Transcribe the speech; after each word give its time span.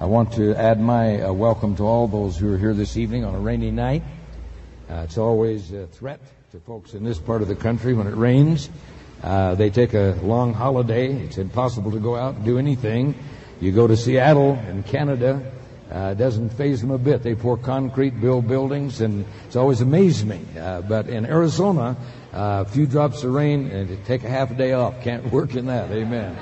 I 0.00 0.06
want 0.06 0.32
to 0.32 0.54
add 0.54 0.80
my 0.80 1.20
uh, 1.20 1.30
welcome 1.30 1.76
to 1.76 1.82
all 1.82 2.08
those 2.08 2.38
who 2.38 2.50
are 2.54 2.56
here 2.56 2.72
this 2.72 2.96
evening 2.96 3.22
on 3.26 3.34
a 3.34 3.38
rainy 3.38 3.70
night. 3.70 4.02
Uh, 4.88 5.02
it's 5.04 5.18
always 5.18 5.72
a 5.72 5.88
threat 5.88 6.20
to 6.52 6.60
folks 6.60 6.94
in 6.94 7.04
this 7.04 7.18
part 7.18 7.42
of 7.42 7.48
the 7.48 7.54
country 7.54 7.92
when 7.92 8.06
it 8.06 8.16
rains. 8.16 8.70
Uh, 9.22 9.54
they 9.56 9.68
take 9.68 9.92
a 9.92 10.18
long 10.22 10.54
holiday. 10.54 11.12
It's 11.12 11.36
impossible 11.36 11.90
to 11.90 11.98
go 11.98 12.16
out 12.16 12.36
and 12.36 12.46
do 12.46 12.58
anything. 12.58 13.14
You 13.60 13.72
go 13.72 13.86
to 13.86 13.94
Seattle 13.94 14.58
in 14.70 14.84
Canada, 14.84 15.52
uh, 15.92 16.12
it 16.12 16.18
doesn't 16.18 16.48
phase 16.48 16.80
them 16.80 16.92
a 16.92 16.98
bit. 16.98 17.22
They 17.22 17.34
pour 17.34 17.58
concrete, 17.58 18.18
build 18.22 18.48
buildings, 18.48 19.02
and 19.02 19.26
it's 19.46 19.56
always 19.56 19.82
amazed 19.82 20.26
me. 20.26 20.40
Uh, 20.58 20.80
but 20.80 21.08
in 21.10 21.26
Arizona, 21.26 21.94
uh, 22.32 22.64
a 22.66 22.70
few 22.70 22.86
drops 22.86 23.22
of 23.22 23.34
rain 23.34 23.70
and 23.70 24.02
take 24.06 24.24
a 24.24 24.30
half 24.30 24.50
a 24.50 24.54
day 24.54 24.72
off. 24.72 25.02
Can't 25.02 25.26
work 25.30 25.56
in 25.56 25.66
that. 25.66 25.90
Amen. 25.90 26.38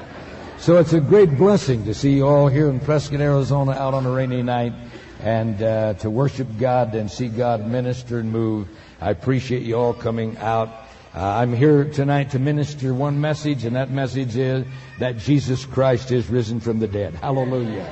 So 0.61 0.79
it's 0.79 0.93
a 0.93 1.01
great 1.01 1.39
blessing 1.39 1.85
to 1.85 1.95
see 1.95 2.15
you 2.15 2.27
all 2.27 2.48
here 2.48 2.69
in 2.69 2.80
Prescott, 2.80 3.21
Arizona, 3.21 3.73
out 3.73 3.95
on 3.95 4.05
a 4.05 4.11
rainy 4.11 4.42
night, 4.42 4.73
and 5.23 5.62
uh, 5.62 5.95
to 5.95 6.11
worship 6.11 6.48
God 6.59 6.97
and 6.97 7.09
see 7.09 7.28
God 7.28 7.65
minister 7.65 8.19
and 8.19 8.33
move. 8.33 8.69
I 9.00 9.11
appreciate 9.11 9.62
you 9.62 9.77
all 9.77 9.95
coming 9.95 10.37
out. 10.39 10.69
Uh, 11.15 11.23
I'm 11.23 11.55
here 11.55 11.84
tonight 11.84 12.31
to 12.31 12.41
minister 12.41 12.92
one 12.92 13.20
message, 13.20 13.65
and 13.65 13.77
that 13.77 13.91
message 13.91 14.37
is 14.37 14.67
that 14.98 15.19
Jesus 15.19 15.65
Christ 15.65 16.11
is 16.11 16.28
risen 16.28 16.59
from 16.59 16.81
the 16.81 16.89
dead. 16.89 17.15
Hallelujah. 17.15 17.89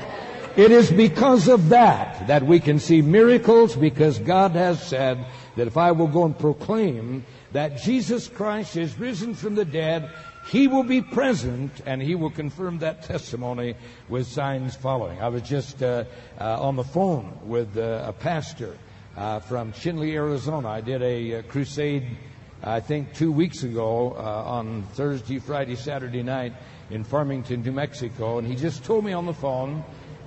It 0.57 0.73
is 0.73 0.91
because 0.91 1.47
of 1.49 1.69
that 1.69 2.27
that 2.27 2.43
we 2.43 2.59
can 2.59 2.81
see 2.81 3.01
miracles 3.01 3.77
because 3.77 4.19
God 4.19 4.53
has 4.53 4.85
said 4.85 5.25
that 5.55 5.69
if 5.69 5.77
I 5.77 5.93
will 5.93 6.09
go 6.09 6.25
and 6.25 6.37
proclaim 6.37 7.25
that 7.53 7.79
Jesus 7.79 8.27
Christ 8.27 8.77
is 8.77 8.99
risen 8.99 9.35
from 9.35 9.55
the 9.55 9.65
dead, 9.65 10.11
he 10.47 10.69
will 10.69 10.85
be 10.85 11.03
present 11.03 11.73
and 11.87 12.01
he 12.01 12.15
will 12.15 12.31
confirm 12.31 12.79
that 12.79 13.03
testimony 13.03 13.75
with 14.09 14.27
signs 14.27 14.77
following. 14.77 15.21
I 15.21 15.29
was 15.29 15.43
just 15.43 15.83
uh, 15.83 16.05
uh, 16.41 16.63
on 16.63 16.77
the 16.77 16.85
phone 16.85 17.37
with 17.45 17.77
uh, 17.77 18.05
a 18.07 18.13
pastor 18.13 18.79
uh, 19.17 19.41
from 19.41 19.73
Chinle, 19.73 20.13
Arizona. 20.13 20.69
I 20.69 20.81
did 20.81 21.03
a, 21.03 21.39
uh, 21.39 21.43
crusade, 21.43 22.17
I 22.63 22.79
think, 22.79 23.15
two 23.15 23.33
weeks 23.33 23.65
ago 23.65 24.15
uh, 24.17 24.21
on 24.21 24.85
Thursday, 24.95 25.41
Friday, 25.41 25.75
Saturday 25.75 26.23
night 26.23 26.53
in 26.91 27.03
Farmington, 27.03 27.63
New 27.63 27.73
Mexico, 27.73 28.39
and 28.39 28.47
he 28.47 28.55
just 28.55 28.85
told 28.85 29.05
me 29.05 29.13
on 29.13 29.27
the 29.27 29.35
phone 29.35 29.83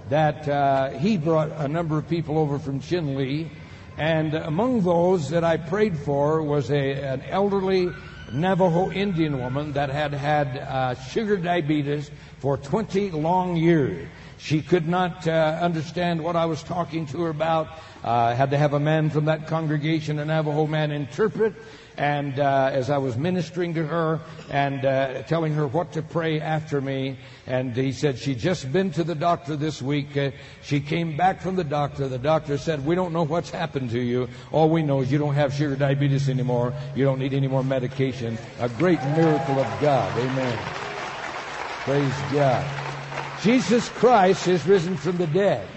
that 0.10 1.00
he 1.00 1.18
brought 1.18 1.52
a 1.52 1.68
number 1.68 1.98
of 1.98 2.10
people 2.10 2.38
over 2.38 2.60
from 2.60 2.82
Chinle, 2.82 3.50
and 3.98 4.34
among 4.34 4.82
those 4.82 5.30
that 5.30 5.44
I 5.44 5.58
prayed 5.58 5.98
for 5.98 6.42
was 6.42 6.72
a, 6.72 6.94
an 6.94 7.22
elderly 7.30 7.90
Navajo 8.32 8.92
Indian 8.92 9.40
woman 9.40 9.74
that 9.74 9.90
had 9.90 10.14
had 10.14 10.58
uh, 10.58 10.96
sugar 10.96 11.38
diabetes 11.38 12.12
for 12.40 12.58
20 12.58 13.12
long 13.12 13.56
years. 13.56 14.08
She 14.38 14.62
could 14.62 14.88
not 14.88 15.28
uh, 15.28 15.60
understand 15.62 16.24
what 16.24 16.36
I 16.36 16.46
was 16.46 16.64
talking 16.64 17.06
to 17.08 17.24
her 17.24 17.30
about. 17.30 17.68
Uh, 18.04 18.34
had 18.34 18.52
to 18.52 18.58
have 18.58 18.74
a 18.74 18.80
man 18.80 19.10
from 19.10 19.26
that 19.26 19.48
congregation, 19.48 20.18
a 20.20 20.26
Navajo 20.26 20.66
man, 20.66 20.92
interpret. 20.92 21.54
And 22.00 22.40
uh, 22.40 22.70
as 22.72 22.90
I 22.90 22.98
was 22.98 23.18
ministering 23.18 23.74
to 23.74 23.86
her 23.86 24.22
and 24.50 24.86
uh, 24.86 25.24
telling 25.24 25.54
her 25.56 25.68
what 25.68 25.92
to 25.92 26.02
pray 26.02 26.40
after 26.40 26.80
me, 26.80 27.18
and 27.46 27.76
he 27.76 27.92
said 27.92 28.18
she'd 28.18 28.40
just 28.40 28.72
been 28.72 28.90
to 28.92 29.04
the 29.04 29.16
doctor 29.16 29.58
this 29.58 29.82
week. 29.82 30.16
Uh, 30.16 30.32
she 30.64 30.80
came 30.80 31.18
back 31.18 31.42
from 31.42 31.58
the 31.58 31.64
doctor. 31.66 32.08
The 32.08 32.18
doctor 32.18 32.58
said, 32.58 32.86
"We 32.86 32.96
don't 32.96 33.12
know 33.12 33.24
what's 33.24 33.50
happened 33.50 33.90
to 33.90 34.00
you. 34.00 34.30
All 34.54 34.70
we 34.70 34.82
know 34.82 35.02
is 35.02 35.12
you 35.12 35.18
don't 35.18 35.36
have 35.36 35.54
sugar 35.54 35.76
diabetes 35.76 36.30
anymore. 36.30 36.74
You 36.96 37.04
don't 37.04 37.20
need 37.20 37.34
any 37.34 37.50
more 37.50 37.66
medication." 37.66 38.38
A 38.62 38.70
great 38.70 39.04
miracle 39.18 39.60
of 39.60 39.82
God. 39.82 40.18
Amen. 40.18 40.58
Praise 41.84 42.16
God. 42.32 42.66
Jesus 43.42 43.90
Christ 43.90 44.48
is 44.48 44.66
risen 44.66 44.96
from 44.96 45.18
the 45.18 45.28
dead. 45.28 45.68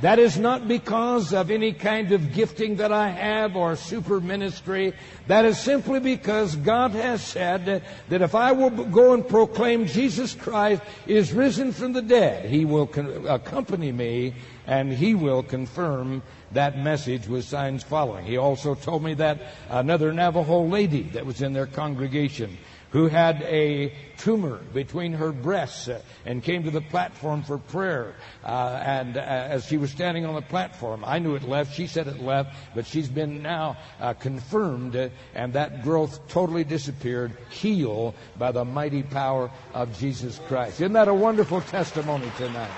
That 0.00 0.20
is 0.20 0.38
not 0.38 0.68
because 0.68 1.32
of 1.32 1.50
any 1.50 1.72
kind 1.72 2.12
of 2.12 2.32
gifting 2.32 2.76
that 2.76 2.92
I 2.92 3.08
have 3.08 3.56
or 3.56 3.74
super 3.74 4.20
ministry. 4.20 4.92
That 5.26 5.44
is 5.44 5.58
simply 5.58 5.98
because 5.98 6.54
God 6.54 6.92
has 6.92 7.20
said 7.20 7.82
that 8.08 8.22
if 8.22 8.34
I 8.36 8.52
will 8.52 8.70
go 8.70 9.12
and 9.12 9.26
proclaim 9.26 9.86
Jesus 9.86 10.34
Christ 10.34 10.82
is 11.08 11.32
risen 11.32 11.72
from 11.72 11.94
the 11.94 12.02
dead, 12.02 12.48
He 12.48 12.64
will 12.64 12.86
con- 12.86 13.26
accompany 13.26 13.90
me 13.90 14.34
and 14.68 14.92
He 14.92 15.16
will 15.16 15.42
confirm 15.42 16.22
that 16.52 16.78
message 16.78 17.26
with 17.26 17.44
signs 17.44 17.82
following. 17.82 18.24
He 18.24 18.36
also 18.36 18.76
told 18.76 19.02
me 19.02 19.14
that 19.14 19.40
another 19.68 20.12
Navajo 20.12 20.62
lady 20.62 21.02
that 21.14 21.26
was 21.26 21.42
in 21.42 21.52
their 21.52 21.66
congregation 21.66 22.56
who 22.90 23.06
had 23.06 23.42
a 23.42 23.92
tumor 24.16 24.58
between 24.72 25.12
her 25.12 25.30
breasts 25.30 25.88
and 26.24 26.42
came 26.42 26.64
to 26.64 26.70
the 26.70 26.80
platform 26.80 27.42
for 27.42 27.58
prayer. 27.58 28.14
Uh, 28.42 28.80
and 28.82 29.16
uh, 29.16 29.20
as 29.20 29.66
she 29.66 29.76
was 29.76 29.90
standing 29.90 30.24
on 30.24 30.34
the 30.34 30.42
platform, 30.42 31.04
I 31.04 31.18
knew 31.18 31.34
it 31.34 31.42
left. 31.42 31.74
She 31.74 31.86
said 31.86 32.06
it 32.06 32.20
left, 32.20 32.54
but 32.74 32.86
she's 32.86 33.08
been 33.08 33.42
now 33.42 33.76
uh, 34.00 34.14
confirmed, 34.14 34.96
uh, 34.96 35.10
and 35.34 35.52
that 35.52 35.82
growth 35.82 36.26
totally 36.28 36.64
disappeared, 36.64 37.36
healed 37.50 38.14
by 38.36 38.52
the 38.52 38.64
mighty 38.64 39.02
power 39.02 39.50
of 39.74 39.96
Jesus 39.98 40.40
Christ. 40.48 40.80
Isn't 40.80 40.94
that 40.94 41.08
a 41.08 41.14
wonderful 41.14 41.60
testimony 41.60 42.30
tonight? 42.36 42.70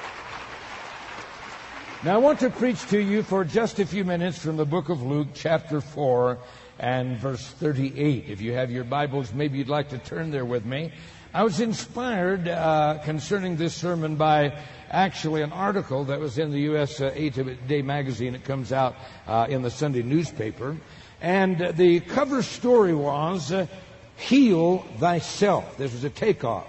Now, 2.02 2.14
I 2.14 2.18
want 2.18 2.40
to 2.40 2.48
preach 2.48 2.80
to 2.86 2.98
you 2.98 3.22
for 3.22 3.44
just 3.44 3.78
a 3.78 3.84
few 3.84 4.04
minutes 4.06 4.38
from 4.38 4.56
the 4.56 4.64
book 4.64 4.88
of 4.88 5.02
Luke, 5.02 5.28
chapter 5.34 5.82
4 5.82 6.38
and 6.80 7.18
verse 7.18 7.46
38. 7.46 8.24
If 8.28 8.40
you 8.40 8.54
have 8.54 8.70
your 8.70 8.84
Bibles, 8.84 9.34
maybe 9.34 9.58
you'd 9.58 9.68
like 9.68 9.90
to 9.90 9.98
turn 9.98 10.30
there 10.30 10.46
with 10.46 10.64
me. 10.64 10.90
I 11.32 11.44
was 11.44 11.60
inspired 11.60 12.48
uh, 12.48 12.98
concerning 13.04 13.56
this 13.56 13.74
sermon 13.74 14.16
by 14.16 14.58
actually 14.90 15.42
an 15.42 15.52
article 15.52 16.04
that 16.06 16.18
was 16.18 16.38
in 16.38 16.50
the 16.50 16.60
U.S. 16.60 17.00
Uh, 17.00 17.12
Eight 17.14 17.38
Day 17.68 17.82
magazine. 17.82 18.34
It 18.34 18.44
comes 18.44 18.72
out 18.72 18.96
uh, 19.26 19.46
in 19.48 19.62
the 19.62 19.70
Sunday 19.70 20.02
newspaper. 20.02 20.76
And 21.20 21.74
the 21.76 22.00
cover 22.00 22.42
story 22.42 22.94
was, 22.94 23.52
uh, 23.52 23.66
Heal 24.16 24.78
Thyself. 24.98 25.76
This 25.76 25.92
was 25.92 26.04
a 26.04 26.10
takeoff 26.10 26.66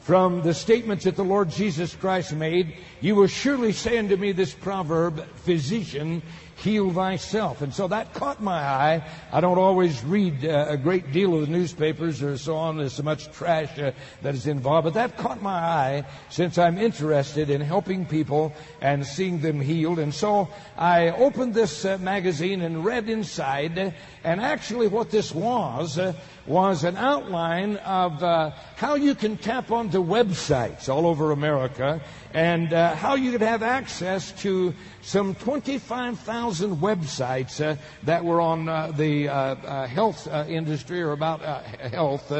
from 0.00 0.42
the 0.42 0.54
statements 0.54 1.04
that 1.04 1.14
the 1.14 1.24
Lord 1.24 1.48
Jesus 1.48 1.94
Christ 1.94 2.34
made. 2.34 2.76
You 3.00 3.14
will 3.14 3.28
surely 3.28 3.72
say 3.72 3.98
unto 3.98 4.16
me 4.16 4.32
this 4.32 4.52
proverb, 4.52 5.24
Physician, 5.36 6.22
heal 6.62 6.92
thyself. 6.92 7.60
And 7.60 7.74
so 7.74 7.88
that 7.88 8.14
caught 8.14 8.40
my 8.40 8.58
eye. 8.58 9.04
I 9.32 9.40
don't 9.40 9.58
always 9.58 10.02
read 10.04 10.44
uh, 10.44 10.66
a 10.68 10.76
great 10.76 11.12
deal 11.12 11.34
of 11.34 11.40
the 11.40 11.46
newspapers 11.48 12.22
or 12.22 12.38
so 12.38 12.56
on. 12.56 12.78
There's 12.78 12.92
so 12.92 13.02
much 13.02 13.30
trash 13.32 13.76
uh, 13.78 13.90
that 14.22 14.34
is 14.34 14.46
involved. 14.46 14.84
But 14.84 14.94
that 14.94 15.16
caught 15.16 15.42
my 15.42 15.58
eye 15.58 16.04
since 16.30 16.58
I'm 16.58 16.78
interested 16.78 17.50
in 17.50 17.60
helping 17.60 18.06
people 18.06 18.52
and 18.80 19.04
seeing 19.04 19.40
them 19.40 19.60
healed. 19.60 19.98
And 19.98 20.14
so 20.14 20.48
I 20.76 21.10
opened 21.10 21.52
this 21.52 21.84
uh, 21.84 21.98
magazine 21.98 22.62
and 22.62 22.84
read 22.84 23.08
inside. 23.08 23.76
And 24.24 24.40
actually 24.40 24.86
what 24.86 25.10
this 25.10 25.34
was, 25.34 25.98
uh, 25.98 26.12
was 26.46 26.84
an 26.84 26.96
outline 26.96 27.76
of 27.78 28.22
uh, 28.22 28.50
how 28.76 28.94
you 28.94 29.14
can 29.14 29.36
tap 29.36 29.70
onto 29.70 30.02
websites 30.02 30.88
all 30.88 31.06
over 31.06 31.30
America 31.30 32.00
and 32.34 32.72
uh, 32.72 32.94
how 32.94 33.14
you 33.14 33.30
could 33.32 33.42
have 33.42 33.62
access 33.62 34.32
to 34.32 34.74
some 35.02 35.34
25,000 35.36 36.51
websites 36.60 37.64
uh, 37.64 37.76
that 38.04 38.24
were 38.24 38.40
on 38.40 38.68
uh, 38.68 38.92
the 38.96 39.28
uh, 39.28 39.34
uh, 39.34 39.86
health 39.86 40.28
uh, 40.28 40.44
industry 40.48 41.02
or 41.02 41.12
about 41.12 41.40
health. 41.64 42.32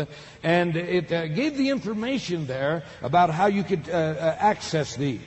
and 0.43 0.76
it 0.76 1.09
gave 1.09 1.56
the 1.56 1.70
information 1.70 2.47
there 2.47 2.85
about 3.03 3.31
how 3.31 3.47
you 3.47 3.62
could 3.62 3.88
access 3.88 4.97
these. 4.97 5.20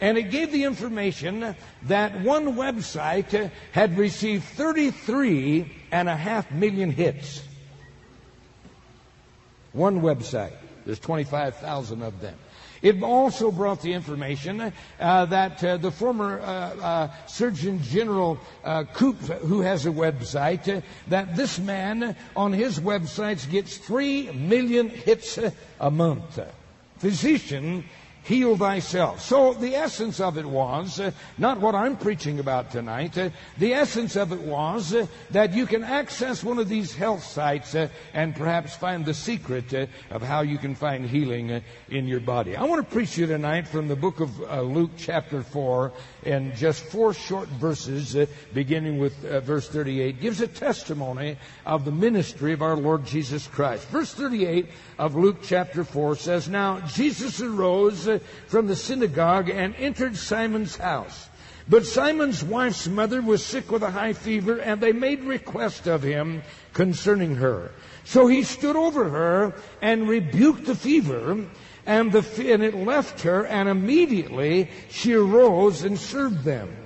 And 0.00 0.16
it 0.16 0.30
gave 0.30 0.50
the 0.50 0.64
information 0.64 1.54
that 1.82 2.20
one 2.22 2.54
website 2.54 3.50
had 3.72 3.98
received 3.98 4.44
33 4.44 5.70
and 5.92 6.08
a 6.08 6.16
half 6.16 6.50
million 6.50 6.90
hits. 6.90 7.42
One 9.72 10.00
website. 10.00 10.54
There's 10.86 10.98
25,000 10.98 12.02
of 12.02 12.20
them. 12.20 12.36
It 12.82 13.02
also 13.02 13.50
brought 13.50 13.82
the 13.82 13.92
information 13.92 14.72
uh, 14.98 15.24
that 15.26 15.62
uh, 15.62 15.76
the 15.76 15.90
former 15.90 16.40
uh, 16.40 16.44
uh 16.44 17.10
Surgeon 17.26 17.82
General 17.82 18.38
uh, 18.64 18.84
Koop, 18.84 19.18
who 19.18 19.60
has 19.60 19.86
a 19.86 19.90
website, 19.90 20.68
uh, 20.68 20.80
that 21.08 21.36
this 21.36 21.58
man 21.58 22.16
on 22.34 22.52
his 22.52 22.80
websites 22.80 23.48
gets 23.48 23.76
three 23.76 24.30
million 24.32 24.88
hits 24.88 25.38
a 25.78 25.90
month. 25.90 26.38
physician, 26.98 27.84
heal 28.24 28.56
thyself. 28.56 29.20
So 29.20 29.54
the 29.54 29.74
essence 29.74 30.20
of 30.20 30.38
it 30.38 30.44
was, 30.44 31.00
uh, 31.00 31.12
not 31.38 31.60
what 31.60 31.74
I'm 31.74 31.96
preaching 31.96 32.38
about 32.38 32.70
tonight, 32.70 33.16
uh, 33.16 33.30
the 33.58 33.74
essence 33.74 34.16
of 34.16 34.32
it 34.32 34.40
was 34.40 34.94
uh, 34.94 35.06
that 35.30 35.54
you 35.54 35.66
can 35.66 35.82
access 35.82 36.44
one 36.44 36.58
of 36.58 36.68
these 36.68 36.94
health 36.94 37.24
sites 37.24 37.74
uh, 37.74 37.88
and 38.12 38.34
perhaps 38.34 38.74
find 38.74 39.04
the 39.04 39.14
secret 39.14 39.72
uh, 39.72 39.86
of 40.10 40.22
how 40.22 40.42
you 40.42 40.58
can 40.58 40.74
find 40.74 41.08
healing 41.08 41.50
uh, 41.50 41.60
in 41.88 42.06
your 42.06 42.20
body. 42.20 42.56
I 42.56 42.64
want 42.64 42.86
to 42.86 42.92
preach 42.92 43.16
you 43.16 43.26
tonight 43.26 43.66
from 43.66 43.88
the 43.88 43.96
book 43.96 44.20
of 44.20 44.38
Luke 44.64 44.90
chapter 44.96 45.42
4 45.42 45.92
in 46.24 46.54
just 46.54 46.84
four 46.84 47.14
short 47.14 47.48
verses, 47.48 48.14
uh, 48.14 48.26
beginning 48.52 48.98
with 48.98 49.24
uh, 49.24 49.40
verse 49.40 49.68
38, 49.68 50.20
gives 50.20 50.40
a 50.40 50.46
testimony 50.46 51.36
of 51.64 51.84
the 51.84 51.92
ministry 51.92 52.52
of 52.52 52.62
our 52.62 52.76
Lord 52.76 53.04
Jesus 53.06 53.46
Christ. 53.46 53.86
Verse 53.88 54.12
38 54.12 54.66
of 54.98 55.14
Luke 55.14 55.38
chapter 55.42 55.84
4 55.84 56.16
says, 56.16 56.48
Now 56.48 56.80
Jesus 56.80 57.40
arose 57.40 58.06
uh, 58.06 58.18
from 58.46 58.66
the 58.66 58.76
synagogue 58.76 59.48
and 59.48 59.74
entered 59.76 60.16
Simon's 60.16 60.76
house. 60.76 61.28
But 61.68 61.86
Simon's 61.86 62.42
wife's 62.42 62.88
mother 62.88 63.22
was 63.22 63.44
sick 63.44 63.70
with 63.70 63.84
a 63.84 63.92
high 63.92 64.12
fever, 64.12 64.58
and 64.58 64.80
they 64.80 64.92
made 64.92 65.22
request 65.22 65.86
of 65.86 66.02
him 66.02 66.42
concerning 66.72 67.36
her. 67.36 67.70
So 68.04 68.26
he 68.26 68.42
stood 68.42 68.74
over 68.74 69.08
her 69.08 69.54
and 69.80 70.08
rebuked 70.08 70.66
the 70.66 70.74
fever, 70.74 71.46
and, 71.90 72.12
the, 72.12 72.52
and 72.52 72.62
it 72.62 72.76
left 72.76 73.22
her, 73.22 73.44
and 73.46 73.68
immediately 73.68 74.70
she 74.90 75.12
arose 75.12 75.82
and 75.82 75.98
served 75.98 76.44
them. 76.44 76.76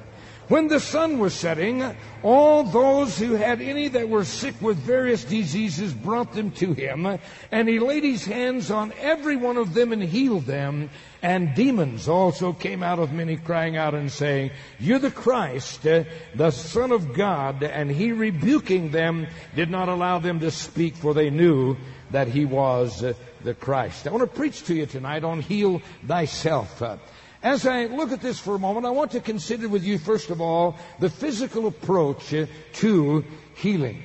When 0.48 0.68
the 0.68 0.80
sun 0.80 1.18
was 1.18 1.34
setting, 1.34 1.84
all 2.22 2.64
those 2.64 3.18
who 3.18 3.32
had 3.34 3.60
any 3.60 3.88
that 3.88 4.08
were 4.08 4.24
sick 4.24 4.54
with 4.62 4.78
various 4.78 5.22
diseases 5.22 5.92
brought 5.92 6.32
them 6.32 6.52
to 6.52 6.72
him, 6.72 7.18
and 7.52 7.68
he 7.68 7.80
laid 7.80 8.02
his 8.02 8.24
hands 8.24 8.70
on 8.70 8.94
every 8.98 9.36
one 9.36 9.58
of 9.58 9.74
them 9.74 9.92
and 9.92 10.02
healed 10.02 10.46
them. 10.46 10.88
And 11.22 11.54
demons 11.54 12.08
also 12.08 12.54
came 12.54 12.82
out 12.82 12.98
of 12.98 13.12
many, 13.12 13.36
crying 13.36 13.76
out 13.76 13.94
and 13.94 14.10
saying, 14.10 14.52
You're 14.78 14.98
the 14.98 15.10
Christ, 15.10 15.86
uh, 15.86 16.04
the 16.34 16.50
Son 16.50 16.92
of 16.92 17.12
God. 17.12 17.62
And 17.62 17.90
he, 17.90 18.12
rebuking 18.12 18.90
them, 18.90 19.26
did 19.54 19.70
not 19.70 19.90
allow 19.90 20.18
them 20.18 20.40
to 20.40 20.50
speak, 20.50 20.96
for 20.96 21.12
they 21.12 21.28
knew 21.28 21.76
that 22.10 22.28
he 22.28 22.44
was 22.44 23.02
uh, 23.02 23.14
the 23.44 23.54
Christ. 23.54 24.06
I 24.06 24.10
want 24.10 24.22
to 24.22 24.36
preach 24.36 24.64
to 24.64 24.74
you 24.74 24.86
tonight 24.86 25.22
on 25.22 25.40
Heal 25.40 25.82
Thyself. 26.06 26.80
Uh, 26.80 26.96
as 27.42 27.66
I 27.66 27.84
look 27.84 28.10
at 28.10 28.22
this 28.22 28.38
for 28.38 28.54
a 28.54 28.58
moment, 28.58 28.86
I 28.86 28.90
want 28.90 29.12
to 29.12 29.20
consider 29.20 29.68
with 29.68 29.84
you, 29.84 29.98
first 29.98 30.30
of 30.30 30.40
all, 30.40 30.76
the 30.98 31.10
physical 31.10 31.66
approach 31.66 32.34
to 32.74 33.24
healing. 33.54 34.02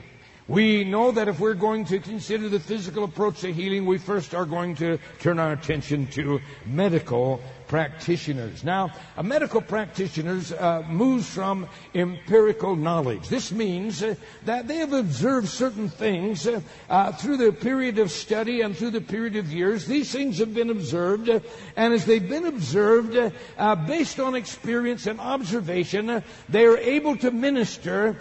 We 0.49 0.83
know 0.83 1.11
that 1.11 1.27
if 1.27 1.39
we're 1.39 1.53
going 1.53 1.85
to 1.85 1.99
consider 1.99 2.49
the 2.49 2.59
physical 2.59 3.05
approach 3.05 3.41
to 3.41 3.53
healing, 3.53 3.85
we 3.85 3.97
first 3.97 4.35
are 4.35 4.45
going 4.45 4.75
to 4.77 4.97
turn 5.21 5.39
our 5.39 5.53
attention 5.53 6.07
to 6.07 6.41
medical 6.65 7.39
practitioners. 7.69 8.63
Now, 8.63 8.91
a 9.15 9.23
medical 9.23 9.61
practitioner 9.61 10.41
uh, 10.59 10.81
moves 10.89 11.29
from 11.29 11.69
empirical 11.93 12.75
knowledge. 12.75 13.29
This 13.29 13.51
means 13.51 14.01
uh, 14.01 14.15
that 14.45 14.67
they 14.67 14.77
have 14.77 14.91
observed 14.91 15.47
certain 15.47 15.87
things 15.87 16.47
uh, 16.47 16.61
uh 16.89 17.11
through 17.13 17.37
the 17.37 17.53
period 17.53 17.99
of 17.99 18.09
study 18.09 18.61
and 18.61 18.75
through 18.75 18.89
the 18.89 19.01
period 19.01 19.35
of 19.35 19.53
years. 19.53 19.85
These 19.85 20.11
things 20.11 20.39
have 20.39 20.53
been 20.53 20.71
observed, 20.71 21.29
uh, 21.29 21.39
and 21.75 21.93
as 21.93 22.05
they've 22.05 22.27
been 22.27 22.47
observed 22.47 23.15
uh, 23.15 23.75
based 23.75 24.19
on 24.19 24.33
experience 24.33 25.05
and 25.05 25.19
observation, 25.19 26.23
they 26.49 26.65
are 26.65 26.77
able 26.77 27.15
to 27.17 27.29
minister 27.29 28.17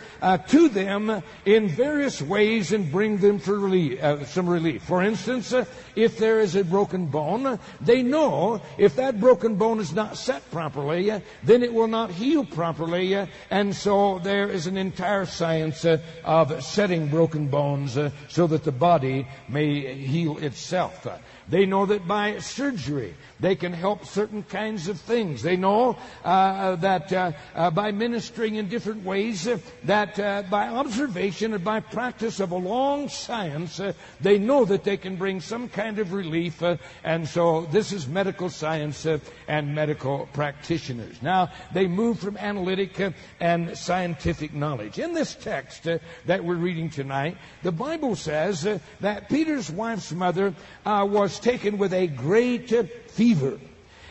to 0.48 0.68
them 0.68 1.22
in 1.46 1.68
various 1.68 2.20
ways 2.20 2.72
and 2.72 2.92
bring 2.92 3.16
them 3.16 3.38
for 3.38 3.58
relief, 3.58 3.98
some 4.28 4.46
relief. 4.48 4.82
For 4.82 5.02
instance, 5.02 5.54
if 5.96 6.18
there 6.18 6.40
is 6.40 6.54
a 6.54 6.64
broken 6.64 7.06
bone, 7.06 7.58
they 7.80 8.02
know 8.02 8.60
if 8.76 8.96
that 8.96 9.18
broken 9.18 9.37
broken 9.38 9.54
bone 9.54 9.78
is 9.78 9.92
not 9.92 10.16
set 10.16 10.42
properly, 10.50 11.12
then 11.44 11.62
it 11.62 11.72
will 11.72 11.86
not 11.86 12.10
heal 12.10 12.44
properly. 12.44 13.14
And 13.50 13.76
so 13.76 14.18
there 14.18 14.48
is 14.48 14.66
an 14.66 14.76
entire 14.76 15.26
science 15.26 15.84
uh, 15.84 15.98
of 16.24 16.64
setting 16.64 17.06
broken 17.06 17.46
bones 17.46 17.96
uh, 17.96 18.10
so 18.26 18.48
that 18.48 18.64
the 18.64 18.72
body 18.72 19.28
may 19.48 19.94
heal 19.94 20.38
itself. 20.38 21.06
They 21.50 21.66
know 21.66 21.86
that 21.86 22.06
by 22.06 22.38
surgery 22.38 23.14
they 23.40 23.54
can 23.54 23.72
help 23.72 24.04
certain 24.04 24.42
kinds 24.42 24.88
of 24.88 25.00
things. 25.00 25.42
They 25.42 25.56
know 25.56 25.96
uh, 26.24 26.76
that 26.76 27.12
uh, 27.12 27.32
uh, 27.54 27.70
by 27.70 27.92
ministering 27.92 28.56
in 28.56 28.68
different 28.68 29.04
ways, 29.04 29.46
uh, 29.46 29.58
that 29.84 30.18
uh, 30.18 30.42
by 30.50 30.68
observation 30.68 31.54
and 31.54 31.62
by 31.62 31.80
practice 31.80 32.40
of 32.40 32.50
a 32.50 32.56
long 32.56 33.08
science, 33.08 33.80
they 34.20 34.38
know 34.38 34.64
that 34.64 34.84
they 34.84 34.96
can 34.96 35.16
bring 35.16 35.40
some 35.40 35.68
kind 35.68 35.98
of 35.98 36.12
relief. 36.12 36.62
and 37.04 37.28
so 37.28 37.66
this 37.66 37.92
is 37.92 38.08
medical 38.08 38.50
science 38.50 39.06
and 39.46 39.74
medical 39.74 40.28
practitioners. 40.32 41.22
Now, 41.22 41.50
they 41.72 41.86
move 41.86 42.18
from 42.18 42.36
analytic 42.36 43.00
and 43.40 43.76
scientific 43.76 44.52
knowledge. 44.52 44.98
In 44.98 45.14
this 45.14 45.34
text 45.34 45.84
that 46.26 46.44
we're 46.44 46.56
reading 46.56 46.90
tonight, 46.90 47.36
the 47.62 47.72
Bible 47.72 48.16
says 48.16 48.66
that 49.00 49.28
Peter's 49.28 49.70
wife's 49.70 50.12
mother 50.12 50.54
was 50.84 51.37
taken 51.38 51.78
with 51.78 51.92
a 51.92 52.06
great 52.06 52.70
fever. 53.10 53.58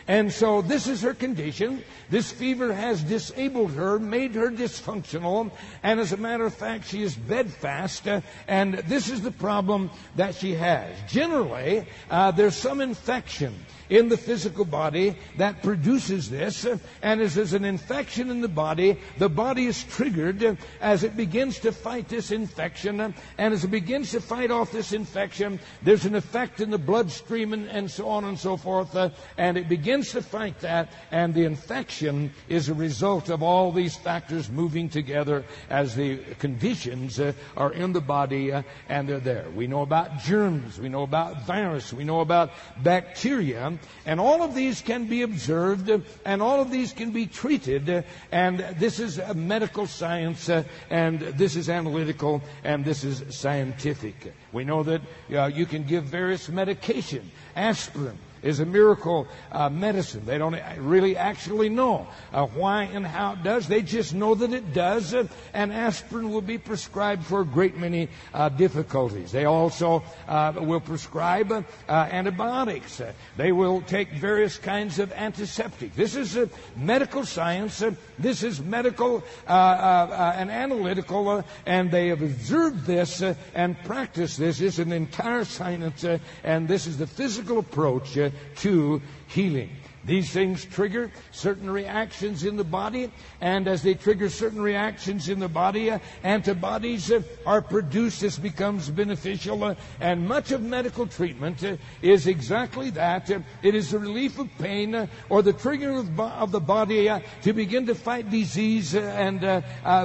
And 0.08 0.32
so 0.32 0.62
this 0.62 0.86
is 0.86 1.02
her 1.02 1.12
condition. 1.12 1.84
This 2.08 2.32
fever 2.32 2.72
has 2.72 3.02
disabled 3.02 3.72
her, 3.72 3.98
made 3.98 4.34
her 4.36 4.50
dysfunctional, 4.50 5.50
and 5.82 6.00
as 6.00 6.12
a 6.12 6.16
matter 6.16 6.46
of 6.46 6.54
fact, 6.54 6.88
she 6.88 7.02
is 7.02 7.14
bedfast, 7.14 8.08
uh, 8.08 8.22
and 8.48 8.74
this 8.74 9.10
is 9.10 9.20
the 9.20 9.30
problem 9.30 9.90
that 10.16 10.34
she 10.34 10.54
has. 10.54 10.96
Generally, 11.08 11.86
uh, 12.10 12.30
there's 12.30 12.56
some 12.56 12.80
infection 12.80 13.54
in 13.90 14.08
the 14.08 14.16
physical 14.16 14.64
body 14.64 15.16
that 15.36 15.62
produces 15.62 16.30
this. 16.30 16.66
And 17.02 17.20
as 17.20 17.34
there's 17.34 17.52
an 17.52 17.64
infection 17.64 18.30
in 18.30 18.40
the 18.40 18.48
body, 18.48 18.98
the 19.18 19.28
body 19.28 19.66
is 19.66 19.82
triggered 19.84 20.58
as 20.80 21.04
it 21.04 21.16
begins 21.16 21.60
to 21.60 21.72
fight 21.72 22.08
this 22.08 22.30
infection. 22.30 23.00
And 23.00 23.54
as 23.54 23.64
it 23.64 23.70
begins 23.70 24.12
to 24.12 24.20
fight 24.20 24.50
off 24.50 24.72
this 24.72 24.92
infection, 24.92 25.60
there's 25.82 26.04
an 26.04 26.14
effect 26.14 26.60
in 26.60 26.70
the 26.70 26.78
bloodstream 26.78 27.52
and, 27.52 27.68
and 27.68 27.90
so 27.90 28.08
on 28.08 28.24
and 28.24 28.38
so 28.38 28.56
forth. 28.56 28.94
Uh, 28.94 29.10
and 29.36 29.56
it 29.56 29.68
begins 29.68 30.12
to 30.12 30.22
fight 30.22 30.60
that. 30.60 30.92
And 31.10 31.34
the 31.34 31.44
infection 31.44 32.32
is 32.48 32.68
a 32.68 32.74
result 32.74 33.28
of 33.30 33.42
all 33.42 33.72
these 33.72 33.96
factors 33.96 34.50
moving 34.50 34.88
together 34.88 35.44
as 35.70 35.94
the 35.94 36.18
conditions 36.38 37.20
uh, 37.20 37.32
are 37.56 37.72
in 37.72 37.92
the 37.92 38.00
body 38.00 38.52
uh, 38.52 38.62
and 38.88 39.08
they're 39.08 39.20
there. 39.20 39.46
We 39.54 39.66
know 39.66 39.82
about 39.82 40.20
germs. 40.20 40.78
We 40.78 40.88
know 40.88 41.02
about 41.02 41.46
virus. 41.46 41.92
We 41.92 42.04
know 42.04 42.20
about 42.20 42.50
bacteria. 42.82 43.77
And 44.06 44.20
all 44.20 44.42
of 44.42 44.54
these 44.54 44.80
can 44.80 45.06
be 45.06 45.22
observed 45.22 45.90
and 46.24 46.42
all 46.42 46.60
of 46.60 46.70
these 46.70 46.92
can 46.92 47.10
be 47.10 47.26
treated. 47.26 48.04
And 48.32 48.60
this 48.78 49.00
is 49.00 49.20
medical 49.34 49.86
science 49.86 50.48
and 50.90 51.20
this 51.20 51.56
is 51.56 51.68
analytical 51.68 52.42
and 52.64 52.84
this 52.84 53.04
is 53.04 53.24
scientific. 53.36 54.34
We 54.52 54.64
know 54.64 54.82
that 54.82 55.02
uh, 55.32 55.46
you 55.46 55.66
can 55.66 55.84
give 55.84 56.04
various 56.04 56.48
medication, 56.48 57.30
aspirin, 57.54 58.18
is 58.42 58.60
a 58.60 58.66
miracle 58.66 59.26
uh, 59.52 59.68
medicine. 59.68 60.24
They 60.24 60.38
don't 60.38 60.58
really 60.78 61.16
actually 61.16 61.68
know 61.68 62.06
uh, 62.32 62.46
why 62.46 62.84
and 62.84 63.06
how 63.06 63.32
it 63.32 63.42
does. 63.42 63.68
They 63.68 63.82
just 63.82 64.14
know 64.14 64.34
that 64.34 64.52
it 64.52 64.72
does, 64.72 65.14
uh, 65.14 65.26
and 65.54 65.72
aspirin 65.72 66.30
will 66.30 66.42
be 66.42 66.58
prescribed 66.58 67.24
for 67.24 67.40
a 67.40 67.44
great 67.44 67.76
many 67.76 68.08
uh, 68.34 68.48
difficulties. 68.50 69.32
They 69.32 69.44
also 69.44 70.02
uh, 70.26 70.52
will 70.56 70.80
prescribe 70.80 71.52
uh, 71.52 71.62
antibiotics. 71.88 73.00
they 73.36 73.52
will 73.52 73.80
take 73.82 74.12
various 74.12 74.58
kinds 74.58 74.98
of 74.98 75.12
antiseptic. 75.12 75.94
This 75.94 76.16
is 76.16 76.38
medical 76.76 77.24
science. 77.24 77.82
this 78.18 78.42
is 78.42 78.60
medical 78.60 79.22
and 79.46 80.50
analytical, 80.50 81.44
and 81.66 81.90
they 81.90 82.08
have 82.08 82.22
observed 82.22 82.86
this 82.86 83.22
and 83.54 83.78
practiced 83.84 84.38
this. 84.38 84.60
It's 84.60 84.78
an 84.78 84.92
entire 84.92 85.44
science, 85.44 86.04
and 86.44 86.68
this 86.68 86.86
is 86.86 86.98
the 86.98 87.06
physical 87.06 87.58
approach 87.58 88.18
to 88.56 89.00
healing. 89.26 89.70
These 90.08 90.30
things 90.30 90.64
trigger 90.64 91.10
certain 91.32 91.68
reactions 91.68 92.44
in 92.44 92.56
the 92.56 92.64
body, 92.64 93.12
and 93.42 93.68
as 93.68 93.82
they 93.82 93.92
trigger 93.92 94.30
certain 94.30 94.62
reactions 94.62 95.28
in 95.28 95.38
the 95.38 95.48
body, 95.48 95.90
uh, 95.90 95.98
antibodies 96.22 97.12
uh, 97.12 97.20
are 97.44 97.60
produced. 97.60 98.22
This 98.22 98.38
becomes 98.38 98.88
beneficial, 98.88 99.62
uh, 99.62 99.74
and 100.00 100.26
much 100.26 100.50
of 100.50 100.62
medical 100.62 101.06
treatment 101.06 101.62
uh, 101.62 101.76
is 102.00 102.26
exactly 102.26 102.88
that. 102.90 103.30
Uh, 103.30 103.40
it 103.62 103.74
is 103.74 103.90
the 103.90 103.98
relief 103.98 104.38
of 104.38 104.48
pain 104.56 104.94
uh, 104.94 105.08
or 105.28 105.42
the 105.42 105.52
triggering 105.52 105.98
of, 105.98 106.16
bo- 106.16 106.28
of 106.28 106.52
the 106.52 106.60
body 106.60 107.10
to 107.42 107.52
begin 107.52 107.84
to 107.84 107.94
fight 107.94 108.30
disease 108.30 108.94
and 108.94 109.40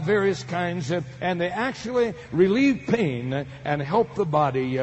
various 0.03 0.43
kinds, 0.43 0.91
and 0.91 1.39
they 1.39 1.49
actually 1.49 2.13
relieve 2.33 2.87
pain 2.87 3.45
and 3.63 3.81
help 3.81 4.15
the 4.15 4.25
body 4.25 4.75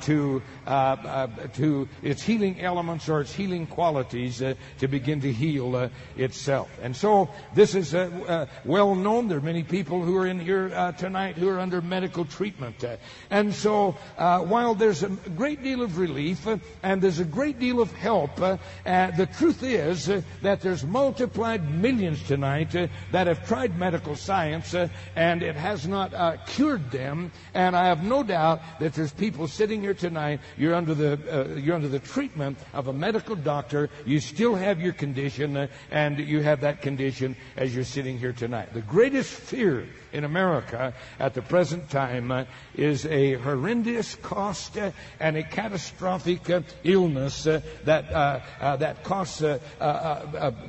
to 0.00 0.42
to 0.70 1.88
its 2.02 2.22
healing 2.22 2.60
elements 2.60 3.08
or 3.08 3.20
its 3.20 3.32
healing 3.32 3.66
qualities 3.66 4.42
uh, 4.42 4.54
to 4.78 4.88
begin 4.88 5.20
to 5.20 5.32
heal 5.32 5.76
uh, 5.76 5.88
itself. 6.16 6.68
And 6.82 6.94
so 6.94 7.28
this 7.54 7.74
is 7.74 7.94
uh, 7.94 8.10
uh, 8.26 8.46
well 8.64 8.94
known. 8.94 9.28
There 9.28 9.38
are 9.38 9.42
many 9.42 9.62
people 9.62 10.02
who 10.02 10.16
are 10.16 10.26
in 10.26 10.38
here 10.38 10.70
uh, 10.74 10.92
tonight 10.92 11.36
who 11.36 11.48
are 11.48 11.58
under 11.58 11.80
medical 11.80 12.24
treatment. 12.24 12.84
Uh, 12.84 12.96
and 13.30 13.54
so 13.54 13.96
uh, 14.18 14.40
while 14.40 14.74
there's 14.74 15.02
a 15.02 15.08
great 15.08 15.62
deal 15.62 15.82
of 15.82 15.98
relief 15.98 16.46
uh, 16.46 16.58
and 16.82 17.02
there's 17.02 17.20
a 17.20 17.24
great 17.24 17.58
deal 17.58 17.80
of 17.80 17.92
help, 17.92 18.40
uh, 18.40 18.56
uh, 18.86 19.10
the 19.12 19.26
truth 19.26 19.62
is 19.62 20.08
uh, 20.08 20.22
that 20.42 20.60
there's 20.60 20.84
multiplied 20.84 21.68
millions 21.70 22.22
tonight 22.24 22.74
uh, 22.74 22.86
that 23.12 23.26
have 23.26 23.46
tried 23.46 23.78
medical 23.78 24.16
science 24.16 24.74
uh, 24.74 24.88
and 25.16 25.42
it 25.42 25.56
has 25.56 25.86
not 25.86 26.12
uh, 26.14 26.36
cured 26.46 26.90
them. 26.90 27.30
And 27.54 27.76
I 27.76 27.86
have 27.86 28.02
no 28.02 28.22
doubt 28.22 28.60
that 28.80 28.94
there's 28.94 29.12
people 29.12 29.48
sitting 29.48 29.80
here 29.80 29.94
tonight. 29.94 30.40
You're 30.60 30.74
under 30.74 30.92
the 30.92 31.12
uh, 31.32 31.56
you're 31.56 31.74
under 31.74 31.88
the 31.88 32.00
treatment 32.00 32.58
of 32.74 32.88
a 32.88 32.92
medical 32.92 33.34
doctor. 33.34 33.88
You 34.04 34.20
still 34.20 34.54
have 34.54 34.78
your 34.78 34.92
condition, 34.92 35.56
uh, 35.56 35.68
and 35.90 36.18
you 36.18 36.42
have 36.42 36.60
that 36.60 36.82
condition 36.82 37.34
as 37.56 37.74
you're 37.74 37.82
sitting 37.82 38.18
here 38.18 38.34
tonight. 38.34 38.74
The 38.74 38.82
greatest 38.82 39.32
fear 39.32 39.86
in 40.12 40.24
America 40.24 40.92
at 41.18 41.34
the 41.34 41.42
present 41.42 41.88
time 41.90 42.30
uh, 42.30 42.44
is 42.74 43.06
a 43.06 43.34
horrendous 43.34 44.14
cost 44.16 44.76
uh, 44.76 44.90
and 45.18 45.36
a 45.36 45.42
catastrophic 45.42 46.48
uh, 46.50 46.60
illness 46.84 47.46
uh, 47.46 47.60
that 47.84 48.10
uh, 48.12 48.40
uh, 48.60 48.76
that 48.76 49.02
costs 49.04 49.42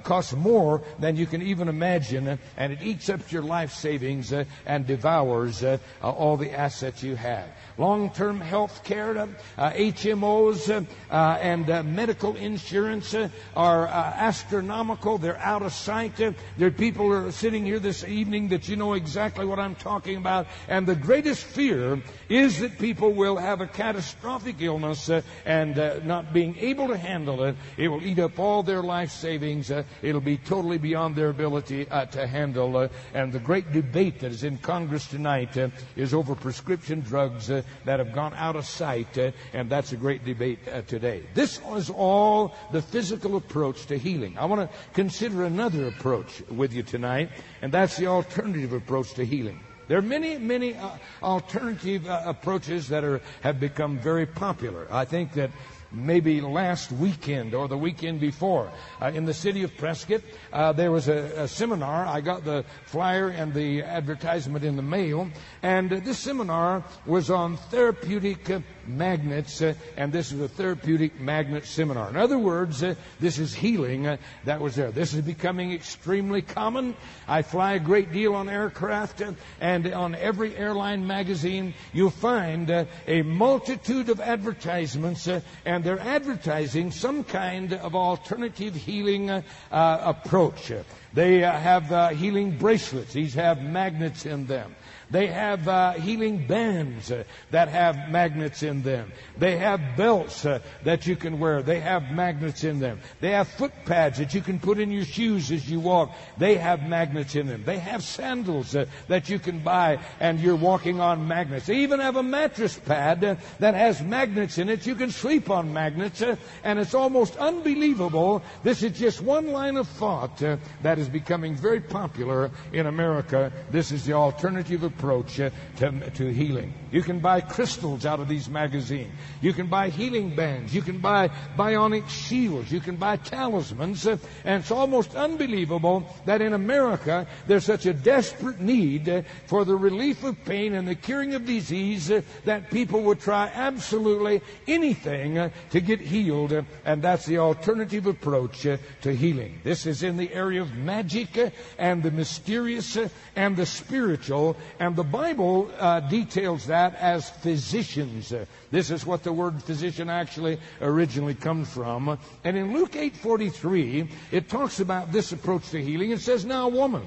costs 0.03 0.33
more 0.33 0.83
than 0.99 1.15
you 1.15 1.25
can 1.25 1.41
even 1.41 1.67
imagine, 1.67 2.39
and 2.57 2.73
it 2.73 2.81
eats 2.81 3.09
up 3.09 3.31
your 3.31 3.41
life 3.41 3.73
savings 3.73 4.33
and 4.65 4.87
devours 4.87 5.63
all 6.01 6.37
the 6.37 6.51
assets 6.51 7.03
you 7.03 7.15
have. 7.15 7.47
Long-term 7.77 8.41
health 8.41 8.83
care, 8.83 9.27
HMOs, 9.57 10.87
and 11.09 11.95
medical 11.95 12.35
insurance 12.35 13.15
are 13.55 13.87
astronomical. 13.87 15.17
They're 15.17 15.37
out 15.37 15.61
of 15.61 15.73
sight. 15.73 16.15
There 16.17 16.35
are 16.61 16.71
people 16.71 17.05
who 17.05 17.27
are 17.27 17.31
sitting 17.31 17.65
here 17.65 17.79
this 17.79 18.03
evening 18.03 18.49
that 18.49 18.67
you 18.67 18.75
know 18.75 18.93
exactly 18.93 19.30
what 19.37 19.59
I'm 19.59 19.75
talking 19.75 20.17
about. 20.17 20.47
And 20.67 20.87
the 20.87 20.95
greatest 20.95 21.43
fear 21.43 22.01
is 22.29 22.59
that 22.59 22.77
people 22.77 23.13
will 23.13 23.37
have 23.37 23.61
a 23.61 23.67
catastrophic 23.67 24.57
illness 24.59 25.09
uh, 25.09 25.21
and 25.45 25.77
uh, 25.77 25.99
not 26.03 26.33
being 26.33 26.57
able 26.57 26.87
to 26.87 26.97
handle 26.97 27.43
it. 27.43 27.55
It 27.77 27.87
will 27.87 28.03
eat 28.03 28.19
up 28.19 28.39
all 28.39 28.63
their 28.63 28.81
life 28.81 29.11
savings. 29.11 29.71
Uh, 29.71 29.83
it'll 30.01 30.21
be 30.21 30.37
totally 30.37 30.77
beyond 30.77 31.15
their 31.15 31.29
ability 31.29 31.87
uh, 31.89 32.05
to 32.07 32.27
handle. 32.27 32.77
Uh, 32.77 32.87
and 33.13 33.31
the 33.31 33.39
great 33.39 33.71
debate 33.71 34.19
that 34.19 34.31
is 34.31 34.43
in 34.43 34.57
Congress 34.57 35.07
tonight 35.07 35.57
uh, 35.57 35.69
is 35.95 36.13
over 36.13 36.35
prescription 36.35 37.01
drugs 37.01 37.47
that 37.47 37.65
have 37.85 38.13
gone 38.13 38.33
out 38.35 38.55
of 38.55 38.65
sight. 38.65 39.17
And 39.53 39.69
that's 39.69 39.91
a 39.91 39.97
great 39.97 40.25
debate 40.25 40.59
today. 40.87 41.23
This 41.33 41.59
is 41.75 41.89
all 41.89 42.53
the 42.71 42.81
physical 42.81 43.35
approach 43.35 43.85
to 43.87 43.97
healing. 43.97 44.37
I 44.37 44.45
want 44.45 44.69
to 44.69 44.77
consider 44.93 45.45
another 45.45 45.87
approach 45.87 46.41
with 46.49 46.73
you 46.73 46.83
tonight, 46.83 47.29
and 47.61 47.71
that's 47.71 47.97
the 47.97 48.07
alternative 48.07 48.73
approach 48.73 49.13
to 49.13 49.20
healing. 49.23 49.59
There 49.87 49.97
are 49.97 50.01
many, 50.01 50.37
many 50.37 50.73
uh, 50.75 50.91
alternative 51.21 52.07
uh, 52.07 52.21
approaches 52.25 52.87
that 52.89 53.03
are, 53.03 53.19
have 53.41 53.59
become 53.59 53.97
very 53.97 54.25
popular. 54.25 54.87
I 54.89 55.03
think 55.03 55.33
that 55.33 55.51
maybe 55.91 56.41
last 56.41 56.91
weekend 56.91 57.53
or 57.53 57.67
the 57.67 57.77
weekend 57.77 58.19
before 58.19 58.71
uh, 59.01 59.07
in 59.07 59.25
the 59.25 59.33
city 59.33 59.63
of 59.63 59.75
Prescott, 59.77 60.21
uh, 60.53 60.71
there 60.71 60.91
was 60.91 61.07
a, 61.07 61.43
a, 61.43 61.47
seminar. 61.47 62.05
I 62.05 62.21
got 62.21 62.45
the 62.45 62.63
flyer 62.85 63.29
and 63.29 63.53
the 63.53 63.83
advertisement 63.83 64.63
in 64.63 64.75
the 64.75 64.81
mail, 64.81 65.29
and 65.63 65.91
uh, 65.91 65.99
this 65.99 66.19
seminar 66.19 66.83
was 67.05 67.29
on 67.29 67.57
therapeutic 67.57 68.49
magnets, 68.87 69.61
uh, 69.61 69.73
and 69.97 70.11
this 70.11 70.31
is 70.31 70.39
a 70.39 70.47
therapeutic 70.47 71.19
magnet 71.19 71.65
seminar. 71.65 72.09
In 72.09 72.17
other 72.17 72.39
words, 72.39 72.83
uh, 72.83 72.95
this 73.19 73.39
is 73.39 73.53
healing 73.53 74.07
uh, 74.07 74.17
that 74.45 74.59
was 74.59 74.75
there. 74.75 74.91
This 74.91 75.13
is 75.13 75.21
becoming 75.21 75.71
extremely 75.73 76.41
common. 76.41 76.95
I 77.27 77.41
fly 77.41 77.73
a 77.73 77.79
great 77.79 78.11
deal 78.11 78.35
on 78.35 78.49
aircraft, 78.49 79.21
and 79.59 79.93
on 79.93 80.15
every 80.15 80.55
airline 80.55 81.05
magazine, 81.05 81.73
you'll 81.93 82.09
find 82.09 82.69
a 82.69 83.21
multitude 83.21 84.09
of 84.09 84.19
advertisements, 84.19 85.27
uh, 85.27 85.41
and 85.81 85.87
they're 85.87 86.07
advertising 86.07 86.91
some 86.91 87.23
kind 87.23 87.73
of 87.73 87.95
alternative 87.95 88.75
healing 88.75 89.31
uh, 89.31 89.41
uh, 89.71 89.97
approach. 90.03 90.71
They 91.11 91.43
uh, 91.43 91.51
have 91.53 91.91
uh, 91.91 92.09
healing 92.09 92.55
bracelets. 92.55 93.13
These 93.13 93.33
have 93.33 93.63
magnets 93.63 94.27
in 94.27 94.45
them. 94.45 94.75
They 95.11 95.27
have 95.27 95.67
uh, 95.67 95.91
healing 95.93 96.47
bands 96.47 97.11
uh, 97.11 97.25
that 97.51 97.67
have 97.67 98.09
magnets 98.09 98.63
in 98.63 98.81
them. 98.81 99.11
They 99.37 99.57
have 99.57 99.97
belts 99.97 100.45
uh, 100.45 100.59
that 100.83 101.05
you 101.05 101.17
can 101.17 101.37
wear. 101.37 101.61
They 101.61 101.81
have 101.81 102.11
magnets 102.11 102.63
in 102.63 102.79
them. 102.79 103.01
They 103.19 103.31
have 103.31 103.49
foot 103.49 103.73
pads 103.85 104.19
that 104.19 104.33
you 104.33 104.39
can 104.39 104.59
put 104.59 104.79
in 104.79 104.89
your 104.89 105.03
shoes 105.03 105.51
as 105.51 105.69
you 105.69 105.81
walk. 105.81 106.11
They 106.37 106.55
have 106.55 106.87
magnets 106.87 107.35
in 107.35 107.47
them. 107.47 107.63
They 107.65 107.79
have 107.79 108.03
sandals 108.03 108.73
uh, 108.73 108.85
that 109.09 109.27
you 109.27 109.37
can 109.37 109.59
buy 109.59 109.99
and 110.21 110.39
you're 110.39 110.55
walking 110.55 111.01
on 111.01 111.27
magnets. 111.27 111.65
They 111.65 111.79
even 111.79 111.99
have 111.99 112.15
a 112.15 112.23
mattress 112.23 112.79
pad 112.79 113.23
uh, 113.23 113.35
that 113.59 113.75
has 113.75 114.01
magnets 114.01 114.59
in 114.59 114.69
it. 114.69 114.87
You 114.87 114.95
can 114.95 115.11
sleep 115.11 115.49
on 115.49 115.73
magnets 115.73 116.21
uh, 116.21 116.37
and 116.63 116.79
it's 116.79 116.93
almost 116.93 117.35
unbelievable. 117.35 118.41
This 118.63 118.81
is 118.81 118.97
just 118.97 119.19
one 119.19 119.51
line 119.51 119.75
of 119.75 119.89
thought 119.89 120.37
that 120.37 120.99
is 120.99 121.09
becoming 121.09 121.55
very 121.55 121.81
popular 121.81 122.49
in 122.71 122.87
America. 122.87 123.51
This 123.71 123.91
is 123.91 124.05
the 124.05 124.13
alternative 124.13 124.83
approach 124.83 125.00
uh, 125.03 125.49
to, 125.77 126.09
to 126.11 126.33
healing. 126.33 126.73
You 126.91 127.01
can 127.01 127.19
buy 127.19 127.41
crystals 127.41 128.05
out 128.05 128.19
of 128.19 128.27
these 128.27 128.49
magazines. 128.49 129.11
You 129.41 129.53
can 129.53 129.67
buy 129.67 129.89
healing 129.89 130.35
bands. 130.35 130.75
You 130.75 130.81
can 130.81 130.99
buy 130.99 131.29
bionic 131.57 132.07
shields. 132.09 132.71
You 132.71 132.79
can 132.79 132.97
buy 132.97 133.17
talismans. 133.17 134.05
Uh, 134.05 134.17
and 134.43 134.61
it's 134.61 134.71
almost 134.71 135.15
unbelievable 135.15 136.05
that 136.25 136.41
in 136.41 136.53
America 136.53 137.27
there's 137.47 137.65
such 137.65 137.85
a 137.85 137.93
desperate 137.93 138.59
need 138.59 139.07
uh, 139.07 139.21
for 139.47 139.65
the 139.65 139.75
relief 139.75 140.23
of 140.23 140.43
pain 140.45 140.73
and 140.73 140.87
the 140.87 140.95
curing 140.95 141.33
of 141.33 141.45
disease 141.45 142.11
uh, 142.11 142.21
that 142.45 142.69
people 142.69 143.01
would 143.03 143.19
try 143.19 143.49
absolutely 143.53 144.41
anything 144.67 145.37
uh, 145.37 145.49
to 145.71 145.79
get 145.79 145.99
healed. 145.99 146.53
uh, 146.53 146.63
and 146.85 147.01
that's 147.01 147.25
the 147.25 147.37
alternative 147.37 148.05
approach 148.05 148.61
to 148.61 149.15
healing. 149.15 149.59
This 149.63 149.85
is 149.85 150.03
in 150.03 150.17
the 150.17 150.33
area 150.33 150.61
of 150.61 150.75
magic 150.75 151.53
and 151.77 152.03
the 152.03 152.11
mysterious 152.11 152.97
and 153.35 153.55
the 153.55 153.65
spiritual. 153.65 154.57
And 154.79 154.90
the 154.95 155.03
Bible 155.03 155.71
uh, 155.79 155.99
details 156.01 156.67
that 156.67 156.95
as 156.95 157.29
physicians. 157.29 158.31
Uh, 158.33 158.45
this 158.71 158.91
is 158.91 159.05
what 159.05 159.23
the 159.23 159.33
word 159.33 159.61
physician 159.63 160.09
actually 160.09 160.59
originally 160.81 161.35
comes 161.35 161.69
from. 161.69 162.17
And 162.43 162.57
in 162.57 162.73
Luke 162.73 162.93
8:43, 162.95 164.09
it 164.31 164.49
talks 164.49 164.79
about 164.79 165.11
this 165.11 165.31
approach 165.31 165.69
to 165.69 165.81
healing. 165.81 166.11
It 166.11 166.21
says, 166.21 166.45
"Now, 166.45 166.67
woman." 166.67 167.03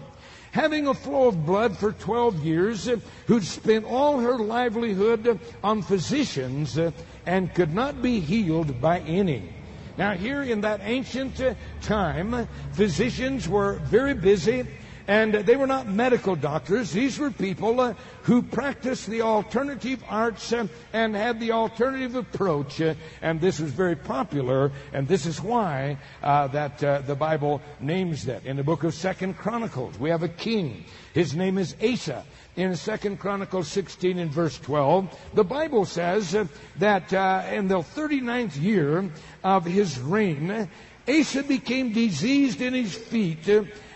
having 0.55 0.87
a 0.87 0.95
flow 0.95 1.27
of 1.27 1.45
blood 1.45 1.77
for 1.77 1.91
12 1.91 2.45
years, 2.45 2.89
uh, 2.89 2.97
who'd 3.27 3.43
spent 3.43 3.85
all 3.85 4.21
her 4.21 4.39
livelihood 4.39 5.41
on 5.65 5.83
physicians 5.83 6.79
uh, 6.79 6.93
and 7.27 7.53
could 7.55 7.75
not 7.75 8.01
be 8.01 8.21
healed 8.21 8.81
by 8.81 9.01
any. 9.01 9.53
Now, 9.99 10.15
here 10.15 10.45
in 10.45 10.61
that 10.61 10.81
ancient 10.85 11.41
uh, 11.41 11.55
time, 11.83 12.49
physicians 12.73 13.49
were 13.49 13.81
very 13.83 14.15
busy 14.15 14.65
and 15.07 15.35
they 15.35 15.57
were 15.57 15.67
not 15.67 15.87
medical 15.87 16.35
doctors. 16.35 16.93
These 16.93 17.19
were 17.19 17.31
people 17.31 17.79
uh, 17.81 17.95
who 18.23 18.43
practiced 18.43 19.07
the 19.07 19.23
alternative 19.23 20.03
arts 20.09 20.53
uh, 20.53 20.67
and 20.93 21.15
had 21.15 21.41
the 21.41 21.53
alternative 21.53 22.15
approach. 22.15 22.81
Uh, 22.81 22.95
and 23.21 23.41
this 23.41 23.61
was 23.61 23.73
very 23.73 23.97
popular. 23.97 24.73
And 24.93 25.07
this 25.07 25.27
is 25.27 25.41
why 25.41 25.99
uh, 26.23 26.47
that 26.49 26.83
uh, 26.83 27.03
the 27.03 27.15
Bible 27.15 27.61
names 27.81 28.25
that. 28.25 28.47
In 28.47 28.57
the 28.57 28.65
book 28.65 28.85
of 28.85 28.95
Second 28.95 29.37
Chronicles, 29.37 29.99
we 29.99 30.09
have 30.09 30.23
a 30.23 30.29
king. 30.29 30.85
His 31.13 31.35
name 31.35 31.59
is 31.59 31.77
Asa. 31.83 32.25
In 32.57 32.75
Second 32.77 33.19
Chronicles 33.19 33.69
16 33.69 34.19
and 34.19 34.31
verse 34.31 34.59
12, 34.61 35.19
the 35.35 35.45
Bible 35.45 35.85
says 35.85 36.35
uh, 36.35 36.47
that 36.79 37.13
in 37.53 37.69
the 37.69 37.81
39th 37.81 38.61
year 38.61 39.11
of 39.43 39.65
his 39.65 39.99
reign, 39.99 40.69
Asa 41.07 41.43
became 41.43 41.93
diseased 41.93 42.63
in 42.63 42.73
his 42.73 42.95
feet 42.95 43.47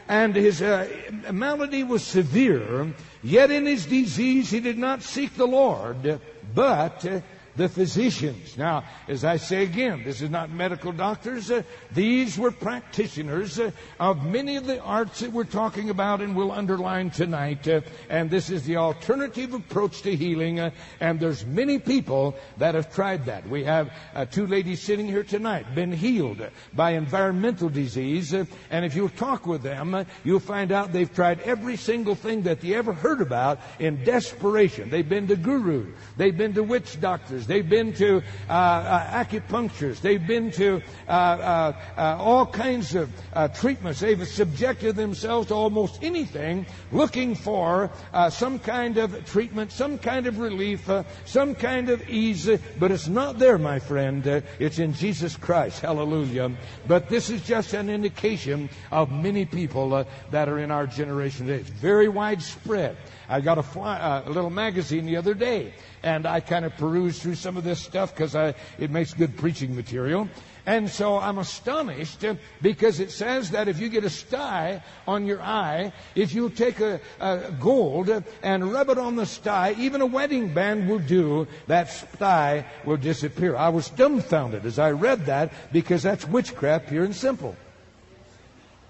and 0.08 0.34
his 0.34 0.62
uh, 0.62 0.88
malady 1.30 1.84
was 1.84 2.02
severe, 2.02 2.92
yet 3.22 3.50
in 3.50 3.66
his 3.66 3.84
disease 3.86 4.50
he 4.50 4.60
did 4.60 4.78
not 4.78 5.02
seek 5.02 5.34
the 5.36 5.46
Lord, 5.46 6.20
but 6.54 7.04
uh, 7.04 7.20
the 7.58 7.68
physicians. 7.68 8.56
Now, 8.56 8.84
as 9.08 9.24
I 9.24 9.36
say 9.36 9.64
again, 9.64 10.04
this 10.04 10.22
is 10.22 10.30
not 10.30 10.50
medical 10.50 10.92
doctors. 10.92 11.50
Uh, 11.50 11.62
these 11.92 12.38
were 12.38 12.52
practitioners 12.52 13.58
uh, 13.58 13.72
of 13.98 14.24
many 14.24 14.56
of 14.56 14.64
the 14.64 14.80
arts 14.80 15.20
that 15.20 15.32
we're 15.32 15.44
talking 15.44 15.90
about 15.90 16.22
and 16.22 16.36
will 16.36 16.52
underline 16.52 17.10
tonight. 17.10 17.66
Uh, 17.66 17.80
and 18.08 18.30
this 18.30 18.48
is 18.48 18.64
the 18.64 18.76
alternative 18.76 19.52
approach 19.54 20.02
to 20.02 20.14
healing. 20.14 20.60
uh, 20.60 20.70
and 21.00 21.18
there's 21.18 21.44
many 21.44 21.78
people 21.78 22.36
that 22.58 22.76
have 22.76 22.94
tried 22.94 23.26
that. 23.26 23.46
We 23.48 23.64
have 23.64 23.92
uh, 24.14 24.24
two 24.24 24.46
ladies 24.46 24.80
sitting 24.80 25.06
here 25.06 25.24
tonight, 25.24 25.74
been 25.74 25.92
healed 25.92 26.40
by 26.72 26.92
environmental 26.92 27.68
disease. 27.68 28.32
uh, 28.32 28.44
and 28.70 28.84
if 28.84 28.94
you 28.94 29.08
talk 29.08 29.46
with 29.46 29.62
them, 29.62 30.06
you'll 30.22 30.38
find 30.38 30.70
out 30.70 30.92
they've 30.92 31.12
tried 31.12 31.40
every 31.40 31.76
single 31.76 32.14
thing 32.14 32.42
that 32.42 32.60
they 32.60 32.74
ever 32.74 32.92
heard 32.92 33.20
about 33.20 33.58
in 33.80 34.04
desperation. 34.04 34.90
They've 34.90 35.08
been 35.08 35.26
to 35.26 35.36
gurus. 35.36 35.88
They've 36.16 36.36
been 36.36 36.54
to 36.54 36.62
witch 36.62 37.00
doctors. 37.00 37.47
They've 37.48 37.68
been 37.68 37.94
to 37.94 38.22
uh, 38.48 38.52
uh, 38.52 39.24
acupuncturists. 39.24 40.02
They've 40.02 40.24
been 40.24 40.50
to 40.52 40.82
uh, 41.08 41.10
uh, 41.10 41.72
uh 41.96 42.16
all 42.20 42.46
kinds 42.46 42.94
of 42.94 43.10
uh, 43.32 43.48
treatments. 43.48 44.00
They've 44.00 44.28
subjected 44.28 44.96
themselves 44.96 45.48
to 45.48 45.54
almost 45.54 46.04
anything 46.04 46.66
looking 46.92 47.34
for 47.34 47.90
some 48.30 48.58
kind 48.58 48.98
of 48.98 49.24
treatment, 49.24 49.72
some 49.72 49.98
kind 49.98 50.26
of 50.26 50.38
relief, 50.38 50.90
some 51.24 51.54
kind 51.54 51.88
of 51.88 52.06
ease. 52.08 52.50
But 52.78 52.92
it's 52.92 53.08
not 53.08 53.38
there, 53.38 53.56
my 53.56 53.78
friend. 53.78 54.26
it's 54.58 54.78
in 54.78 54.92
Jesus 54.92 55.36
Christ. 55.36 55.80
Hallelujah. 55.80 56.52
But 56.86 57.08
this 57.08 57.30
is 57.30 57.42
just 57.46 57.72
an 57.72 57.88
indication 57.88 58.68
of 58.92 59.10
many 59.10 59.46
people 59.46 60.04
that 60.30 60.48
are 60.48 60.58
in 60.58 60.70
our 60.70 60.86
generation 60.86 61.46
today. 61.46 61.60
It's 61.60 61.70
very 61.70 62.08
widespread. 62.08 62.96
I 63.28 63.40
got 63.40 63.58
a, 63.58 63.62
fly, 63.62 64.22
a 64.24 64.30
little 64.30 64.50
magazine 64.50 65.04
the 65.04 65.16
other 65.16 65.34
day, 65.34 65.74
and 66.02 66.26
I 66.26 66.40
kind 66.40 66.64
of 66.64 66.76
perused 66.76 67.20
through 67.20 67.34
some 67.38 67.56
of 67.56 67.64
this 67.64 67.80
stuff 67.80 68.14
because 68.14 68.34
it 68.34 68.90
makes 68.90 69.14
good 69.14 69.36
preaching 69.36 69.74
material. 69.74 70.28
And 70.68 70.90
so 70.90 71.18
I'm 71.18 71.38
astonished 71.38 72.26
because 72.60 73.00
it 73.00 73.10
says 73.10 73.52
that 73.52 73.68
if 73.68 73.80
you 73.80 73.88
get 73.88 74.04
a 74.04 74.10
sty 74.10 74.82
on 75.06 75.24
your 75.24 75.40
eye, 75.40 75.94
if 76.14 76.34
you 76.34 76.50
take 76.50 76.80
a, 76.80 77.00
a, 77.20 77.50
gold 77.58 78.10
and 78.42 78.70
rub 78.70 78.90
it 78.90 78.98
on 78.98 79.16
the 79.16 79.24
sty, 79.24 79.74
even 79.78 80.02
a 80.02 80.06
wedding 80.06 80.52
band 80.52 80.86
will 80.86 80.98
do, 80.98 81.46
that 81.68 81.90
sty 81.90 82.66
will 82.84 82.98
disappear. 82.98 83.56
I 83.56 83.70
was 83.70 83.88
dumbfounded 83.88 84.66
as 84.66 84.78
I 84.78 84.90
read 84.90 85.24
that 85.24 85.52
because 85.72 86.02
that's 86.02 86.28
witchcraft 86.28 86.88
pure 86.88 87.04
and 87.04 87.16
simple. 87.16 87.56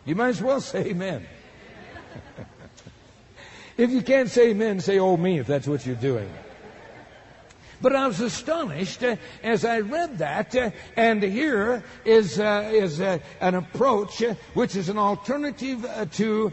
You 0.04 0.16
might 0.16 0.30
as 0.30 0.42
well 0.42 0.60
say 0.60 0.86
amen. 0.86 1.26
If 3.78 3.92
you 3.92 4.02
can't 4.02 4.28
say 4.28 4.48
amen, 4.48 4.80
say 4.80 4.98
oh 4.98 5.16
me 5.16 5.38
if 5.38 5.46
that's 5.46 5.68
what 5.68 5.86
you're 5.86 5.94
doing. 5.94 6.28
But 7.80 7.94
I 7.94 8.08
was 8.08 8.20
astonished 8.20 9.04
uh, 9.04 9.16
as 9.42 9.64
I 9.64 9.80
read 9.80 10.18
that, 10.18 10.54
uh, 10.56 10.70
and 10.96 11.22
here 11.22 11.84
is 12.04 12.40
uh, 12.40 12.68
is 12.72 13.00
uh, 13.00 13.18
an 13.40 13.54
approach 13.54 14.20
uh, 14.22 14.34
which 14.54 14.74
is 14.74 14.88
an 14.88 14.98
alternative 14.98 15.84
uh, 15.84 16.06
to 16.06 16.52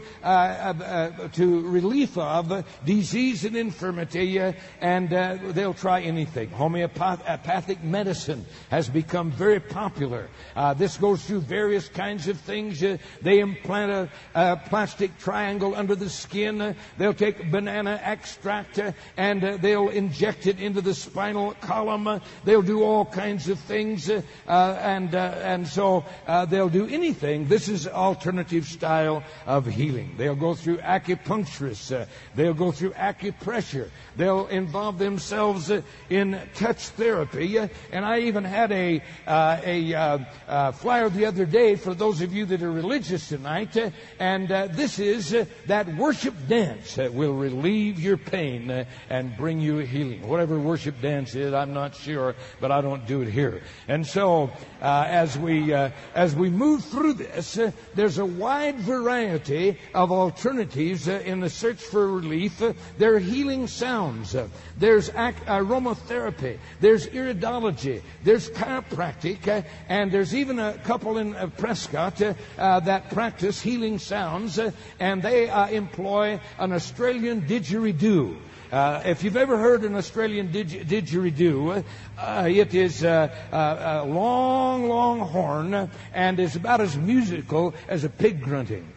to 1.32 1.68
relief 1.68 2.16
of 2.16 2.64
disease 2.84 3.44
and 3.44 3.56
infirmity, 3.56 4.38
and 4.80 5.08
they'll 5.08 5.74
try 5.74 6.00
anything. 6.00 6.50
Homeopathic 6.50 7.82
medicine 7.82 8.44
has 8.70 8.88
become 8.88 9.32
very 9.32 9.60
popular. 9.60 10.28
this 10.76 10.96
goes 10.96 11.24
through 11.24 11.40
various 11.40 11.88
kinds 11.88 12.28
of 12.28 12.38
things. 12.40 12.80
they 13.22 13.40
implant 13.40 13.90
a, 13.90 14.08
a, 14.34 14.56
plastic 14.56 15.18
triangle 15.18 15.74
under 15.74 15.94
the 15.94 16.10
skin. 16.10 16.76
they'll 16.98 17.14
take 17.14 17.50
banana 17.50 18.00
extract 18.02 18.78
and 19.16 19.42
they'll 19.60 19.88
inject 19.88 20.46
it 20.46 20.60
into 20.60 20.80
the 20.80 20.94
spinal 21.16 21.54
column. 21.62 22.20
They'll 22.44 22.60
do 22.60 22.82
all 22.82 23.06
kinds 23.06 23.48
of 23.48 23.58
things, 23.60 24.10
uh, 24.10 24.20
and 24.46 25.14
uh, 25.14 25.32
and 25.40 25.66
so 25.66 26.04
uh, 26.26 26.44
they'll 26.44 26.68
do 26.68 26.86
anything. 26.88 27.48
This 27.48 27.68
is 27.68 27.88
alternative 27.88 28.66
style 28.66 29.24
of 29.46 29.64
healing. 29.64 30.12
They'll 30.18 30.36
go 30.36 30.54
through 30.54 30.76
acupuncturists. 30.76 31.90
Uh, 31.90 32.04
they'll 32.34 32.52
go 32.52 32.70
through 32.70 32.90
acupressure. 32.90 33.88
They'll 34.16 34.46
involve 34.48 34.98
themselves 34.98 35.70
uh, 35.70 35.80
in 36.10 36.38
touch 36.54 36.88
therapy. 37.00 37.56
and 37.92 38.04
I 38.04 38.18
even 38.28 38.44
had 38.44 38.70
a 38.70 39.00
uh, 39.26 40.18
a 40.48 40.72
flyer 40.74 41.08
the 41.08 41.24
other 41.24 41.46
day 41.46 41.76
for 41.76 41.94
those 41.94 42.20
of 42.20 42.34
you 42.34 42.44
that 42.44 42.62
are 42.62 42.70
religious 42.70 43.30
tonight, 43.30 43.74
and 44.18 44.48
this 44.76 44.98
is 44.98 45.34
that 45.64 45.96
worship 45.96 46.34
dance 46.46 46.96
that 46.96 47.14
will 47.14 47.36
relieve 47.36 47.98
your 47.98 48.18
pain 48.18 48.84
and 49.08 49.34
bring 49.38 49.62
you 49.62 49.78
healing. 49.78 50.28
Whatever 50.28 50.58
worship 50.58 51.00
dance 51.00 51.05
I'm 51.06 51.72
not 51.72 51.94
sure, 51.94 52.34
but 52.60 52.70
I 52.70 52.80
don't 52.80 53.06
do 53.06 53.22
it 53.22 53.30
here. 53.30 53.62
And 53.88 54.06
so, 54.06 54.50
uh, 54.80 55.04
as 55.08 55.38
we 55.38 55.72
uh, 55.72 55.90
as 56.14 56.34
we 56.34 56.50
move 56.50 56.84
through 56.84 57.14
this, 57.14 57.58
uh, 57.58 57.72
there's 57.94 58.18
a 58.18 58.24
wide 58.24 58.76
variety 58.76 59.78
of 59.94 60.12
alternatives 60.12 61.08
uh, 61.08 61.22
in 61.24 61.40
the 61.40 61.50
search 61.50 61.80
for 61.80 62.06
relief. 62.08 62.60
Uh, 62.60 62.72
there 62.98 63.14
are 63.14 63.18
healing 63.18 63.66
sounds. 63.66 64.34
Uh, 64.34 64.48
there's 64.78 65.08
ac- 65.10 65.44
aromatherapy. 65.46 66.58
There's 66.80 67.06
iridology. 67.06 68.02
There's 68.24 68.50
chiropractic, 68.50 69.64
and 69.88 70.12
there's 70.12 70.34
even 70.34 70.58
a 70.58 70.78
couple 70.78 71.18
in 71.18 71.34
Prescott 71.56 72.16
that 72.56 73.10
practice 73.10 73.60
healing 73.60 73.98
sounds, 73.98 74.58
and 75.00 75.22
they 75.22 75.48
employ 75.74 76.40
an 76.58 76.72
Australian 76.72 77.42
didgeridoo. 77.42 78.36
Uh, 78.72 79.02
if 79.04 79.22
you've 79.22 79.36
ever 79.36 79.58
heard 79.58 79.84
an 79.84 79.94
Australian 79.94 80.48
didgeridoo, 80.48 81.84
uh, 82.18 82.48
it 82.50 82.74
is 82.74 83.04
a, 83.04 83.32
a, 83.52 83.56
a 83.56 84.04
long, 84.04 84.88
long 84.88 85.20
horn 85.20 85.90
and 86.12 86.40
is 86.40 86.56
about 86.56 86.80
as 86.80 86.96
musical 86.96 87.74
as 87.88 88.04
a 88.04 88.08
pig 88.08 88.42
grunting. 88.42 88.92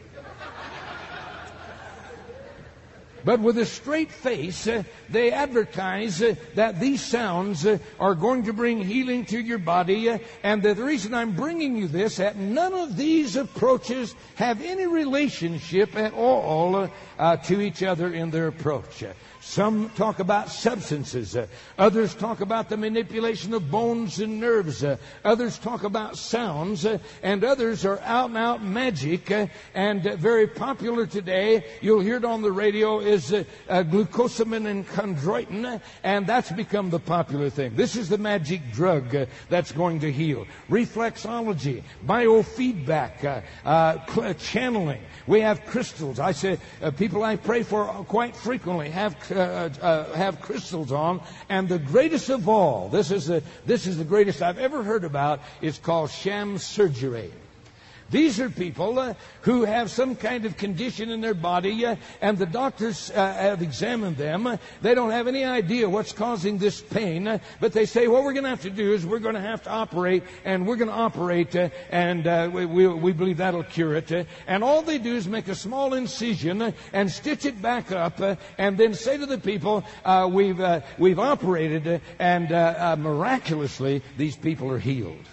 But 3.30 3.42
with 3.42 3.60
a 3.60 3.66
straight 3.68 4.12
face, 4.12 4.66
uh, 4.66 4.82
they 5.08 5.32
advertise 5.32 6.20
uh, 6.20 6.34
that 6.56 6.80
these 6.80 7.00
sounds 7.00 7.64
uh, 7.64 7.78
are 8.00 8.16
going 8.16 8.46
to 8.46 8.54
bring 8.54 8.82
healing 8.82 9.24
to 9.26 9.40
your 9.40 9.60
body. 9.60 10.10
Uh, 10.10 10.18
and 10.42 10.64
the 10.64 10.74
reason 10.74 11.14
I'm 11.14 11.36
bringing 11.36 11.76
you 11.78 11.88
this, 11.88 12.18
that 12.18 12.38
none 12.38 12.74
of 12.74 12.98
these 12.98 13.36
approaches 13.36 14.16
have 14.34 14.64
any 14.64 14.88
relationship 14.88 15.96
at 15.96 16.14
all 16.16 16.90
uh, 17.20 17.38
to 17.38 17.62
each 17.62 17.84
other 17.84 18.12
in 18.12 18.32
their 18.32 18.48
approach. 18.48 19.04
Some 19.42 19.90
talk 19.92 20.20
about 20.20 20.50
substances. 20.50 21.36
Uh, 21.36 21.48
others 21.78 22.14
talk 22.14 22.42
about 22.42 22.70
the 22.70 22.78
manipulation 22.78 23.54
of 23.56 23.72
bones 23.72 24.20
and 24.20 24.40
nerves. 24.40 24.84
Uh, 24.84 24.98
others 25.26 25.58
talk 25.58 25.84
about 25.84 26.18
sounds. 26.18 26.86
Uh, 26.86 27.00
and 27.24 27.44
others 27.44 27.84
are 27.84 28.00
out 28.02 28.30
and 28.30 28.38
out 28.38 28.62
magic. 28.62 29.32
Uh, 29.32 29.48
and 29.74 30.04
very 30.04 30.46
popular 30.46 31.08
today, 31.08 31.66
you'll 31.82 32.00
hear 32.00 32.18
it 32.18 32.26
on 32.26 32.44
the 32.44 32.52
radio, 32.52 33.00
is 33.00 33.19
Uh, 33.20 33.44
uh, 33.68 33.84
glucosamine 33.84 34.66
and 34.66 34.88
chondroitin. 34.88 35.82
And 36.04 36.26
that's 36.26 36.52
become 36.52 36.90
the 36.90 37.00
popular 37.00 37.50
thing. 37.50 37.76
This 37.76 37.96
is 37.96 38.10
the 38.10 38.18
magic 38.18 38.72
drug 38.72 39.14
uh, 39.14 39.26
that's 39.50 39.72
going 39.72 40.00
to 40.00 40.12
heal. 40.12 40.48
Reflexology, 40.70 41.84
biofeedback, 42.06 43.44
uh, 43.66 44.34
channeling. 44.36 45.02
We 45.28 45.42
have 45.42 45.66
crystals. 45.66 46.20
I 46.20 46.32
say 46.32 46.58
people 46.98 47.24
I 47.24 47.36
pray 47.36 47.64
for 47.64 47.86
quite 48.08 48.36
frequently 48.36 48.90
have 48.90 49.16
uh, 49.32 49.70
uh, 49.82 50.14
have 50.14 50.40
crystals 50.42 50.92
on. 50.92 51.22
And 51.50 51.68
the 51.68 51.80
greatest 51.80 52.30
of 52.30 52.48
all, 52.48 52.90
this 52.90 53.12
is 53.12 53.28
the, 53.28 53.44
this 53.66 53.86
is 53.86 53.98
the 53.98 54.06
greatest 54.06 54.42
I've 54.42 54.60
ever 54.60 54.82
heard 54.84 55.04
about, 55.04 55.42
is 55.62 55.78
called 55.78 56.10
sham 56.10 56.58
surgery. 56.58 57.32
These 58.12 58.40
are 58.40 58.50
people 58.50 58.98
uh, 58.98 59.14
who 59.42 59.66
have 59.66 59.92
some 59.92 60.16
kind 60.16 60.46
of 60.46 60.58
condition 60.58 61.10
in 61.10 61.22
their 61.22 61.36
body, 61.36 61.86
uh, 61.86 61.96
and 62.22 62.38
the 62.38 62.46
doctors 62.46 63.12
uh, 63.12 63.34
have 63.34 63.62
examined 63.62 64.18
them. 64.18 64.58
They 64.82 64.96
don't 64.96 65.12
have 65.12 65.28
any 65.28 65.44
idea 65.44 65.90
what's 65.90 66.12
causing 66.12 66.58
this 66.58 66.82
pain, 66.82 67.28
uh, 67.28 67.40
but 67.60 67.74
they 67.74 67.86
say 67.86 68.08
what 68.08 68.24
we're 68.24 68.34
going 68.34 68.46
to 68.46 68.50
have 68.50 68.64
to 68.64 68.72
do 68.72 68.94
is 68.94 69.06
we're 69.06 69.20
going 69.20 69.36
to 69.36 69.42
have 69.42 69.64
to 69.64 69.70
operate, 69.70 70.24
and 70.44 70.66
we're 70.66 70.76
going 70.76 70.90
to 70.90 70.96
operate, 70.96 71.56
uh, 71.56 71.70
and 71.92 72.26
uh, 72.26 72.50
we, 72.52 72.66
we, 72.66 72.88
we, 72.88 73.14
believe 73.14 73.38
that'll 73.38 73.64
cure 73.64 73.96
it. 73.96 74.12
and 74.48 74.64
all 74.64 74.82
they 74.82 74.98
do 74.98 75.16
is 75.16 75.28
make 75.28 75.48
a 75.48 75.56
small 75.56 75.94
incision 75.94 76.74
and 76.94 77.12
stitch 77.12 77.46
it 77.46 77.62
back 77.62 77.92
up, 77.92 78.20
and 78.58 78.78
then 78.78 78.94
say 78.94 79.18
to 79.18 79.26
the 79.26 79.38
people, 79.38 79.84
"We've 80.30 80.62
we've 80.98 81.20
operated, 81.20 82.02
and 82.18 82.50
miraculously 83.02 84.02
these 84.18 84.36
people 84.36 84.72
are 84.72 84.80
healed." 84.80 85.26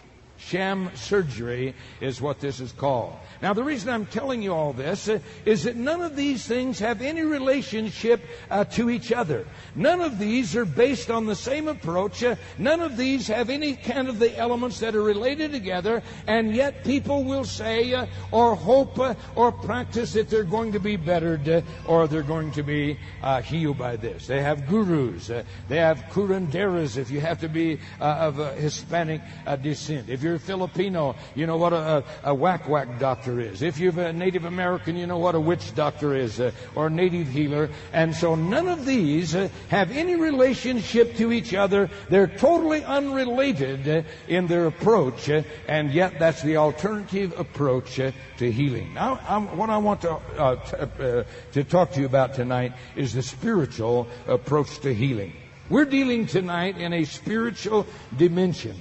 Sham 0.46 0.90
surgery 0.94 1.74
is 2.00 2.20
what 2.20 2.38
this 2.38 2.60
is 2.60 2.70
called. 2.70 3.14
Now, 3.42 3.52
the 3.52 3.64
reason 3.64 3.90
I'm 3.90 4.06
telling 4.06 4.42
you 4.42 4.54
all 4.54 4.72
this 4.72 5.08
uh, 5.08 5.18
is 5.44 5.64
that 5.64 5.74
none 5.74 6.00
of 6.02 6.14
these 6.14 6.46
things 6.46 6.78
have 6.78 7.02
any 7.02 7.22
relationship 7.22 8.24
uh, 8.48 8.64
to 8.64 8.88
each 8.88 9.10
other. 9.10 9.44
None 9.74 10.00
of 10.00 10.20
these 10.20 10.54
are 10.54 10.64
based 10.64 11.10
on 11.10 11.26
the 11.26 11.34
same 11.34 11.66
approach. 11.66 12.22
Uh, 12.22 12.36
none 12.58 12.80
of 12.80 12.96
these 12.96 13.26
have 13.26 13.50
any 13.50 13.74
kind 13.74 14.08
of 14.08 14.20
the 14.20 14.36
elements 14.38 14.78
that 14.80 14.94
are 14.94 15.02
related 15.02 15.50
together, 15.50 16.00
and 16.28 16.54
yet 16.54 16.84
people 16.84 17.24
will 17.24 17.44
say 17.44 17.92
uh, 17.92 18.06
or 18.30 18.54
hope 18.54 19.00
uh, 19.00 19.14
or 19.34 19.50
practice 19.50 20.12
that 20.12 20.30
they're 20.30 20.44
going 20.44 20.70
to 20.72 20.80
be 20.80 20.96
bettered 20.96 21.64
or 21.86 22.06
they're 22.06 22.22
going 22.22 22.52
to 22.52 22.62
be 22.62 22.96
healed 23.42 23.78
by 23.78 23.96
this. 23.96 24.28
They 24.28 24.42
have 24.42 24.68
gurus. 24.68 25.26
they 25.68 25.78
have 25.78 25.98
curanderas 26.12 26.96
if 26.96 27.10
you 27.10 27.20
have 27.20 27.40
to 27.40 27.48
be 27.48 27.80
of 27.98 28.36
Hispanic 28.56 29.20
descent. 29.62 30.08
If 30.08 30.22
you're 30.22 30.35
Filipino, 30.38 31.16
you 31.34 31.46
know 31.46 31.56
what 31.56 31.72
a, 31.72 31.76
a, 31.76 32.04
a 32.24 32.34
whack 32.34 32.68
whack 32.68 32.98
doctor 32.98 33.16
doctor 33.26 33.40
is. 33.40 33.62
If 33.62 33.78
you're 33.78 33.98
a 34.00 34.12
Native 34.12 34.44
American, 34.44 34.96
you 34.96 35.06
know 35.06 35.18
what 35.18 35.34
a 35.34 35.40
witch 35.40 35.74
doctor 35.74 36.14
is, 36.14 36.40
uh, 36.40 36.52
or 36.74 36.88
a 36.88 36.90
native 36.90 37.28
healer. 37.28 37.70
And 37.92 38.14
so 38.14 38.34
none 38.34 38.68
of 38.68 38.84
these 38.84 39.34
uh, 39.34 39.48
have 39.68 39.90
any 39.90 40.16
relationship 40.16 41.16
to 41.16 41.32
each 41.32 41.54
other. 41.54 41.88
They're 42.08 42.26
totally 42.26 42.84
unrelated 42.84 43.88
uh, 43.88 44.02
in 44.28 44.46
their 44.46 44.66
approach, 44.66 45.30
uh, 45.30 45.42
and 45.68 45.92
yet 45.92 46.18
that's 46.18 46.42
the 46.42 46.56
alternative 46.58 47.38
approach 47.38 47.98
uh, 47.98 48.12
to 48.38 48.50
healing. 48.50 48.94
Now, 48.94 49.18
I'm, 49.28 49.56
what 49.56 49.70
I 49.70 49.78
want 49.78 50.02
to, 50.02 50.12
uh, 50.12 50.56
t- 50.56 51.28
to 51.52 51.64
talk 51.64 51.92
to 51.92 52.00
you 52.00 52.06
about 52.06 52.34
tonight 52.34 52.72
is 52.96 53.14
the 53.14 53.22
spiritual 53.22 54.08
approach 54.26 54.78
to 54.80 54.94
healing. 54.94 55.32
We're 55.68 55.84
dealing 55.84 56.26
tonight 56.26 56.78
in 56.78 56.92
a 56.92 57.04
spiritual 57.04 57.86
dimension. 58.16 58.76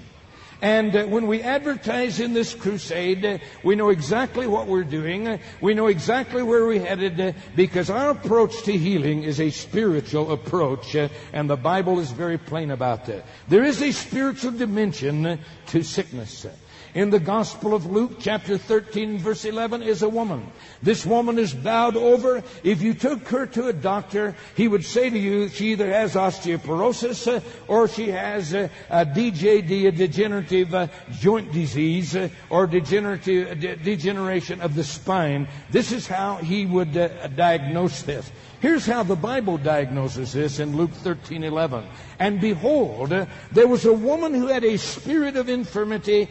And 0.65 0.95
uh, 0.95 1.05
when 1.05 1.27
we 1.27 1.43
advertise 1.43 2.19
in 2.19 2.33
this 2.33 2.55
crusade, 2.55 3.23
uh, 3.23 3.37
we 3.61 3.75
know 3.75 3.89
exactly 3.89 4.47
what 4.47 4.65
we're 4.65 4.83
doing. 4.83 5.27
Uh, 5.27 5.37
we 5.61 5.75
know 5.75 5.85
exactly 5.85 6.41
where 6.41 6.65
we're 6.65 6.83
headed 6.83 7.35
because 7.55 7.91
our 7.91 8.09
approach 8.09 8.63
to 8.63 8.75
healing 8.75 9.21
is 9.21 9.39
a 9.39 9.51
spiritual 9.51 10.31
approach. 10.31 10.95
and 10.95 11.47
the 11.47 11.55
Bible 11.55 11.99
is 11.99 12.09
very 12.09 12.39
plain 12.39 12.71
about 12.71 13.05
that. 13.05 13.25
There 13.47 13.63
is 13.63 13.79
a 13.79 13.91
spiritual 13.91 14.53
dimension 14.53 15.37
to 15.67 15.83
sickness. 15.83 16.47
In 16.95 17.09
the 17.09 17.19
Gospel 17.19 17.73
of 17.73 17.85
Luke, 17.85 18.19
chapter 18.21 18.57
13, 18.57 19.17
verse 19.17 19.43
11, 19.43 19.81
is 19.81 20.01
a 20.01 20.07
woman. 20.07 20.49
This 20.81 21.05
woman 21.05 21.37
is 21.37 21.53
bowed 21.53 21.97
over. 21.97 22.41
If 22.63 22.81
you 22.81 22.93
took 22.93 23.27
her 23.27 23.45
to 23.47 23.67
a 23.67 23.73
doctor, 23.73 24.33
he 24.55 24.69
would 24.69 24.85
say 24.85 25.09
to 25.09 25.19
you, 25.19 25.49
she 25.49 25.73
either 25.73 25.91
has 25.91 26.15
osteoporosis 26.15 27.27
uh, 27.27 27.41
or 27.67 27.89
she 27.89 28.11
has 28.11 28.53
uh, 28.53 28.69
a 28.89 29.05
DJD, 29.05 29.87
a 29.87 29.91
degenerative 29.91 30.73
uh, 30.73 30.87
joint 31.19 31.51
disease, 31.51 32.15
or 32.49 32.65
degenerative 32.65 33.59
de- 33.59 33.75
degeneration 33.75 34.61
of 34.61 34.73
the 34.73 34.83
spine. 34.85 35.49
This 35.71 35.91
is 35.91 36.07
how 36.07 36.37
he 36.37 36.65
would 36.65 36.93
diagnose 36.93 38.03
this. 38.03 38.31
Here's 38.61 38.85
how 38.85 39.03
the 39.03 39.15
Bible 39.15 39.59
diagnoses 39.59 40.33
this 40.33 40.59
in 40.59 40.75
Luke 40.75 40.89
13:11. 41.03 41.85
And 42.17 42.41
behold, 42.41 43.09
there 43.51 43.67
was 43.67 43.85
a 43.85 43.93
woman 43.93 44.33
who 44.33 44.47
had 44.47 44.63
a 44.63 44.77
spirit 44.77 45.35
of 45.35 45.49
infirmity 45.49 46.29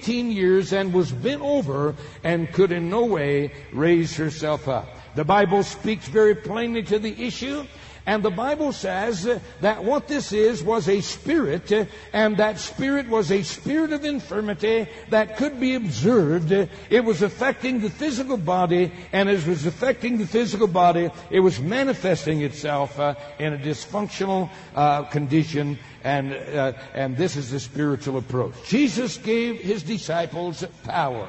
18 0.00 0.32
years 0.32 0.72
and 0.72 0.94
was 0.94 1.12
bent 1.12 1.42
over 1.42 1.94
and 2.24 2.50
could 2.52 2.72
in 2.72 2.88
no 2.88 3.04
way 3.04 3.52
raise 3.70 4.16
herself 4.16 4.66
up. 4.66 4.88
The 5.14 5.26
Bible 5.26 5.62
speaks 5.62 6.08
very 6.08 6.34
plainly 6.34 6.82
to 6.84 6.98
the 6.98 7.22
issue. 7.22 7.66
And 8.10 8.24
the 8.24 8.30
Bible 8.30 8.72
says 8.72 9.22
that 9.60 9.84
what 9.84 10.08
this 10.08 10.32
is 10.32 10.64
was 10.64 10.88
a 10.88 11.00
spirit, 11.00 11.70
and 12.12 12.36
that 12.38 12.58
spirit 12.58 13.08
was 13.08 13.30
a 13.30 13.44
spirit 13.44 13.92
of 13.92 14.04
infirmity 14.04 14.88
that 15.10 15.36
could 15.36 15.60
be 15.60 15.76
observed. 15.76 16.50
It 16.50 17.04
was 17.04 17.22
affecting 17.22 17.80
the 17.80 17.88
physical 17.88 18.36
body, 18.36 18.90
and 19.12 19.28
as 19.28 19.46
it 19.46 19.50
was 19.50 19.64
affecting 19.64 20.18
the 20.18 20.26
physical 20.26 20.66
body, 20.66 21.10
it 21.30 21.38
was 21.38 21.60
manifesting 21.60 22.42
itself 22.42 22.98
uh, 22.98 23.14
in 23.38 23.52
a 23.52 23.58
dysfunctional 23.58 24.50
uh, 24.74 25.04
condition, 25.04 25.78
and, 26.02 26.32
uh, 26.32 26.72
and 26.94 27.16
this 27.16 27.36
is 27.36 27.52
the 27.52 27.60
spiritual 27.60 28.18
approach. 28.18 28.54
Jesus 28.66 29.18
gave 29.18 29.60
his 29.60 29.84
disciples 29.84 30.64
power 30.82 31.28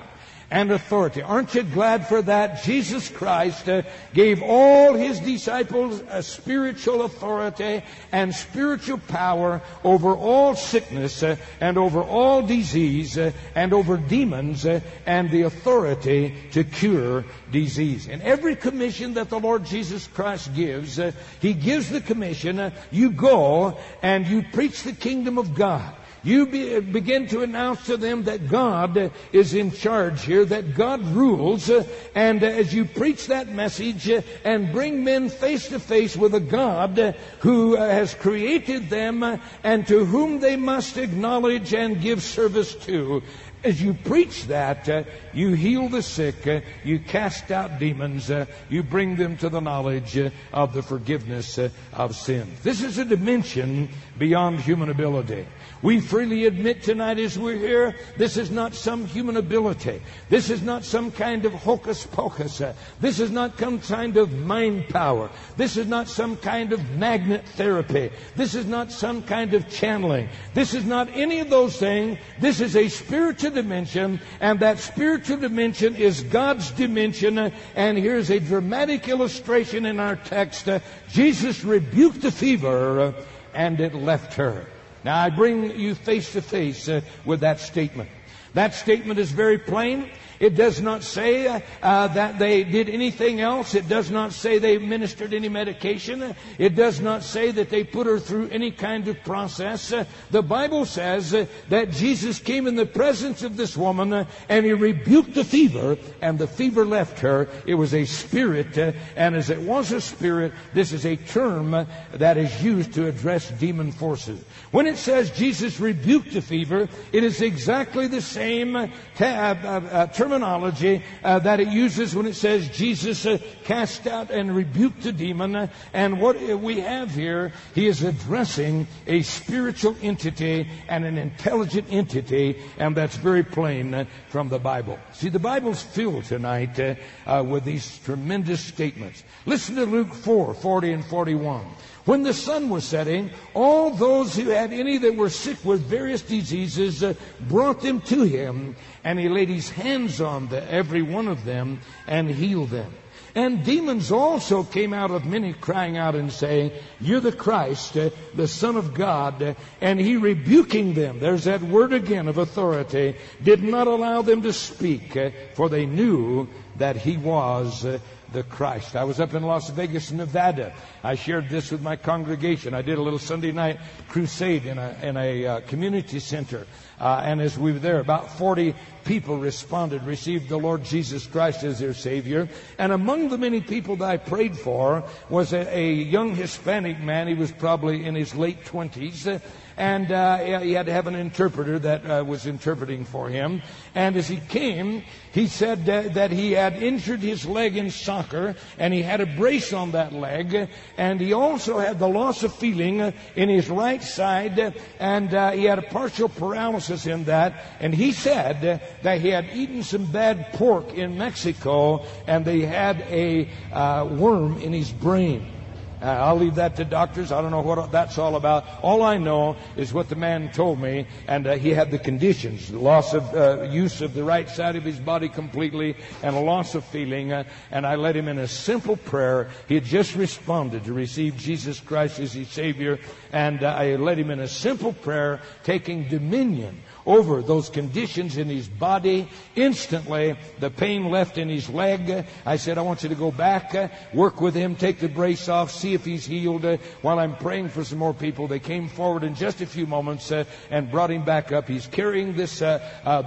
and 0.51 0.69
authority. 0.69 1.21
Aren't 1.21 1.55
you 1.55 1.63
glad 1.63 2.07
for 2.07 2.21
that? 2.23 2.61
Jesus 2.63 3.07
Christ 3.07 3.69
uh, 3.69 3.83
gave 4.13 4.43
all 4.43 4.93
his 4.93 5.21
disciples 5.21 6.03
a 6.09 6.21
spiritual 6.21 7.03
authority 7.03 7.81
and 8.11 8.35
spiritual 8.35 8.97
power 8.97 9.61
over 9.85 10.13
all 10.13 10.55
sickness 10.55 11.23
uh, 11.23 11.37
and 11.61 11.77
over 11.77 12.03
all 12.03 12.41
disease 12.41 13.17
uh, 13.17 13.31
and 13.55 13.71
over 13.71 13.95
demons 13.95 14.65
uh, 14.65 14.81
and 15.05 15.31
the 15.31 15.43
authority 15.43 16.35
to 16.51 16.65
cure 16.65 17.23
disease. 17.49 18.07
In 18.07 18.21
every 18.21 18.57
commission 18.57 19.13
that 19.13 19.29
the 19.29 19.39
Lord 19.39 19.63
Jesus 19.63 20.05
Christ 20.07 20.53
gives, 20.53 20.99
uh, 20.99 21.13
he 21.39 21.53
gives 21.53 21.89
the 21.89 22.01
commission, 22.01 22.59
uh, 22.59 22.71
you 22.91 23.09
go 23.11 23.77
and 24.01 24.27
you 24.27 24.43
preach 24.51 24.83
the 24.83 24.93
kingdom 24.93 25.37
of 25.37 25.55
God. 25.55 25.95
You 26.23 26.45
be, 26.45 26.79
begin 26.79 27.27
to 27.29 27.41
announce 27.41 27.87
to 27.87 27.97
them 27.97 28.23
that 28.23 28.47
God 28.47 29.11
is 29.33 29.55
in 29.55 29.71
charge 29.71 30.23
here, 30.23 30.45
that 30.45 30.75
God 30.75 31.01
rules, 31.15 31.67
uh, 31.67 31.83
and 32.13 32.43
uh, 32.43 32.47
as 32.47 32.71
you 32.71 32.85
preach 32.85 33.27
that 33.27 33.49
message 33.49 34.07
uh, 34.07 34.21
and 34.43 34.71
bring 34.71 35.03
men 35.03 35.29
face 35.29 35.69
to 35.69 35.79
face 35.79 36.15
with 36.15 36.35
a 36.35 36.39
God 36.39 37.15
who 37.39 37.75
has 37.75 38.13
created 38.13 38.87
them 38.89 39.41
and 39.63 39.87
to 39.87 40.05
whom 40.05 40.39
they 40.39 40.57
must 40.57 40.97
acknowledge 40.97 41.73
and 41.73 42.01
give 42.01 42.21
service 42.21 42.75
to, 42.85 43.23
as 43.63 43.81
you 43.81 43.93
preach 43.93 44.45
that, 44.47 44.89
uh, 44.89 45.03
you 45.33 45.53
heal 45.53 45.87
the 45.89 46.01
sick, 46.01 46.47
uh, 46.47 46.61
you 46.83 46.99
cast 46.99 47.51
out 47.51 47.79
demons, 47.79 48.31
uh, 48.31 48.45
you 48.69 48.83
bring 48.83 49.15
them 49.15 49.37
to 49.37 49.49
the 49.49 49.59
knowledge 49.59 50.17
uh, 50.17 50.29
of 50.51 50.73
the 50.73 50.81
forgiveness 50.81 51.57
uh, 51.57 51.69
of 51.93 52.15
sin. 52.15 52.51
This 52.63 52.81
is 52.81 52.97
a 52.97 53.05
dimension 53.05 53.89
beyond 54.17 54.59
human 54.59 54.89
ability. 54.89 55.45
We 55.81 55.99
freely 55.99 56.45
admit 56.45 56.83
tonight 56.83 57.17
as 57.17 57.39
we're 57.39 57.57
here, 57.57 57.95
this 58.17 58.37
is 58.37 58.51
not 58.51 58.75
some 58.75 59.05
human 59.05 59.37
ability. 59.37 60.01
This 60.29 60.49
is 60.49 60.61
not 60.61 60.83
some 60.83 61.11
kind 61.11 61.45
of 61.45 61.53
hocus 61.53 62.05
pocus. 62.05 62.61
Uh, 62.61 62.73
This 62.99 63.19
is 63.19 63.31
not 63.31 63.57
some 63.57 63.79
kind 63.79 64.17
of 64.17 64.31
mind 64.31 64.89
power. 64.89 65.29
This 65.57 65.77
is 65.77 65.87
not 65.87 66.07
some 66.07 66.37
kind 66.37 66.73
of 66.73 66.87
magnet 66.97 67.47
therapy. 67.55 68.11
This 68.35 68.53
is 68.53 68.65
not 68.65 68.91
some 68.91 69.23
kind 69.23 69.53
of 69.53 69.69
channeling. 69.69 70.29
This 70.53 70.73
is 70.73 70.85
not 70.85 71.09
any 71.13 71.39
of 71.39 71.49
those 71.49 71.77
things. 71.77 72.19
This 72.39 72.61
is 72.61 72.75
a 72.75 72.87
spiritual 72.89 73.50
dimension, 73.51 74.19
and 74.39 74.59
that 74.59 74.79
spiritual 74.79 75.37
dimension 75.37 75.95
is 75.95 76.21
God's 76.21 76.71
dimension. 76.71 77.37
And 77.75 77.97
here's 77.97 78.29
a 78.29 78.39
dramatic 78.39 79.07
illustration 79.07 79.85
in 79.85 79.99
our 79.99 80.15
text. 80.15 80.67
Jesus 81.09 81.63
rebuked 81.63 82.21
the 82.21 82.31
fever, 82.31 83.13
and 83.53 83.79
it 83.79 83.93
left 83.93 84.33
her. 84.33 84.65
Now 85.03 85.17
I 85.19 85.29
bring 85.29 85.79
you 85.79 85.95
face 85.95 86.33
to 86.33 86.41
face 86.41 86.87
uh, 86.87 87.01
with 87.25 87.39
that 87.39 87.59
statement. 87.59 88.09
That 88.53 88.73
statement 88.73 89.19
is 89.19 89.31
very 89.31 89.57
plain. 89.57 90.09
It 90.41 90.55
does 90.55 90.81
not 90.81 91.03
say 91.03 91.61
uh, 91.83 92.07
that 92.07 92.39
they 92.39 92.63
did 92.63 92.89
anything 92.89 93.41
else. 93.41 93.75
It 93.75 93.87
does 93.87 94.09
not 94.09 94.33
say 94.33 94.57
they 94.57 94.75
administered 94.75 95.35
any 95.35 95.49
medication. 95.49 96.35
It 96.57 96.73
does 96.75 96.99
not 96.99 97.21
say 97.21 97.51
that 97.51 97.69
they 97.69 97.83
put 97.83 98.07
her 98.07 98.17
through 98.17 98.49
any 98.49 98.71
kind 98.71 99.07
of 99.07 99.23
process. 99.23 99.93
Uh, 99.93 100.05
the 100.31 100.41
Bible 100.41 100.85
says 100.85 101.35
uh, 101.35 101.45
that 101.69 101.91
Jesus 101.91 102.39
came 102.39 102.65
in 102.65 102.73
the 102.73 102.87
presence 102.87 103.43
of 103.43 103.55
this 103.55 103.77
woman 103.77 104.11
uh, 104.11 104.25
and 104.49 104.65
he 104.65 104.73
rebuked 104.73 105.35
the 105.35 105.43
fever, 105.43 105.95
and 106.21 106.39
the 106.39 106.47
fever 106.47 106.85
left 106.85 107.19
her. 107.19 107.47
It 107.67 107.75
was 107.75 107.93
a 107.93 108.05
spirit, 108.05 108.75
and 109.15 109.35
as 109.35 109.51
it 109.51 109.61
was 109.61 109.91
a 109.91 110.01
spirit, 110.01 110.53
this 110.73 110.91
is 110.91 111.05
a 111.05 111.17
term 111.17 111.85
that 112.13 112.37
is 112.37 112.63
used 112.63 112.93
to 112.93 113.07
address 113.07 113.51
demon 113.51 113.91
forces. 113.91 114.43
When 114.71 114.87
it 114.87 114.97
says 114.97 115.29
Jesus 115.29 115.79
rebuked 115.79 116.33
the 116.33 116.41
fever, 116.41 116.89
it 117.11 117.23
is 117.23 117.41
exactly 117.41 118.07
the 118.07 118.21
same 118.21 118.75
uh, 118.75 118.87
uh, 119.19 119.23
uh, 119.23 120.07
terminology 120.31 121.03
uh, 121.25 121.39
that 121.39 121.59
it 121.59 121.67
uses 121.67 122.15
when 122.15 122.25
it 122.25 122.35
says 122.35 122.69
Jesus 122.69 123.25
uh, 123.25 123.37
cast 123.65 124.07
out 124.07 124.31
and 124.31 124.55
rebuked 124.55 125.01
the 125.01 125.11
demon. 125.11 125.69
And 125.93 126.21
what 126.21 126.39
we 126.39 126.79
have 126.79 127.13
here, 127.13 127.51
he 127.75 127.87
is 127.87 128.01
addressing 128.01 128.87
a 129.07 129.23
spiritual 129.23 129.97
entity 130.01 130.69
and 130.87 131.03
an 131.03 131.17
intelligent 131.17 131.87
entity, 131.91 132.61
and 132.77 132.95
that's 132.95 133.17
very 133.17 133.43
plain 133.43 133.93
uh, 133.93 134.05
from 134.29 134.47
the 134.47 134.59
Bible. 134.59 134.97
See, 135.11 135.27
the 135.27 135.39
Bible's 135.39 135.81
filled 135.81 136.23
tonight 136.23 136.79
uh, 136.79 136.95
uh, 137.25 137.43
with 137.43 137.65
these 137.65 137.99
tremendous 137.99 138.61
statements. 138.61 139.25
Listen 139.45 139.75
to 139.75 139.85
Luke 139.85 140.13
4 140.13 140.53
40 140.53 140.91
and 140.93 141.05
41. 141.05 141.65
When 142.05 142.23
the 142.23 142.33
sun 142.33 142.69
was 142.69 142.83
setting, 142.83 143.29
all 143.53 143.91
those 143.91 144.35
who 144.35 144.49
had 144.49 144.73
any 144.73 144.97
that 144.97 145.15
were 145.15 145.29
sick 145.29 145.63
with 145.63 145.81
various 145.81 146.21
diseases 146.21 147.03
uh, 147.03 147.13
brought 147.47 147.81
them 147.81 148.01
to 148.01 148.23
him, 148.23 148.75
and 149.03 149.19
he 149.19 149.29
laid 149.29 149.49
his 149.49 149.69
hands 149.69 150.19
on 150.19 150.47
the, 150.47 150.69
every 150.71 151.03
one 151.03 151.27
of 151.27 151.45
them 151.45 151.79
and 152.07 152.29
healed 152.29 152.69
them. 152.69 152.91
And 153.33 153.63
demons 153.63 154.11
also 154.11 154.63
came 154.63 154.93
out 154.93 155.11
of 155.11 155.25
many, 155.25 155.53
crying 155.53 155.97
out 155.97 156.15
and 156.15 156.31
saying, 156.31 156.71
You're 156.99 157.21
the 157.21 157.31
Christ, 157.31 157.95
uh, 157.95 158.09
the 158.35 158.47
Son 158.47 158.75
of 158.75 158.93
God. 158.93 159.41
Uh, 159.41 159.53
and 159.79 159.99
he 159.99 160.17
rebuking 160.17 160.93
them, 160.93 161.19
there's 161.19 161.45
that 161.45 161.61
word 161.61 161.93
again 161.93 162.27
of 162.27 162.37
authority, 162.37 163.15
did 163.41 163.63
not 163.63 163.87
allow 163.87 164.21
them 164.21 164.41
to 164.41 164.51
speak, 164.51 165.15
uh, 165.15 165.29
for 165.53 165.69
they 165.69 165.85
knew 165.85 166.49
that 166.77 166.97
he 166.97 167.15
was 167.15 167.85
uh, 167.85 167.99
the 168.31 168.43
Christ. 168.43 168.95
I 168.95 169.03
was 169.03 169.19
up 169.19 169.33
in 169.33 169.43
Las 169.43 169.69
Vegas, 169.69 170.11
Nevada. 170.11 170.73
I 171.03 171.15
shared 171.15 171.49
this 171.49 171.71
with 171.71 171.81
my 171.81 171.95
congregation. 171.95 172.73
I 172.73 172.81
did 172.81 172.97
a 172.97 173.01
little 173.01 173.19
Sunday 173.19 173.51
night 173.51 173.79
crusade 174.07 174.65
in 174.65 174.77
a, 174.77 174.97
in 175.01 175.17
a 175.17 175.45
uh, 175.45 175.59
community 175.61 176.19
center. 176.19 176.65
Uh, 176.99 177.21
and 177.25 177.41
as 177.41 177.57
we 177.57 177.73
were 177.73 177.79
there, 177.79 177.99
about 177.99 178.31
40 178.37 178.75
people 179.03 179.37
responded, 179.37 180.03
received 180.03 180.49
the 180.49 180.57
Lord 180.57 180.83
Jesus 180.83 181.25
Christ 181.25 181.63
as 181.63 181.79
their 181.79 181.93
Savior. 181.93 182.47
And 182.77 182.91
among 182.91 183.29
the 183.29 183.37
many 183.37 183.59
people 183.59 183.95
that 183.97 184.09
I 184.09 184.17
prayed 184.17 184.57
for 184.57 185.03
was 185.29 185.51
a, 185.51 185.77
a 185.77 185.93
young 185.93 186.35
Hispanic 186.35 186.99
man. 186.99 187.27
He 187.27 187.33
was 187.33 187.51
probably 187.51 188.05
in 188.05 188.15
his 188.15 188.35
late 188.35 188.63
20s. 188.65 189.41
And 189.77 190.11
uh, 190.11 190.37
he 190.37 190.73
had 190.73 190.85
to 190.85 190.93
have 190.93 191.07
an 191.07 191.15
interpreter 191.15 191.79
that 191.79 192.05
uh, 192.05 192.23
was 192.23 192.45
interpreting 192.45 193.05
for 193.05 193.29
him. 193.29 193.61
And 193.95 194.15
as 194.15 194.27
he 194.27 194.37
came, 194.37 195.03
he 195.31 195.47
said 195.47 195.89
uh, 195.89 196.13
that 196.13 196.31
he 196.31 196.51
had 196.51 196.81
injured 196.81 197.21
his 197.21 197.45
leg 197.45 197.77
in 197.77 197.89
soccer, 197.89 198.55
and 198.77 198.93
he 198.93 199.01
had 199.01 199.21
a 199.21 199.25
brace 199.25 199.73
on 199.73 199.91
that 199.91 200.13
leg, 200.13 200.69
and 200.97 201.21
he 201.21 201.33
also 201.33 201.79
had 201.79 201.99
the 201.99 202.07
loss 202.07 202.43
of 202.43 202.53
feeling 202.53 203.13
in 203.35 203.49
his 203.49 203.69
right 203.69 204.03
side, 204.03 204.75
and 204.99 205.33
uh, 205.33 205.51
he 205.51 205.63
had 205.63 205.79
a 205.79 205.83
partial 205.83 206.29
paralysis 206.29 207.05
in 207.05 207.23
that. 207.25 207.63
And 207.79 207.93
he 207.93 208.11
said 208.11 208.81
that 209.03 209.21
he 209.21 209.29
had 209.29 209.49
eaten 209.53 209.83
some 209.83 210.05
bad 210.05 210.53
pork 210.53 210.93
in 210.93 211.17
Mexico, 211.17 212.05
and 212.27 212.43
they 212.43 212.61
had 212.61 213.01
a 213.01 213.49
uh, 213.71 214.05
worm 214.05 214.57
in 214.57 214.73
his 214.73 214.91
brain. 214.91 215.60
Uh, 216.01 216.05
I'll 216.05 216.37
leave 216.37 216.55
that 216.55 216.77
to 216.77 216.85
doctors. 216.85 217.31
I 217.31 217.41
don't 217.41 217.51
know 217.51 217.61
what 217.61 217.91
that's 217.91 218.17
all 218.17 218.35
about. 218.35 218.65
All 218.81 219.03
I 219.03 219.17
know 219.17 219.55
is 219.75 219.93
what 219.93 220.09
the 220.09 220.15
man 220.15 220.51
told 220.51 220.79
me, 220.79 221.05
and 221.27 221.45
uh, 221.45 221.57
he 221.57 221.69
had 221.69 221.91
the 221.91 221.99
conditions: 221.99 222.71
loss 222.71 223.13
of 223.13 223.35
uh, 223.35 223.63
use 223.63 224.01
of 224.01 224.15
the 224.15 224.23
right 224.23 224.49
side 224.49 224.75
of 224.75 224.83
his 224.83 224.99
body 224.99 225.29
completely, 225.29 225.95
and 226.23 226.35
a 226.35 226.39
loss 226.39 226.73
of 226.73 226.83
feeling. 226.85 227.31
Uh, 227.31 227.43
and 227.69 227.85
I 227.85 227.95
led 227.95 228.15
him 228.15 228.27
in 228.27 228.39
a 228.39 228.47
simple 228.47 228.97
prayer. 228.97 229.49
He 229.67 229.75
had 229.75 229.83
just 229.83 230.15
responded 230.15 230.85
to 230.85 230.93
receive 230.93 231.37
Jesus 231.37 231.79
Christ 231.79 232.19
as 232.19 232.33
his 232.33 232.49
Savior, 232.49 232.99
and 233.31 233.63
uh, 233.63 233.67
I 233.67 233.95
led 233.95 234.17
him 234.17 234.31
in 234.31 234.39
a 234.39 234.47
simple 234.47 234.93
prayer, 234.93 235.41
taking 235.63 236.07
dominion 236.07 236.81
over 237.05 237.41
those 237.41 237.69
conditions 237.69 238.37
in 238.37 238.47
his 238.47 238.67
body. 238.67 239.27
Instantly, 239.55 240.35
the 240.59 240.69
pain 240.69 241.09
left 241.09 241.37
in 241.37 241.49
his 241.49 241.69
leg. 241.69 242.25
I 242.45 242.57
said, 242.57 242.77
I 242.77 242.81
want 242.81 243.03
you 243.03 243.09
to 243.09 243.15
go 243.15 243.31
back, 243.31 243.75
uh, 243.75 243.87
work 244.13 244.41
with 244.41 244.55
him, 244.55 244.75
take 244.75 244.99
the 244.99 245.09
brace 245.09 245.49
off, 245.49 245.71
see 245.71 245.93
if 245.93 246.05
he's 246.05 246.25
healed. 246.25 246.65
Uh, 246.65 246.77
while 247.01 247.19
I'm 247.19 247.35
praying 247.35 247.69
for 247.69 247.83
some 247.83 247.99
more 247.99 248.13
people, 248.13 248.47
they 248.47 248.59
came 248.59 248.87
forward 248.87 249.23
in 249.23 249.35
just 249.35 249.61
a 249.61 249.65
few 249.65 249.85
moments 249.85 250.31
uh, 250.31 250.45
and 250.69 250.91
brought 250.91 251.11
him 251.11 251.23
back 251.23 251.51
up. 251.51 251.67
He's 251.67 251.87
carrying 251.87 252.35
this 252.35 252.59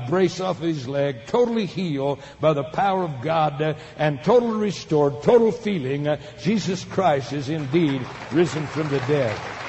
brace 0.08 0.40
off 0.40 0.58
of 0.58 0.62
his 0.62 0.88
leg, 0.88 1.26
totally 1.26 1.66
healed 1.66 2.20
by 2.40 2.52
the 2.52 2.64
power 2.64 3.04
of 3.04 3.22
God 3.22 3.76
and 3.96 4.22
totally 4.22 4.58
restored, 4.58 5.22
total 5.22 5.52
feeling. 5.52 6.16
Jesus 6.40 6.84
Christ 6.84 7.32
is 7.32 7.48
indeed 7.48 8.04
risen 8.32 8.66
from 8.66 8.88
the 8.88 8.98
dead. 9.00 9.63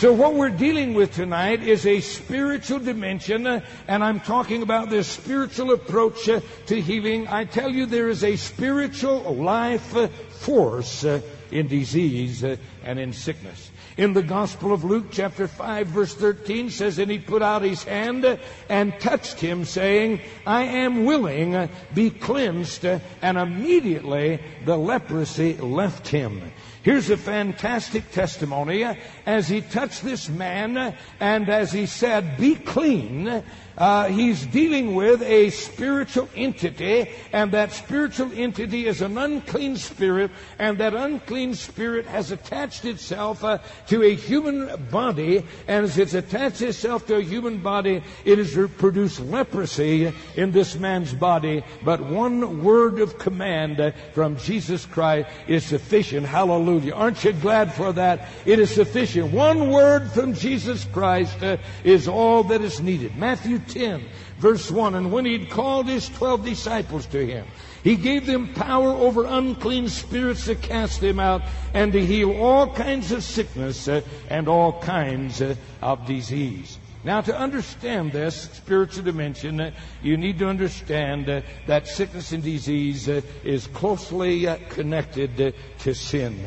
So 0.00 0.14
what 0.14 0.32
we're 0.32 0.48
dealing 0.48 0.94
with 0.94 1.14
tonight 1.14 1.62
is 1.62 1.84
a 1.84 2.00
spiritual 2.00 2.78
dimension, 2.78 3.46
uh, 3.46 3.60
and 3.86 4.02
I'm 4.02 4.18
talking 4.18 4.62
about 4.62 4.88
this 4.88 5.06
spiritual 5.06 5.72
approach 5.72 6.26
uh, 6.26 6.40
to 6.68 6.80
healing. 6.80 7.28
I 7.28 7.44
tell 7.44 7.68
you 7.68 7.84
there 7.84 8.08
is 8.08 8.24
a 8.24 8.36
spiritual 8.36 9.34
life 9.34 9.94
uh, 9.94 10.08
force 10.08 11.04
in 11.04 11.68
disease 11.68 12.42
and 12.84 12.98
in 12.98 13.12
sickness. 13.12 13.70
In 13.96 14.12
the 14.12 14.22
Gospel 14.22 14.72
of 14.72 14.84
Luke 14.84 15.06
chapter 15.10 15.46
5 15.46 15.86
verse 15.88 16.14
13 16.14 16.70
says, 16.70 16.98
And 16.98 17.10
he 17.10 17.18
put 17.18 17.42
out 17.42 17.62
his 17.62 17.84
hand 17.84 18.38
and 18.68 18.98
touched 19.00 19.40
him, 19.40 19.64
saying, 19.64 20.20
I 20.46 20.62
am 20.62 21.04
willing, 21.04 21.68
be 21.94 22.10
cleansed. 22.10 22.84
And 22.84 23.38
immediately 23.38 24.40
the 24.64 24.76
leprosy 24.76 25.54
left 25.54 26.08
him. 26.08 26.52
Here's 26.82 27.10
a 27.10 27.16
fantastic 27.18 28.10
testimony 28.10 28.86
as 29.26 29.48
he 29.48 29.60
touched 29.60 30.02
this 30.02 30.30
man 30.30 30.96
and 31.20 31.48
as 31.50 31.72
he 31.72 31.84
said, 31.84 32.38
Be 32.38 32.54
clean 32.54 33.42
uh, 33.80 34.08
he's 34.08 34.44
dealing 34.44 34.94
with 34.94 35.22
a 35.22 35.48
spiritual 35.48 36.28
entity, 36.36 37.10
and 37.32 37.50
that 37.52 37.72
spiritual 37.72 38.30
entity 38.34 38.86
is 38.86 39.00
an 39.00 39.16
unclean 39.16 39.74
spirit, 39.74 40.30
and 40.58 40.76
that 40.76 40.92
unclean 40.92 41.54
spirit 41.54 42.04
has 42.04 42.30
attached 42.30 42.69
itself 42.84 43.44
uh, 43.44 43.58
to 43.88 44.02
a 44.02 44.14
human 44.14 44.88
body, 44.90 45.44
and 45.66 45.84
as 45.84 45.98
it's 45.98 46.14
attached 46.14 46.62
itself 46.62 47.06
to 47.06 47.16
a 47.16 47.22
human 47.22 47.58
body, 47.62 48.02
it 48.24 48.38
has 48.38 48.56
produced 48.78 49.20
leprosy 49.20 50.12
in 50.36 50.52
this 50.52 50.76
man's 50.76 51.12
body. 51.12 51.62
But 51.84 52.00
one 52.00 52.62
word 52.62 53.00
of 53.00 53.18
command 53.18 53.80
uh, 53.80 53.92
from 54.14 54.36
Jesus 54.36 54.86
Christ 54.86 55.28
is 55.46 55.64
sufficient. 55.64 56.26
Hallelujah. 56.26 56.94
Aren't 56.94 57.24
you 57.24 57.32
glad 57.32 57.72
for 57.72 57.92
that? 57.92 58.28
It 58.44 58.58
is 58.58 58.70
sufficient. 58.70 59.32
One 59.32 59.70
word 59.70 60.10
from 60.10 60.34
Jesus 60.34 60.84
Christ 60.86 61.42
uh, 61.42 61.56
is 61.84 62.08
all 62.08 62.44
that 62.44 62.60
is 62.60 62.80
needed. 62.80 63.16
Matthew 63.16 63.58
10, 63.58 64.04
verse 64.38 64.70
1. 64.70 64.94
And 64.94 65.12
when 65.12 65.24
he'd 65.24 65.50
called 65.50 65.86
his 65.86 66.08
twelve 66.08 66.44
disciples 66.44 67.06
to 67.06 67.24
him, 67.24 67.46
he 67.82 67.96
gave 67.96 68.26
them 68.26 68.52
power 68.54 68.90
over 68.90 69.24
unclean 69.24 69.88
spirits 69.88 70.46
to 70.46 70.54
cast 70.54 71.00
them 71.00 71.18
out 71.18 71.42
and 71.72 71.92
to 71.92 72.04
heal 72.04 72.36
all 72.36 72.72
kinds 72.72 73.12
of 73.12 73.24
sickness 73.24 73.88
uh, 73.88 74.02
and 74.28 74.48
all 74.48 74.80
kinds 74.80 75.40
uh, 75.40 75.54
of 75.80 76.06
disease. 76.06 76.78
Now, 77.02 77.22
to 77.22 77.36
understand 77.36 78.12
this 78.12 78.42
spiritual 78.52 79.04
dimension, 79.04 79.60
uh, 79.60 79.70
you 80.02 80.18
need 80.18 80.38
to 80.40 80.46
understand 80.46 81.26
that 81.66 81.88
sickness 81.88 82.32
and 82.32 82.42
disease 82.42 83.08
is 83.08 83.66
closely 83.68 84.46
connected 84.68 85.54
to 85.78 85.94
sin. 85.94 86.46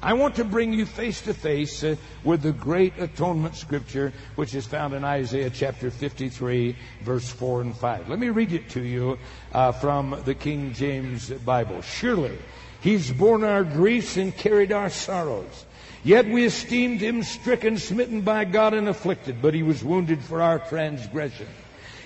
I 0.00 0.12
want 0.12 0.36
to 0.36 0.44
bring 0.44 0.72
you 0.72 0.86
face 0.86 1.22
to 1.22 1.34
face 1.34 1.82
uh, 1.82 1.96
with 2.22 2.42
the 2.42 2.52
great 2.52 2.96
atonement 2.98 3.56
scripture, 3.56 4.12
which 4.36 4.54
is 4.54 4.64
found 4.64 4.94
in 4.94 5.02
Isaiah 5.02 5.50
chapter 5.50 5.90
53, 5.90 6.76
verse 7.02 7.28
4 7.28 7.62
and 7.62 7.76
5. 7.76 8.08
Let 8.08 8.18
me 8.20 8.28
read 8.28 8.52
it 8.52 8.70
to 8.70 8.80
you 8.80 9.18
uh, 9.52 9.72
from 9.72 10.22
the 10.24 10.36
King 10.36 10.72
James 10.72 11.30
Bible. 11.30 11.82
Surely, 11.82 12.38
he's 12.80 13.10
borne 13.10 13.42
our 13.42 13.64
griefs 13.64 14.16
and 14.16 14.36
carried 14.36 14.70
our 14.70 14.88
sorrows. 14.88 15.66
Yet 16.04 16.26
we 16.26 16.44
esteemed 16.44 17.00
him 17.00 17.24
stricken, 17.24 17.76
smitten 17.76 18.20
by 18.20 18.44
God, 18.44 18.74
and 18.74 18.88
afflicted, 18.88 19.42
but 19.42 19.52
he 19.52 19.64
was 19.64 19.82
wounded 19.82 20.22
for 20.22 20.40
our 20.40 20.60
transgression. 20.60 21.48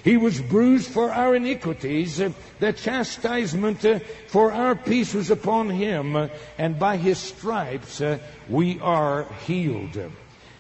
He 0.03 0.17
was 0.17 0.41
bruised 0.41 0.91
for 0.91 1.13
our 1.13 1.37
iniquities. 1.37 2.21
Uh, 2.21 2.33
the 2.59 2.73
chastisement 2.73 3.85
uh, 3.85 4.01
for 4.27 4.53
our 4.53 4.75
peace 4.75 5.15
was 5.15 5.31
upon 5.31 5.71
him, 5.71 6.17
uh, 6.17 6.29
and 6.59 6.79
by 6.79 6.97
his 6.97 7.19
stripes 7.19 8.03
we 8.49 8.81
are 8.81 9.27
healed. 9.47 9.97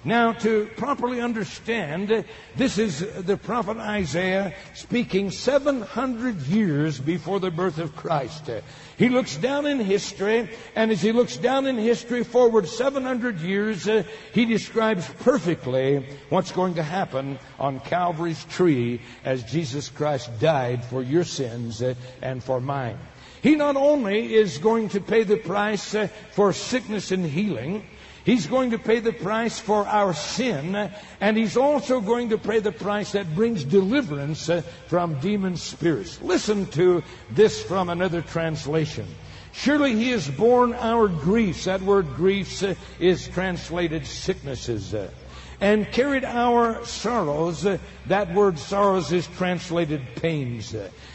Now, 0.04 0.32
to 0.32 0.68
properly 0.76 1.20
understand, 1.20 2.24
this 2.56 2.76
is 2.76 3.06
the 3.22 3.36
prophet 3.36 3.76
Isaiah 3.76 4.52
speaking 4.74 5.30
700 5.30 6.42
years 6.42 6.98
before 6.98 7.38
the 7.38 7.52
birth 7.52 7.78
of 7.78 7.94
Christ. 7.94 8.50
He 8.96 9.08
looks 9.08 9.36
down 9.36 9.64
in 9.64 9.78
history, 9.78 10.50
and 10.74 10.90
as 10.90 11.02
he 11.02 11.12
looks 11.12 11.36
down 11.36 11.66
in 11.66 11.78
history 11.78 12.24
forward 12.24 12.66
700 12.66 13.38
years, 13.40 13.88
he 14.32 14.44
describes 14.44 15.08
perfectly 15.20 16.04
what's 16.30 16.50
going 16.50 16.74
to 16.74 16.82
happen 16.82 17.38
on 17.60 17.78
Calvary's 17.78 18.44
tree 18.46 19.00
as 19.24 19.44
Jesus 19.44 19.88
Christ 19.88 20.30
died 20.40 20.84
for 20.84 21.02
your 21.02 21.24
sins 21.24 21.80
and 22.20 22.42
for 22.42 22.60
mine. 22.60 22.98
He 23.40 23.54
not 23.54 23.76
only 23.76 24.34
is 24.34 24.58
going 24.58 24.88
to 24.90 25.00
pay 25.00 25.22
the 25.22 25.36
price 25.36 25.94
for 26.32 26.52
sickness 26.52 27.12
and 27.12 27.24
healing, 27.24 27.86
He's 28.24 28.46
going 28.46 28.70
to 28.70 28.78
pay 28.78 29.00
the 29.00 29.12
price 29.12 29.58
for 29.58 29.86
our 29.86 30.14
sin, 30.14 30.90
and 31.20 31.36
He's 31.36 31.56
also 31.56 32.00
going 32.00 32.28
to 32.28 32.38
pay 32.38 32.60
the 32.60 32.72
price 32.72 33.12
that 33.12 33.34
brings 33.34 33.64
deliverance 33.64 34.48
uh, 34.48 34.62
from 34.86 35.18
demon 35.18 35.56
spirits. 35.56 36.22
Listen 36.22 36.66
to 36.66 37.02
this 37.30 37.62
from 37.62 37.88
another 37.88 38.22
translation. 38.22 39.06
Surely 39.52 39.96
He 39.96 40.10
has 40.10 40.28
borne 40.28 40.72
our 40.74 41.08
griefs. 41.08 41.64
That 41.64 41.82
word 41.82 42.14
griefs 42.14 42.62
uh, 42.62 42.74
is 43.00 43.26
translated 43.28 44.06
sicknesses. 44.06 44.94
Uh, 44.94 45.10
and 45.60 45.90
carried 45.92 46.24
our 46.24 46.84
sorrows. 46.84 47.64
That 48.06 48.34
word 48.34 48.58
sorrows 48.58 49.12
is 49.12 49.28
translated 49.28 50.02
pains. 50.16 50.74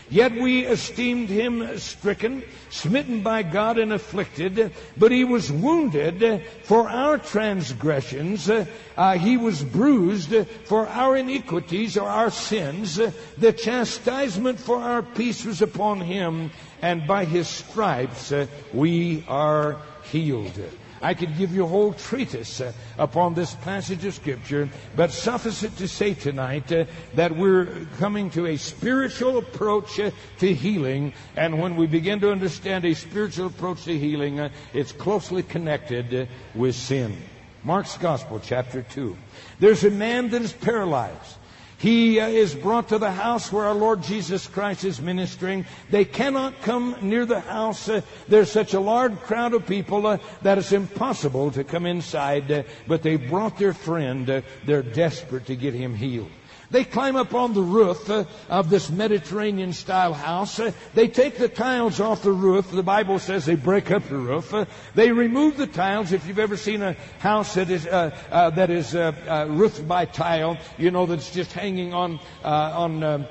Yet 0.09 0.31
we 0.33 0.65
esteemed 0.65 1.27
him 1.27 1.77
stricken, 1.79 2.43
smitten 2.69 3.23
by 3.23 3.43
God, 3.43 3.77
and 3.77 3.91
afflicted. 3.91 4.71
But 4.95 5.11
he 5.11 5.25
was 5.25 5.51
wounded 5.51 6.45
for 6.63 6.89
our 6.89 7.17
transgressions. 7.17 8.49
Uh, 8.49 9.17
he 9.17 9.35
was 9.35 9.63
bruised 9.63 10.33
for 10.63 10.87
our 10.87 11.17
iniquities 11.17 11.97
or 11.97 12.07
our 12.07 12.31
sins. 12.31 12.95
The 12.95 13.53
chastisement 13.53 14.59
for 14.59 14.77
our 14.77 15.03
peace 15.03 15.43
was 15.43 15.61
upon 15.61 15.99
him, 15.99 16.51
and 16.81 17.05
by 17.05 17.25
his 17.25 17.49
stripes 17.49 18.31
uh, 18.31 18.47
we 18.73 19.25
are 19.27 19.81
healed. 20.03 20.57
I 21.01 21.13
could 21.13 21.37
give 21.37 21.53
you 21.53 21.63
a 21.63 21.67
whole 21.67 21.93
treatise 21.93 22.61
uh, 22.61 22.73
upon 22.97 23.33
this 23.33 23.53
passage 23.55 24.03
of 24.05 24.13
Scripture, 24.13 24.69
but 24.95 25.11
suffice 25.11 25.63
it 25.63 25.77
to 25.77 25.87
say 25.87 26.13
tonight 26.13 26.71
uh, 26.71 26.85
that 27.15 27.35
we're 27.35 27.67
coming 27.97 28.29
to 28.31 28.47
a 28.47 28.57
spiritual 28.57 29.37
approach 29.37 29.99
uh, 29.99 30.11
to 30.39 30.53
healing, 30.53 31.13
and 31.35 31.61
when 31.61 31.75
we 31.75 31.87
begin 31.87 32.19
to 32.21 32.31
understand 32.31 32.85
a 32.85 32.93
spiritual 32.93 33.47
approach 33.47 33.83
to 33.85 33.97
healing, 33.97 34.39
uh, 34.39 34.49
it's 34.73 34.91
closely 34.91 35.43
connected 35.43 36.13
uh, 36.13 36.25
with 36.55 36.75
sin. 36.75 37.15
Mark's 37.63 37.97
Gospel, 37.97 38.39
chapter 38.39 38.81
2. 38.81 39.17
There's 39.59 39.83
a 39.83 39.91
man 39.91 40.29
that 40.29 40.41
is 40.41 40.53
paralyzed. 40.53 41.36
He 41.77 42.19
uh, 42.19 42.27
is 42.27 42.55
brought 42.55 42.89
to 42.89 42.97
the 42.97 43.11
house 43.11 43.51
where 43.51 43.65
our 43.65 43.75
Lord 43.75 44.01
Jesus 44.01 44.47
Christ 44.47 44.83
is 44.83 44.99
ministering. 44.99 45.65
They 45.91 46.05
cannot 46.05 46.61
come 46.63 46.95
near 47.01 47.25
the 47.25 47.39
house. 47.39 47.87
Uh, 47.87 48.01
there's 48.27 48.51
such 48.51 48.73
a 48.73 48.79
large 48.79 49.15
crowd 49.21 49.53
of 49.53 49.67
people 49.67 50.07
uh, 50.07 50.17
that 50.41 50.57
it's 50.57 50.71
impossible 50.71 51.51
to 51.51 51.63
come 51.63 51.85
inside. 51.85 52.65
But 52.87 53.03
they 53.03 53.15
brought 53.15 53.59
their 53.59 53.73
friend. 53.73 54.43
They're 54.65 54.81
desperate 54.81 55.45
to 55.47 55.55
get 55.55 55.75
him 55.75 55.93
healed. 55.93 56.31
They 56.69 56.83
climb 56.83 57.15
up 57.15 57.33
on 57.33 57.53
the 57.53 57.61
roof 57.61 58.09
uh, 58.09 58.25
of 58.49 58.69
this 58.69 58.89
Mediterranean 58.89 59.71
style 59.71 60.13
house. 60.13 60.59
Uh, 60.59 60.71
they 60.93 61.07
take 61.07 61.37
the 61.37 61.47
tiles 61.47 62.01
off 62.01 62.23
the 62.23 62.31
roof. 62.31 62.71
The 62.71 62.83
Bible 62.83 63.19
says 63.19 63.45
they 63.45 63.55
break 63.55 63.89
up 63.89 64.03
the 64.09 64.17
roof. 64.17 64.53
Uh, 64.53 64.65
they 64.93 65.11
remove 65.11 65.55
the 65.55 65.67
tiles. 65.67 66.11
If 66.11 66.27
you've 66.27 66.39
ever 66.39 66.57
seen 66.57 66.81
a 66.81 66.93
house 67.19 67.53
that 67.53 67.69
is 67.69 67.87
uh, 67.87 68.13
uh, 68.31 68.49
that 68.51 68.69
is 68.69 68.93
uh, 68.93 69.47
roofed 69.49 69.87
by 69.87 70.05
tile, 70.05 70.57
you 70.77 70.91
know 70.91 71.05
that's 71.05 71.31
just 71.31 71.53
hanging 71.53 71.93
on 71.93 72.19
on 72.43 73.01
um, 73.03 73.27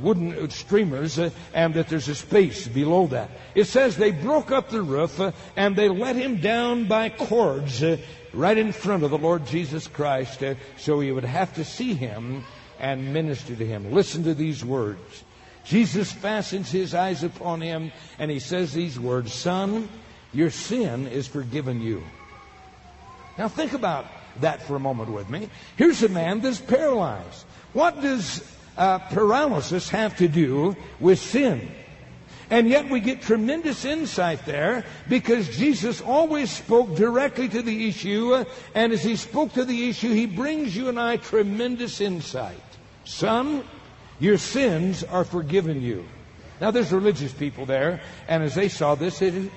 wooden 0.00 0.50
streamers, 0.50 1.18
and 1.18 1.74
that 1.74 1.88
there's 1.88 2.08
a 2.08 2.14
space 2.14 2.68
below 2.68 3.08
that. 3.08 3.30
It 3.56 3.64
says 3.64 3.96
they 3.96 4.12
broke 4.12 4.52
up 4.52 4.68
the 4.68 4.82
roof 4.82 5.20
and 5.56 5.74
they 5.74 5.88
let 5.88 6.14
him 6.14 6.36
down 6.36 6.86
by 6.86 7.08
cords 7.08 7.82
right 8.32 8.56
in 8.56 8.72
front 8.72 9.02
of 9.02 9.10
the 9.10 9.18
Lord 9.18 9.46
Jesus 9.46 9.86
Christ 9.86 10.42
uh, 10.42 10.54
so 10.76 11.00
he 11.00 11.12
would 11.12 11.24
have 11.24 11.54
to 11.54 11.64
see 11.64 11.94
him 11.94 12.44
and 12.78 13.12
minister 13.12 13.54
to 13.54 13.66
him. 13.66 13.92
Listen 13.92 14.24
to 14.24 14.34
these 14.34 14.64
words. 14.64 15.24
Jesus 15.64 16.10
fastens 16.10 16.70
his 16.70 16.94
eyes 16.94 17.22
upon 17.22 17.60
him 17.60 17.92
and 18.18 18.30
he 18.30 18.40
says 18.40 18.72
these 18.72 18.98
words, 18.98 19.32
Son, 19.32 19.88
your 20.32 20.50
sin 20.50 21.06
is 21.06 21.26
forgiven 21.26 21.80
you. 21.80 22.02
Now 23.38 23.48
think 23.48 23.72
about 23.72 24.06
that 24.40 24.62
for 24.62 24.76
a 24.76 24.80
moment 24.80 25.10
with 25.10 25.30
me. 25.30 25.48
Here's 25.76 26.02
a 26.02 26.08
man 26.08 26.40
that's 26.40 26.60
paralyzed. 26.60 27.44
What 27.72 28.00
does 28.00 28.44
uh, 28.76 28.98
paralysis 28.98 29.88
have 29.90 30.16
to 30.18 30.28
do 30.28 30.76
with 31.00 31.18
sin? 31.18 31.70
And 32.52 32.68
yet 32.68 32.90
we 32.90 33.00
get 33.00 33.22
tremendous 33.22 33.86
insight 33.86 34.44
there 34.44 34.84
because 35.08 35.56
Jesus 35.56 36.02
always 36.02 36.50
spoke 36.50 36.94
directly 36.94 37.48
to 37.48 37.62
the 37.62 37.88
issue. 37.88 38.44
And 38.74 38.92
as 38.92 39.02
he 39.02 39.16
spoke 39.16 39.54
to 39.54 39.64
the 39.64 39.88
issue, 39.88 40.12
he 40.12 40.26
brings 40.26 40.76
you 40.76 40.90
and 40.90 41.00
I 41.00 41.16
tremendous 41.16 42.02
insight. 42.02 42.60
Son, 43.06 43.64
your 44.20 44.36
sins 44.36 45.02
are 45.02 45.24
forgiven 45.24 45.80
you. 45.80 46.04
Now 46.60 46.70
there's 46.70 46.92
religious 46.92 47.32
people 47.32 47.64
there, 47.64 48.02
and 48.28 48.42
as 48.42 48.54
they 48.54 48.68
saw 48.68 48.96
this, 48.96 49.18
they 49.18 49.30
said, 49.30 49.50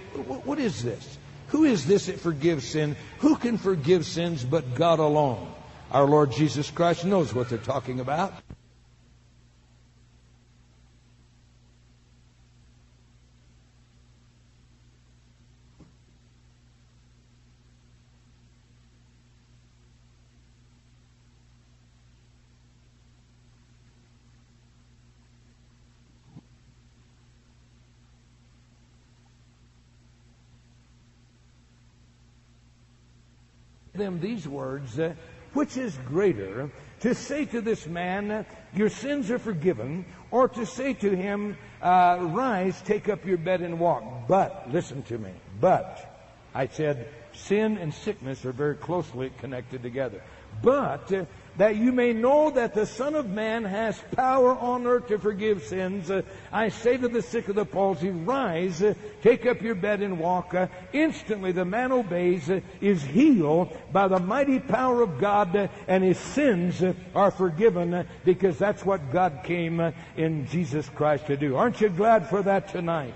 what 0.45 0.57
is 0.57 0.81
this? 0.81 1.17
Who 1.47 1.65
is 1.65 1.85
this 1.85 2.05
that 2.05 2.21
forgives 2.21 2.65
sin? 2.65 2.95
Who 3.19 3.35
can 3.35 3.57
forgive 3.57 4.05
sins 4.05 4.45
but 4.45 4.73
God 4.73 4.99
alone? 4.99 5.53
Our 5.91 6.05
Lord 6.05 6.31
Jesus 6.31 6.71
Christ 6.71 7.03
knows 7.03 7.33
what 7.33 7.49
they're 7.49 7.59
talking 7.59 7.99
about. 7.99 8.33
Them 33.97 34.19
these 34.19 34.47
words, 34.47 34.99
uh, 34.99 35.13
which 35.53 35.77
is 35.77 35.97
greater, 36.05 36.69
to 37.01 37.15
say 37.15 37.45
to 37.45 37.61
this 37.61 37.87
man, 37.87 38.45
your 38.73 38.89
sins 38.89 39.31
are 39.31 39.39
forgiven, 39.39 40.05
or 40.31 40.47
to 40.49 40.65
say 40.65 40.93
to 40.93 41.15
him, 41.15 41.57
uh, 41.81 42.17
rise, 42.21 42.81
take 42.81 43.09
up 43.09 43.25
your 43.25 43.37
bed 43.37 43.61
and 43.61 43.79
walk. 43.79 44.27
But, 44.27 44.71
listen 44.71 45.03
to 45.03 45.17
me, 45.17 45.31
but, 45.59 46.33
I 46.53 46.67
said, 46.67 47.07
sin 47.33 47.77
and 47.77 47.93
sickness 47.93 48.45
are 48.45 48.51
very 48.51 48.75
closely 48.75 49.31
connected 49.39 49.83
together. 49.83 50.21
But, 50.61 51.11
uh, 51.11 51.25
that 51.57 51.77
you 51.77 51.91
may 51.91 52.13
know 52.13 52.49
that 52.49 52.73
the 52.73 52.85
Son 52.85 53.15
of 53.15 53.29
Man 53.29 53.63
has 53.63 53.99
power 54.15 54.51
on 54.51 54.85
earth 54.85 55.07
to 55.07 55.19
forgive 55.19 55.63
sins. 55.63 56.11
Uh, 56.11 56.21
I 56.51 56.69
say 56.69 56.97
to 56.97 57.07
the 57.07 57.21
sick 57.21 57.47
of 57.47 57.55
the 57.55 57.65
palsy, 57.65 58.09
rise, 58.09 58.81
uh, 58.81 58.93
take 59.21 59.45
up 59.45 59.61
your 59.61 59.75
bed 59.75 60.01
and 60.01 60.19
walk. 60.19 60.53
Uh, 60.53 60.67
instantly 60.93 61.51
the 61.51 61.65
man 61.65 61.91
obeys, 61.91 62.49
is 62.81 63.03
healed 63.03 63.75
by 63.91 64.07
the 64.07 64.19
mighty 64.19 64.59
power 64.59 65.01
of 65.01 65.19
God, 65.19 65.69
and 65.87 66.03
his 66.03 66.19
sins 66.19 66.83
are 67.13 67.31
forgiven 67.31 68.07
because 68.23 68.57
that's 68.57 68.85
what 68.85 69.11
God 69.11 69.41
came 69.43 69.79
in 70.17 70.47
Jesus 70.47 70.89
Christ 70.89 71.27
to 71.27 71.37
do. 71.37 71.55
Aren't 71.55 71.81
you 71.81 71.89
glad 71.89 72.29
for 72.29 72.41
that 72.43 72.67
tonight? 72.69 73.15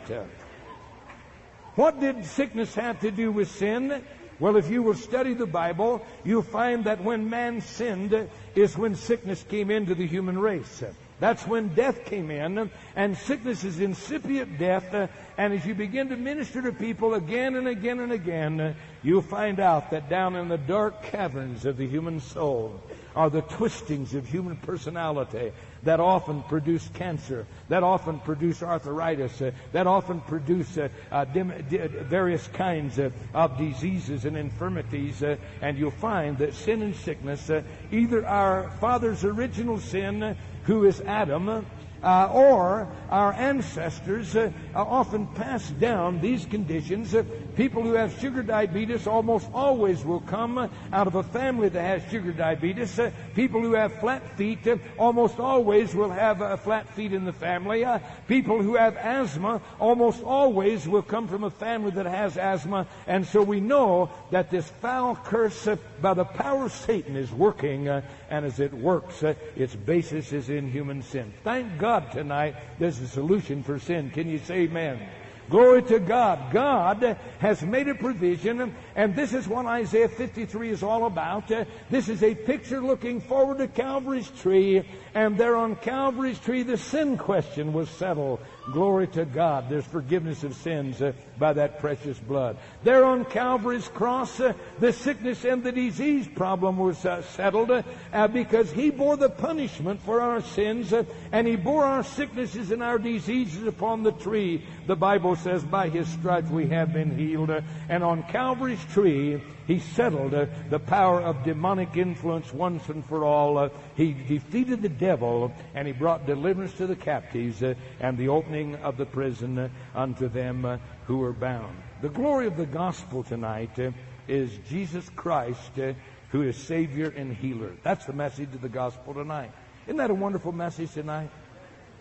What 1.75 1.99
did 1.99 2.25
sickness 2.25 2.75
have 2.75 2.99
to 3.01 3.11
do 3.11 3.31
with 3.31 3.51
sin? 3.51 4.03
Well, 4.39 4.55
if 4.55 4.69
you 4.69 4.81
will 4.81 4.95
study 4.95 5.33
the 5.33 5.45
Bible, 5.45 6.05
you'll 6.23 6.41
find 6.41 6.85
that 6.85 7.03
when 7.03 7.29
man 7.29 7.59
sinned 7.59 8.29
is 8.55 8.77
when 8.77 8.95
sickness 8.95 9.43
came 9.43 9.69
into 9.69 9.95
the 9.95 10.07
human 10.07 10.37
race. 10.37 10.83
That's 11.19 11.45
when 11.45 11.75
death 11.75 12.05
came 12.05 12.31
in, 12.31 12.71
and 12.95 13.17
sickness 13.17 13.65
is 13.65 13.81
incipient 13.81 14.57
death. 14.57 14.93
And 15.37 15.53
as 15.53 15.65
you 15.65 15.75
begin 15.75 16.09
to 16.09 16.15
minister 16.15 16.61
to 16.61 16.71
people 16.71 17.13
again 17.13 17.55
and 17.55 17.67
again 17.67 17.99
and 17.99 18.13
again, 18.13 18.75
you'll 19.03 19.21
find 19.21 19.59
out 19.59 19.91
that 19.91 20.09
down 20.09 20.37
in 20.37 20.47
the 20.47 20.57
dark 20.57 21.03
caverns 21.03 21.65
of 21.65 21.75
the 21.75 21.87
human 21.87 22.21
soul 22.21 22.81
are 23.15 23.29
the 23.29 23.41
twistings 23.41 24.13
of 24.13 24.25
human 24.25 24.55
personality 24.55 25.51
that 25.83 25.99
often 25.99 26.43
produce 26.43 26.87
cancer, 26.89 27.45
that 27.69 27.83
often 27.83 28.19
produce 28.19 28.61
arthritis, 28.61 29.41
uh, 29.41 29.51
that 29.71 29.87
often 29.87 30.21
produce 30.21 30.77
uh, 30.77 30.89
uh, 31.11 31.25
dim, 31.25 31.53
di- 31.69 31.87
various 31.87 32.47
kinds 32.47 32.99
of 32.99 33.57
diseases 33.57 34.25
and 34.25 34.37
infirmities. 34.37 35.23
Uh, 35.23 35.37
and 35.61 35.77
you'll 35.77 35.91
find 35.91 36.37
that 36.37 36.53
sin 36.53 36.81
and 36.81 36.95
sickness, 36.95 37.49
uh, 37.49 37.61
either 37.91 38.25
our 38.25 38.69
father's 38.79 39.23
original 39.23 39.79
sin, 39.79 40.35
who 40.63 40.85
is 40.85 41.01
Adam, 41.01 41.65
uh, 42.03 42.29
or 42.31 42.87
our 43.09 43.33
ancestors 43.33 44.35
uh, 44.35 44.51
often 44.73 45.27
passed 45.27 45.79
down 45.79 46.21
these 46.21 46.45
conditions. 46.45 47.13
Uh, 47.13 47.23
people 47.55 47.83
who 47.83 47.93
have 47.93 48.17
sugar 48.19 48.43
diabetes 48.43 49.07
almost 49.07 49.47
always 49.53 50.05
will 50.05 50.21
come 50.21 50.57
out 50.57 51.07
of 51.07 51.15
a 51.15 51.23
family 51.23 51.69
that 51.69 51.81
has 51.81 52.11
sugar 52.11 52.31
diabetes. 52.31 52.97
Uh, 52.99 53.11
people 53.35 53.61
who 53.61 53.73
have 53.73 53.93
flat 53.99 54.37
feet 54.37 54.65
uh, 54.67 54.77
almost 54.97 55.39
always 55.39 55.93
will 55.93 56.09
have 56.09 56.41
uh, 56.41 56.55
flat 56.57 56.87
feet 56.93 57.13
in 57.13 57.25
the 57.25 57.33
family. 57.33 57.85
people 58.27 58.61
who 58.61 58.75
have 58.75 58.95
asthma 58.95 59.61
almost 59.79 60.23
always 60.23 60.87
will 60.87 61.01
come 61.01 61.27
from 61.27 61.43
a 61.43 61.49
family 61.49 61.91
that 61.91 62.05
has 62.05 62.37
asthma. 62.37 62.87
And 63.07 63.25
so 63.25 63.41
we 63.41 63.59
know 63.59 64.09
that 64.31 64.51
this 64.51 64.69
foul 64.81 65.15
curse 65.15 65.67
by 66.01 66.13
the 66.13 66.25
power 66.25 66.65
of 66.65 66.71
Satan 66.71 67.15
is 67.15 67.31
working, 67.31 67.87
and 67.87 68.03
as 68.29 68.59
it 68.59 68.73
works, 68.73 69.23
its 69.55 69.75
basis 69.75 70.31
is 70.31 70.49
in 70.49 70.69
human 70.71 71.01
sin. 71.01 71.33
Thank 71.43 71.77
God 71.77 71.88
God 71.89 72.11
tonight, 72.11 72.55
there's 72.77 72.99
a 72.99 73.07
solution 73.07 73.63
for 73.63 73.79
sin. 73.79 74.11
Can 74.11 74.29
you 74.29 74.37
say 74.37 74.69
amen? 74.69 75.01
Glory 75.49 75.81
to 75.81 75.97
God. 75.97 76.53
God 76.53 77.17
has 77.39 77.63
made 77.63 77.87
a 77.87 77.95
provision, 77.95 78.75
and 78.95 79.15
this 79.15 79.33
is 79.33 79.47
what 79.47 79.65
Isaiah 79.65 80.07
53 80.07 80.69
is 80.69 80.83
all 80.83 81.07
about. 81.07 81.51
This 81.89 82.07
is 82.07 82.21
a 82.21 82.35
picture 82.35 82.79
looking 82.79 83.19
forward 83.19 83.57
to 83.57 83.67
Calvary's 83.67 84.29
tree, 84.29 84.87
and 85.15 85.35
there 85.35 85.55
on 85.55 85.77
Calvary's 85.77 86.37
tree, 86.37 86.61
the 86.61 86.77
sin 86.77 87.17
question 87.17 87.73
was 87.73 87.89
settled. 87.89 88.39
Glory 88.71 89.07
to 89.07 89.25
God. 89.25 89.69
There's 89.69 89.85
forgiveness 89.85 90.43
of 90.43 90.53
sins 90.53 91.01
uh, 91.01 91.13
by 91.39 91.53
that 91.53 91.79
precious 91.79 92.19
blood. 92.19 92.57
There 92.83 93.03
on 93.03 93.25
Calvary's 93.25 93.87
cross, 93.87 94.39
uh, 94.39 94.53
the 94.79 94.93
sickness 94.93 95.43
and 95.43 95.63
the 95.63 95.71
disease 95.71 96.27
problem 96.27 96.77
was 96.77 97.03
uh, 97.03 97.21
settled 97.21 97.71
uh, 97.71 98.27
because 98.27 98.71
He 98.71 98.91
bore 98.91 99.17
the 99.17 99.29
punishment 99.29 100.01
for 100.01 100.21
our 100.21 100.41
sins 100.41 100.93
uh, 100.93 101.03
and 101.31 101.47
He 101.47 101.55
bore 101.55 101.85
our 101.85 102.03
sicknesses 102.03 102.71
and 102.71 102.83
our 102.83 102.99
diseases 102.99 103.65
upon 103.65 104.03
the 104.03 104.11
tree. 104.11 104.63
The 104.85 104.95
Bible 104.95 105.35
says, 105.35 105.63
by 105.63 105.89
His 105.89 106.07
stripes 106.07 106.49
we 106.49 106.67
have 106.67 106.93
been 106.93 107.17
healed. 107.17 107.49
Uh, 107.49 107.61
and 107.87 108.03
on 108.03 108.23
Calvary's 108.23 108.83
tree, 108.93 109.41
He 109.69 109.77
settled 109.77 110.31
the 110.71 110.79
power 110.79 111.21
of 111.21 111.43
demonic 111.43 111.95
influence 111.95 112.51
once 112.51 112.89
and 112.89 113.05
for 113.05 113.23
all. 113.23 113.69
He 113.95 114.13
defeated 114.13 114.81
the 114.81 114.89
devil 114.89 115.53
and 115.75 115.85
He 115.85 115.93
brought 115.93 116.25
deliverance 116.25 116.73
to 116.77 116.87
the 116.87 116.95
captives 116.95 117.61
and 117.61 118.17
the 118.17 118.29
opening 118.29 118.77
of 118.77 118.97
the 118.97 119.05
prison 119.05 119.69
unto 119.93 120.27
them 120.27 120.65
uh, 120.65 120.79
who 121.05 121.19
were 121.19 121.33
bound. 121.33 121.77
The 122.01 122.09
glory 122.09 122.47
of 122.47 122.57
the 122.57 122.65
gospel 122.65 123.21
tonight 123.21 123.77
uh, 123.77 123.91
is 124.27 124.49
Jesus 124.69 125.07
Christ, 125.15 125.77
uh, 125.77 125.93
who 126.31 126.41
is 126.41 126.57
Savior 126.57 127.13
and 127.15 127.31
healer. 127.31 127.73
That's 127.83 128.07
the 128.07 128.13
message 128.13 128.51
of 128.55 128.61
the 128.61 128.69
gospel 128.69 129.13
tonight. 129.13 129.51
Isn't 129.85 129.97
that 129.97 130.09
a 130.09 130.15
wonderful 130.15 130.51
message 130.51 130.93
tonight? 130.93 131.29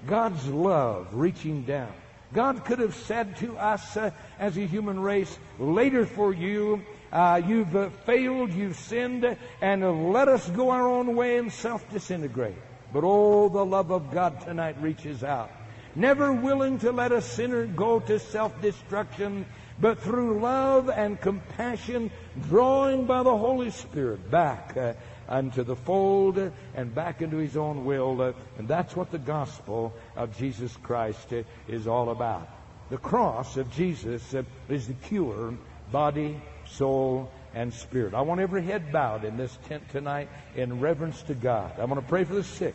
God's 0.06 0.46
love 0.46 1.08
reaching 1.12 1.64
down. 1.64 1.92
God 2.32 2.64
could 2.64 2.78
have 2.78 2.94
said 2.94 3.36
to 3.38 3.58
us 3.58 3.94
uh, 3.94 4.10
as 4.38 4.56
a 4.56 4.66
human 4.66 5.00
race, 5.00 5.38
later 5.58 6.06
for 6.06 6.32
you, 6.32 6.82
uh, 7.12 7.40
you've 7.46 7.74
uh, 7.74 7.90
failed, 8.06 8.52
you've 8.52 8.76
sinned, 8.76 9.36
and 9.60 10.12
let 10.12 10.28
us 10.28 10.48
go 10.50 10.70
our 10.70 10.86
own 10.86 11.16
way 11.16 11.38
and 11.38 11.52
self 11.52 11.88
disintegrate. 11.90 12.56
But 12.92 13.04
oh, 13.04 13.48
the 13.48 13.64
love 13.64 13.90
of 13.90 14.10
God 14.10 14.40
tonight 14.40 14.80
reaches 14.80 15.22
out 15.22 15.50
never 15.98 16.32
willing 16.32 16.78
to 16.78 16.92
let 16.92 17.10
a 17.10 17.20
sinner 17.20 17.66
go 17.66 17.98
to 17.98 18.18
self-destruction, 18.18 19.44
but 19.80 20.00
through 20.00 20.40
love 20.40 20.88
and 20.88 21.20
compassion, 21.20 22.10
drawing 22.48 23.04
by 23.04 23.22
the 23.22 23.36
Holy 23.36 23.70
Spirit 23.70 24.30
back 24.30 24.76
uh, 24.76 24.94
unto 25.28 25.64
the 25.64 25.76
fold 25.76 26.38
and 26.74 26.94
back 26.94 27.20
into 27.20 27.36
his 27.36 27.56
own 27.56 27.84
will. 27.84 28.34
And 28.56 28.68
that's 28.68 28.94
what 28.94 29.10
the 29.10 29.18
gospel 29.18 29.92
of 30.16 30.36
Jesus 30.38 30.76
Christ 30.82 31.32
is 31.66 31.86
all 31.86 32.10
about. 32.10 32.48
The 32.90 32.98
cross 32.98 33.56
of 33.56 33.70
Jesus 33.72 34.34
is 34.68 34.86
the 34.86 34.94
cure, 34.94 35.54
body, 35.92 36.40
soul, 36.70 37.30
and 37.54 37.72
spirit. 37.72 38.14
I 38.14 38.20
want 38.20 38.40
every 38.40 38.62
head 38.62 38.92
bowed 38.92 39.24
in 39.24 39.36
this 39.36 39.56
tent 39.68 39.88
tonight 39.90 40.28
in 40.54 40.80
reverence 40.80 41.22
to 41.22 41.34
God. 41.34 41.72
I'm 41.78 41.88
going 41.88 42.00
to 42.00 42.06
pray 42.06 42.24
for 42.24 42.34
the 42.34 42.44
sick 42.44 42.74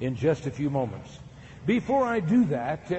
in 0.00 0.16
just 0.16 0.46
a 0.46 0.50
few 0.50 0.70
moments. 0.70 1.18
Before 1.66 2.04
I 2.04 2.20
do 2.20 2.44
that, 2.46 2.90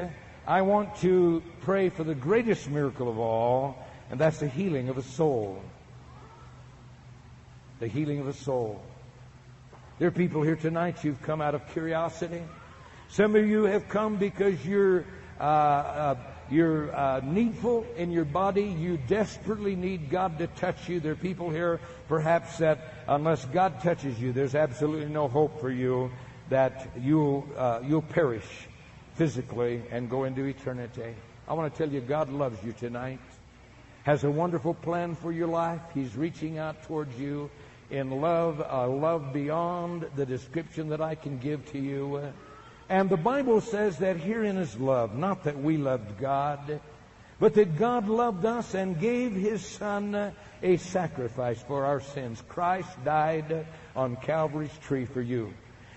I 0.48 0.62
want 0.62 0.96
to 0.98 1.42
pray 1.62 1.90
for 1.90 2.04
the 2.04 2.16
greatest 2.16 2.70
miracle 2.70 3.10
of 3.10 3.18
all, 3.20 3.78
and 4.12 4.20
that's 4.20 4.40
the 4.40 4.48
healing 4.48 4.90
of 4.90 4.98
a 4.98 5.04
soul. 5.04 5.62
The 7.80 7.88
healing 7.88 8.20
of 8.20 8.28
a 8.28 8.34
soul. 8.34 8.82
There 10.00 10.08
are 10.08 10.12
people 10.12 10.42
here 10.42 10.56
tonight, 10.56 11.04
you've 11.04 11.22
come 11.22 11.42
out 11.42 11.56
of 11.56 11.68
curiosity. 11.70 12.42
Some 13.10 13.36
of 13.36 13.48
you 13.48 13.64
have 13.64 13.88
come 13.88 14.18
because 14.18 14.66
you're 14.66 15.06
uh, 15.40 15.44
uh, 15.44 16.16
you're 16.50 16.96
uh, 16.96 17.22
needful 17.24 17.86
in 17.98 18.12
your 18.12 18.26
body. 18.26 18.64
You 18.64 18.98
desperately 18.98 19.76
need 19.76 20.10
God 20.10 20.38
to 20.40 20.48
touch 20.48 20.88
you. 20.88 21.00
There 21.00 21.14
are 21.14 21.16
people 21.16 21.50
here, 21.50 21.80
perhaps, 22.08 22.60
that 22.60 22.94
unless 23.08 23.46
God 23.46 23.82
touches 23.82 24.20
you, 24.20 24.32
there's 24.32 24.56
absolutely 24.56 25.10
no 25.10 25.28
hope 25.28 25.60
for 25.60 25.72
you 25.72 26.12
that 26.50 26.90
you'll, 27.00 27.48
uh, 27.58 27.82
you'll 27.84 28.04
perish 28.04 28.68
physically 29.16 29.82
and 29.92 30.10
go 30.10 30.26
into 30.26 30.44
eternity. 30.46 31.16
I 31.48 31.54
want 31.54 31.74
to 31.74 31.78
tell 31.78 31.92
you, 31.92 32.02
God 32.02 32.30
loves 32.30 32.64
you 32.64 32.74
tonight, 32.74 33.20
has 34.04 34.24
a 34.24 34.30
wonderful 34.30 34.74
plan 34.76 35.16
for 35.16 35.32
your 35.32 35.48
life. 35.48 35.82
He's 35.94 36.16
reaching 36.16 36.58
out 36.58 36.84
towards 36.84 37.18
you 37.20 37.50
in 37.90 38.10
love, 38.22 38.64
a 38.68 38.88
love 38.88 39.34
beyond 39.34 40.08
the 40.16 40.26
description 40.26 40.90
that 40.90 41.02
I 41.02 41.16
can 41.16 41.38
give 41.38 41.72
to 41.72 41.80
you. 41.80 42.22
And 42.90 43.10
the 43.10 43.18
Bible 43.18 43.62
says 43.62 43.98
that 43.98 44.18
herein 44.18 44.58
is 44.58 44.78
love, 44.78 45.16
not 45.16 45.44
that 45.46 45.58
we 45.58 45.78
loved 45.78 46.20
God, 46.20 46.80
but 47.40 47.56
that 47.56 47.78
God 47.78 48.08
loved 48.08 48.46
us 48.46 48.76
and 48.76 49.00
gave 49.00 49.34
His 49.34 49.66
Son 49.66 50.34
a 50.62 50.78
sacrifice 50.78 51.62
for 51.62 51.86
our 51.86 52.00
sins. 52.00 52.44
Christ 52.48 52.90
died 53.04 53.66
on 53.96 54.16
Calvary's 54.18 54.78
tree 54.84 55.06
for 55.06 55.22
you. 55.22 55.54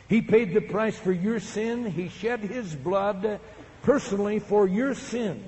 He 0.09 0.23
paid 0.23 0.55
the 0.55 0.63
price 0.63 0.99
for 0.99 1.13
your 1.13 1.41
sin. 1.41 1.85
He 1.85 2.09
shed 2.09 2.41
His 2.41 2.75
blood 2.75 3.39
personally 3.83 4.39
for 4.39 4.67
your 4.67 4.95
sin, 4.95 5.45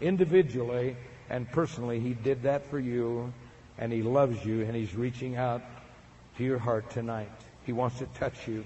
individually 0.00 0.96
and 1.30 1.50
personally. 1.52 2.00
He 2.00 2.14
did 2.14 2.42
that 2.42 2.68
for 2.68 2.80
you, 2.80 3.32
and 3.78 3.92
He 3.92 4.02
loves 4.02 4.44
you, 4.44 4.62
and 4.62 4.74
He's 4.74 4.94
reaching 4.96 5.36
out 5.36 5.62
to 6.36 6.44
your 6.44 6.58
heart 6.58 6.90
tonight. 6.90 7.30
He 7.64 7.72
wants 7.72 7.98
to 7.98 8.06
touch 8.06 8.48
you. 8.48 8.64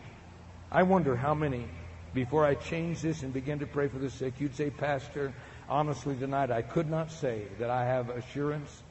I 0.72 0.82
wonder 0.82 1.14
how 1.14 1.34
many 1.34 1.66
before 2.14 2.46
I 2.46 2.54
change 2.54 3.02
this 3.02 3.22
and 3.22 3.32
begin 3.32 3.58
to 3.58 3.66
pray 3.66 3.88
for 3.88 3.98
the 3.98 4.10
sick, 4.10 4.34
you'd 4.38 4.56
say, 4.56 4.70
Pastor, 4.70 5.34
honestly 5.68 6.14
tonight, 6.16 6.50
I 6.50 6.62
could 6.62 6.88
not 6.88 7.10
say 7.10 7.42
that 7.58 7.70
I 7.70 7.84
have 7.84 8.08
assurance 8.10 8.82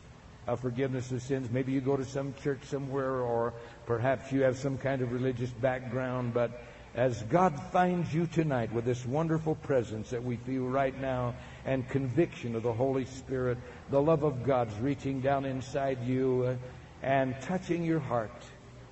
of 0.46 0.60
forgiveness 0.60 1.12
of 1.12 1.22
sins. 1.22 1.50
Maybe 1.50 1.72
you 1.72 1.82
go 1.82 1.96
to 1.96 2.06
some 2.06 2.34
church 2.44 2.64
somewhere, 2.66 3.22
or 3.22 3.54
perhaps 3.86 4.32
you 4.32 4.42
have 4.44 4.58
some 4.58 4.78
kind 4.78 5.02
of 5.02 5.12
religious 5.12 5.50
background, 5.50 6.34
but 6.34 6.64
as 6.96 7.24
God 7.24 7.60
finds 7.72 8.14
you 8.14 8.28
tonight 8.28 8.72
with 8.72 8.86
this 8.86 9.04
wonderful 9.06 9.56
presence 9.56 10.12
that 10.12 10.24
we 10.24 10.36
feel 10.36 10.66
right 10.66 11.00
now 11.02 11.34
and 11.66 11.88
conviction 11.90 12.56
of 12.56 12.62
the 12.62 12.74
Holy 12.74 13.06
Spirit, 13.06 13.58
the 13.90 14.02
love 14.02 14.24
of 14.24 14.44
God's 14.44 14.78
reaching 14.80 15.20
down 15.20 15.46
inside 15.46 16.04
you 16.06 16.44
uh, 16.50 16.56
and 17.02 17.36
touching 17.42 17.84
your 17.84 18.00
heart. 18.00 18.32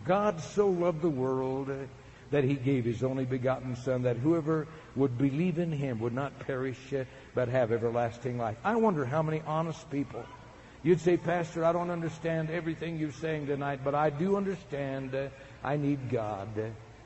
God 0.03 0.41
so 0.41 0.67
loved 0.67 1.03
the 1.03 1.09
world. 1.09 1.69
That 2.32 2.43
he 2.43 2.55
gave 2.55 2.86
his 2.86 3.03
only 3.03 3.25
begotten 3.25 3.75
Son, 3.75 4.03
that 4.03 4.17
whoever 4.17 4.67
would 4.95 5.17
believe 5.17 5.59
in 5.59 5.71
him 5.71 5.99
would 5.99 6.13
not 6.13 6.39
perish, 6.39 6.93
but 7.36 7.49
have 7.49 7.71
everlasting 7.71 8.38
life. 8.38 8.57
I 8.63 8.75
wonder 8.75 9.05
how 9.05 9.21
many 9.21 9.41
honest 9.45 9.89
people. 9.91 10.25
You'd 10.84 10.99
say, 10.99 11.15
Pastor, 11.15 11.63
I 11.63 11.73
don't 11.73 11.91
understand 11.91 12.49
everything 12.49 12.97
you're 12.97 13.11
saying 13.11 13.45
tonight, 13.45 13.82
but 13.84 13.93
I 13.93 14.09
do 14.09 14.36
understand 14.36 15.13
uh, 15.13 15.27
I 15.63 15.77
need 15.77 16.09
God. 16.09 16.47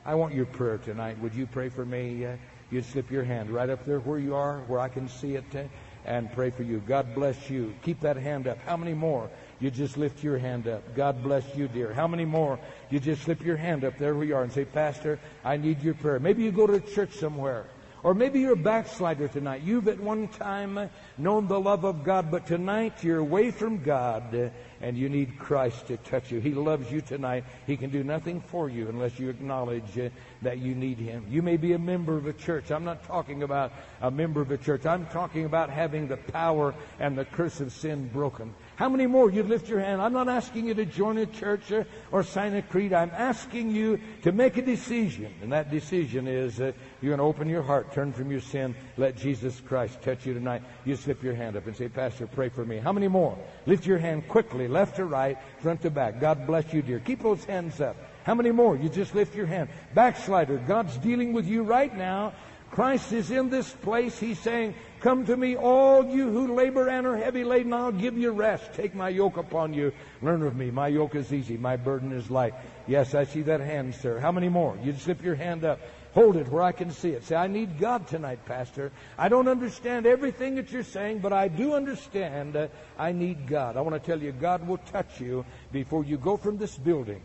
I 0.04 0.14
want 0.14 0.32
your 0.34 0.46
prayer 0.46 0.78
tonight. 0.78 1.18
Would 1.20 1.34
you 1.34 1.46
pray 1.46 1.68
for 1.68 1.84
me? 1.84 2.24
Uh, 2.24 2.36
you'd 2.70 2.86
slip 2.86 3.10
your 3.10 3.24
hand 3.24 3.50
right 3.50 3.68
up 3.68 3.84
there 3.84 4.00
where 4.00 4.18
you 4.18 4.34
are, 4.34 4.60
where 4.60 4.80
I 4.80 4.88
can 4.88 5.08
see 5.08 5.34
it, 5.34 5.44
uh, 5.54 5.64
and 6.06 6.32
pray 6.32 6.48
for 6.48 6.62
you. 6.62 6.78
God 6.86 7.14
bless 7.14 7.50
you. 7.50 7.74
Keep 7.82 8.00
that 8.00 8.16
hand 8.16 8.46
up. 8.46 8.58
How 8.64 8.78
many 8.78 8.94
more? 8.94 9.28
You 9.58 9.70
just 9.70 9.96
lift 9.96 10.22
your 10.22 10.38
hand 10.38 10.68
up. 10.68 10.94
God 10.94 11.22
bless 11.22 11.56
you, 11.56 11.66
dear. 11.68 11.92
How 11.92 12.06
many 12.06 12.24
more? 12.24 12.58
You 12.90 13.00
just 13.00 13.22
slip 13.22 13.42
your 13.42 13.56
hand 13.56 13.84
up 13.84 13.96
there 13.98 14.14
we 14.14 14.32
are 14.32 14.42
and 14.42 14.52
say, 14.52 14.64
Pastor, 14.64 15.18
I 15.44 15.56
need 15.56 15.82
your 15.82 15.94
prayer. 15.94 16.18
Maybe 16.20 16.42
you 16.42 16.52
go 16.52 16.66
to 16.66 16.78
church 16.80 17.12
somewhere. 17.12 17.66
Or 18.02 18.14
maybe 18.14 18.38
you're 18.38 18.52
a 18.52 18.56
backslider 18.56 19.26
tonight. 19.26 19.62
You've 19.62 19.88
at 19.88 19.98
one 19.98 20.28
time 20.28 20.90
known 21.18 21.48
the 21.48 21.58
love 21.58 21.84
of 21.84 22.04
God, 22.04 22.30
but 22.30 22.46
tonight 22.46 23.02
you're 23.02 23.18
away 23.18 23.50
from 23.50 23.82
God 23.82 24.52
and 24.80 24.96
you 24.96 25.08
need 25.08 25.38
Christ 25.40 25.88
to 25.88 25.96
touch 25.96 26.30
you. 26.30 26.38
He 26.38 26.52
loves 26.52 26.92
you 26.92 27.00
tonight. 27.00 27.42
He 27.66 27.76
can 27.76 27.90
do 27.90 28.04
nothing 28.04 28.42
for 28.42 28.68
you 28.68 28.88
unless 28.88 29.18
you 29.18 29.28
acknowledge 29.28 29.98
that 30.42 30.58
you 30.58 30.74
need 30.74 30.98
Him. 30.98 31.26
You 31.28 31.42
may 31.42 31.56
be 31.56 31.72
a 31.72 31.80
member 31.80 32.16
of 32.16 32.26
a 32.26 32.32
church. 32.32 32.70
I'm 32.70 32.84
not 32.84 33.02
talking 33.04 33.42
about 33.42 33.72
a 34.00 34.10
member 34.10 34.40
of 34.40 34.52
a 34.52 34.58
church. 34.58 34.86
I'm 34.86 35.06
talking 35.06 35.44
about 35.44 35.70
having 35.70 36.06
the 36.06 36.18
power 36.18 36.74
and 37.00 37.18
the 37.18 37.24
curse 37.24 37.60
of 37.60 37.72
sin 37.72 38.08
broken. 38.12 38.54
How 38.76 38.90
many 38.90 39.06
more? 39.06 39.30
You'd 39.30 39.48
lift 39.48 39.68
your 39.68 39.80
hand. 39.80 40.02
I'm 40.02 40.12
not 40.12 40.28
asking 40.28 40.68
you 40.68 40.74
to 40.74 40.84
join 40.84 41.16
a 41.16 41.24
church 41.24 41.72
or, 41.72 41.86
or 42.12 42.22
sign 42.22 42.54
a 42.54 42.60
creed. 42.60 42.92
I'm 42.92 43.10
asking 43.10 43.70
you 43.70 43.98
to 44.22 44.32
make 44.32 44.58
a 44.58 44.62
decision. 44.62 45.32
And 45.40 45.50
that 45.52 45.70
decision 45.70 46.28
is 46.28 46.60
uh, 46.60 46.72
you're 47.00 47.16
going 47.16 47.18
to 47.18 47.24
open 47.24 47.48
your 47.48 47.62
heart, 47.62 47.94
turn 47.94 48.12
from 48.12 48.30
your 48.30 48.42
sin, 48.42 48.74
let 48.98 49.16
Jesus 49.16 49.60
Christ 49.60 50.02
touch 50.02 50.26
you 50.26 50.34
tonight. 50.34 50.62
You 50.84 50.94
slip 50.94 51.22
your 51.22 51.34
hand 51.34 51.56
up 51.56 51.66
and 51.66 51.74
say, 51.74 51.88
Pastor, 51.88 52.26
pray 52.26 52.50
for 52.50 52.66
me. 52.66 52.76
How 52.76 52.92
many 52.92 53.08
more? 53.08 53.38
Lift 53.64 53.86
your 53.86 53.98
hand 53.98 54.28
quickly, 54.28 54.68
left 54.68 54.96
to 54.96 55.06
right, 55.06 55.38
front 55.60 55.80
to 55.82 55.90
back. 55.90 56.20
God 56.20 56.46
bless 56.46 56.70
you, 56.74 56.82
dear. 56.82 57.00
Keep 57.00 57.22
those 57.22 57.44
hands 57.46 57.80
up. 57.80 57.96
How 58.24 58.34
many 58.34 58.50
more? 58.50 58.76
You 58.76 58.90
just 58.90 59.14
lift 59.14 59.34
your 59.34 59.46
hand. 59.46 59.70
Backslider, 59.94 60.58
God's 60.66 60.98
dealing 60.98 61.32
with 61.32 61.46
you 61.46 61.62
right 61.62 61.96
now. 61.96 62.34
Christ 62.76 63.10
is 63.12 63.30
in 63.30 63.48
this 63.48 63.72
place. 63.72 64.18
He's 64.18 64.38
saying, 64.38 64.74
Come 65.00 65.24
to 65.24 65.36
me, 65.36 65.56
all 65.56 66.04
you 66.04 66.28
who 66.28 66.54
labor 66.54 66.90
and 66.90 67.06
are 67.06 67.16
heavy 67.16 67.42
laden. 67.42 67.72
I'll 67.72 67.90
give 67.90 68.18
you 68.18 68.32
rest. 68.32 68.74
Take 68.74 68.94
my 68.94 69.08
yoke 69.08 69.38
upon 69.38 69.72
you. 69.72 69.94
Learn 70.20 70.42
of 70.42 70.54
me. 70.54 70.70
My 70.70 70.88
yoke 70.88 71.14
is 71.14 71.32
easy. 71.32 71.56
My 71.56 71.76
burden 71.76 72.12
is 72.12 72.30
light. 72.30 72.52
Yes, 72.86 73.14
I 73.14 73.24
see 73.24 73.40
that 73.42 73.60
hand, 73.60 73.94
sir. 73.94 74.18
How 74.18 74.30
many 74.30 74.50
more? 74.50 74.76
You 74.82 74.92
slip 74.92 75.24
your 75.24 75.36
hand 75.36 75.64
up. 75.64 75.80
Hold 76.12 76.36
it 76.36 76.48
where 76.48 76.62
I 76.62 76.72
can 76.72 76.90
see 76.90 77.12
it. 77.12 77.24
Say, 77.24 77.34
I 77.34 77.46
need 77.46 77.78
God 77.78 78.08
tonight, 78.08 78.44
Pastor. 78.44 78.92
I 79.16 79.30
don't 79.30 79.48
understand 79.48 80.04
everything 80.04 80.56
that 80.56 80.70
you're 80.70 80.82
saying, 80.82 81.20
but 81.20 81.32
I 81.32 81.48
do 81.48 81.72
understand 81.72 82.56
uh, 82.56 82.68
I 82.98 83.12
need 83.12 83.46
God. 83.46 83.78
I 83.78 83.80
want 83.80 83.94
to 83.94 84.06
tell 84.06 84.22
you, 84.22 84.32
God 84.32 84.68
will 84.68 84.80
touch 84.92 85.18
you 85.18 85.46
before 85.72 86.04
you 86.04 86.18
go 86.18 86.36
from 86.36 86.58
this 86.58 86.76
building. 86.76 87.22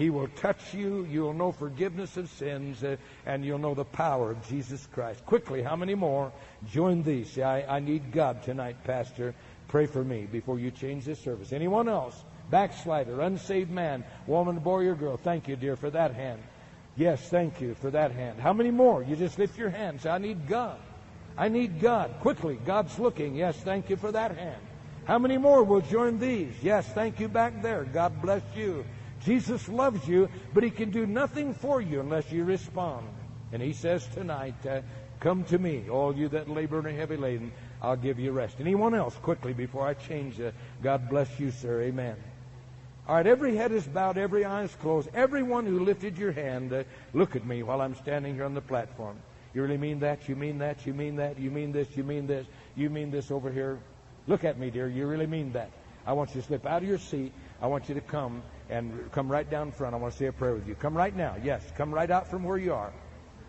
He 0.00 0.08
will 0.08 0.28
touch 0.28 0.72
you. 0.72 1.04
You'll 1.10 1.34
know 1.34 1.52
forgiveness 1.52 2.16
of 2.16 2.30
sins, 2.30 2.82
uh, 2.82 2.96
and 3.26 3.44
you'll 3.44 3.58
know 3.58 3.74
the 3.74 3.84
power 3.84 4.30
of 4.30 4.48
Jesus 4.48 4.88
Christ. 4.94 5.26
Quickly, 5.26 5.62
how 5.62 5.76
many 5.76 5.94
more? 5.94 6.32
Join 6.72 7.02
these. 7.02 7.32
Say, 7.32 7.42
I, 7.42 7.76
I 7.76 7.80
need 7.80 8.10
God 8.10 8.42
tonight, 8.42 8.82
Pastor. 8.84 9.34
Pray 9.68 9.84
for 9.84 10.02
me 10.02 10.24
before 10.24 10.58
you 10.58 10.70
change 10.70 11.04
this 11.04 11.20
service. 11.20 11.52
Anyone 11.52 11.86
else? 11.86 12.18
Backslider, 12.50 13.20
unsaved 13.20 13.70
man, 13.70 14.02
woman, 14.26 14.60
boy, 14.60 14.86
or 14.86 14.94
girl. 14.94 15.18
Thank 15.18 15.48
you, 15.48 15.56
dear, 15.56 15.76
for 15.76 15.90
that 15.90 16.14
hand. 16.14 16.40
Yes, 16.96 17.28
thank 17.28 17.60
you 17.60 17.74
for 17.74 17.90
that 17.90 18.12
hand. 18.12 18.40
How 18.40 18.54
many 18.54 18.70
more? 18.70 19.02
You 19.02 19.16
just 19.16 19.38
lift 19.38 19.58
your 19.58 19.68
hands. 19.68 20.06
I 20.06 20.16
need 20.16 20.48
God. 20.48 20.78
I 21.36 21.48
need 21.48 21.78
God. 21.78 22.14
Quickly, 22.22 22.58
God's 22.64 22.98
looking. 22.98 23.34
Yes, 23.34 23.54
thank 23.58 23.90
you 23.90 23.98
for 23.98 24.12
that 24.12 24.34
hand. 24.34 24.62
How 25.04 25.18
many 25.18 25.36
more 25.36 25.62
will 25.62 25.82
join 25.82 26.18
these? 26.18 26.54
Yes, 26.62 26.88
thank 26.94 27.20
you 27.20 27.28
back 27.28 27.60
there. 27.60 27.84
God 27.84 28.22
bless 28.22 28.42
you. 28.56 28.86
Jesus 29.24 29.68
loves 29.68 30.06
you, 30.08 30.28
but 30.54 30.62
he 30.62 30.70
can 30.70 30.90
do 30.90 31.06
nothing 31.06 31.54
for 31.54 31.80
you 31.80 32.00
unless 32.00 32.30
you 32.32 32.44
respond. 32.44 33.06
And 33.52 33.60
he 33.60 33.72
says 33.72 34.06
tonight, 34.14 34.54
uh, 34.66 34.80
Come 35.20 35.44
to 35.44 35.58
me, 35.58 35.84
all 35.90 36.16
you 36.16 36.28
that 36.30 36.48
labor 36.48 36.78
and 36.78 36.86
are 36.86 36.92
heavy 36.92 37.18
laden, 37.18 37.52
I'll 37.82 37.96
give 37.96 38.18
you 38.18 38.32
rest. 38.32 38.56
Anyone 38.58 38.94
else, 38.94 39.14
quickly, 39.16 39.52
before 39.52 39.86
I 39.86 39.92
change? 39.92 40.40
Uh, 40.40 40.52
God 40.82 41.10
bless 41.10 41.38
you, 41.38 41.50
sir. 41.50 41.82
Amen. 41.82 42.16
All 43.06 43.16
right, 43.16 43.26
every 43.26 43.54
head 43.54 43.70
is 43.70 43.86
bowed, 43.86 44.16
every 44.16 44.46
eye 44.46 44.62
is 44.62 44.74
closed. 44.76 45.10
Everyone 45.12 45.66
who 45.66 45.80
lifted 45.80 46.16
your 46.16 46.32
hand, 46.32 46.72
uh, 46.72 46.84
look 47.12 47.36
at 47.36 47.44
me 47.44 47.62
while 47.62 47.82
I'm 47.82 47.94
standing 47.96 48.34
here 48.34 48.44
on 48.44 48.54
the 48.54 48.62
platform. 48.62 49.18
You 49.52 49.60
really 49.60 49.76
mean 49.76 50.00
that? 50.00 50.26
You 50.26 50.36
mean 50.36 50.58
that? 50.58 50.86
You 50.86 50.94
mean 50.94 51.16
that? 51.16 51.38
You 51.38 51.50
mean 51.50 51.72
this? 51.72 51.88
You 51.94 52.04
mean 52.04 52.26
this? 52.26 52.46
You 52.74 52.88
mean 52.88 53.10
this 53.10 53.30
over 53.30 53.50
here? 53.50 53.78
Look 54.26 54.44
at 54.44 54.58
me, 54.58 54.70
dear. 54.70 54.88
You 54.88 55.06
really 55.06 55.26
mean 55.26 55.52
that? 55.52 55.70
I 56.06 56.14
want 56.14 56.34
you 56.34 56.40
to 56.40 56.46
slip 56.46 56.64
out 56.64 56.82
of 56.82 56.88
your 56.88 56.98
seat. 56.98 57.32
I 57.60 57.66
want 57.66 57.88
you 57.88 57.94
to 57.94 58.00
come 58.00 58.42
and 58.70 59.10
come 59.12 59.30
right 59.30 59.48
down 59.48 59.72
front. 59.72 59.94
I 59.94 59.98
want 59.98 60.12
to 60.12 60.18
say 60.18 60.26
a 60.26 60.32
prayer 60.32 60.54
with 60.54 60.66
you. 60.66 60.74
Come 60.74 60.96
right 60.96 61.14
now. 61.14 61.36
Yes, 61.42 61.62
come 61.76 61.92
right 61.92 62.10
out 62.10 62.28
from 62.30 62.44
where 62.44 62.56
you 62.56 62.72
are. 62.72 62.92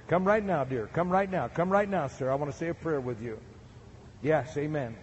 Come 0.07 0.25
right 0.25 0.43
now, 0.43 0.63
dear. 0.63 0.87
Come 0.87 1.09
right 1.09 1.29
now. 1.29 1.47
Come 1.47 1.69
right 1.69 1.87
now, 1.87 2.07
sir. 2.07 2.31
I 2.31 2.35
want 2.35 2.51
to 2.51 2.57
say 2.57 2.69
a 2.69 2.73
prayer 2.73 2.99
with 2.99 3.21
you. 3.21 3.39
Yes, 4.21 4.57
amen. 4.57 4.95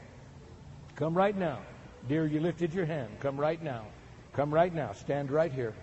Come 0.97 1.15
right 1.15 1.37
now. 1.37 1.61
Dear, 2.09 2.27
you 2.27 2.41
lifted 2.41 2.75
your 2.75 2.85
hand. 2.85 3.09
Come 3.21 3.39
right 3.39 3.63
now. 3.63 3.85
Come 4.33 4.53
right 4.53 4.75
now. 4.75 4.93
Stand 4.93 5.31
right 5.31 5.53
here. 5.53 5.75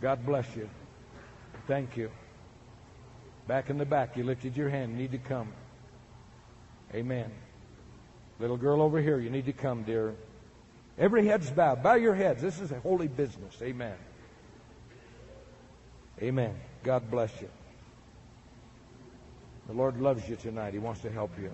God 0.00 0.24
bless 0.24 0.54
you. 0.56 0.68
Thank 1.66 1.96
you. 1.96 2.10
Back 3.46 3.68
in 3.68 3.78
the 3.78 3.84
back, 3.84 4.16
you 4.16 4.24
lifted 4.24 4.56
your 4.56 4.68
hand. 4.68 4.92
You 4.92 4.98
need 4.98 5.12
to 5.12 5.18
come. 5.18 5.52
Amen. 6.94 7.30
Little 8.38 8.56
girl 8.56 8.80
over 8.80 9.00
here, 9.00 9.18
you 9.18 9.30
need 9.30 9.46
to 9.46 9.52
come, 9.52 9.82
dear. 9.82 10.14
Every 10.96 11.26
head's 11.26 11.50
bowed. 11.50 11.82
Bow 11.82 11.94
your 11.94 12.14
heads. 12.14 12.40
This 12.40 12.60
is 12.60 12.70
a 12.70 12.78
holy 12.80 13.08
business. 13.08 13.60
Amen. 13.60 13.96
Amen. 16.22 16.54
God 16.84 17.10
bless 17.10 17.40
you. 17.40 17.48
The 19.66 19.72
Lord 19.72 20.00
loves 20.00 20.28
you 20.28 20.36
tonight. 20.36 20.72
He 20.72 20.78
wants 20.78 21.00
to 21.00 21.10
help 21.10 21.32
you. 21.38 21.50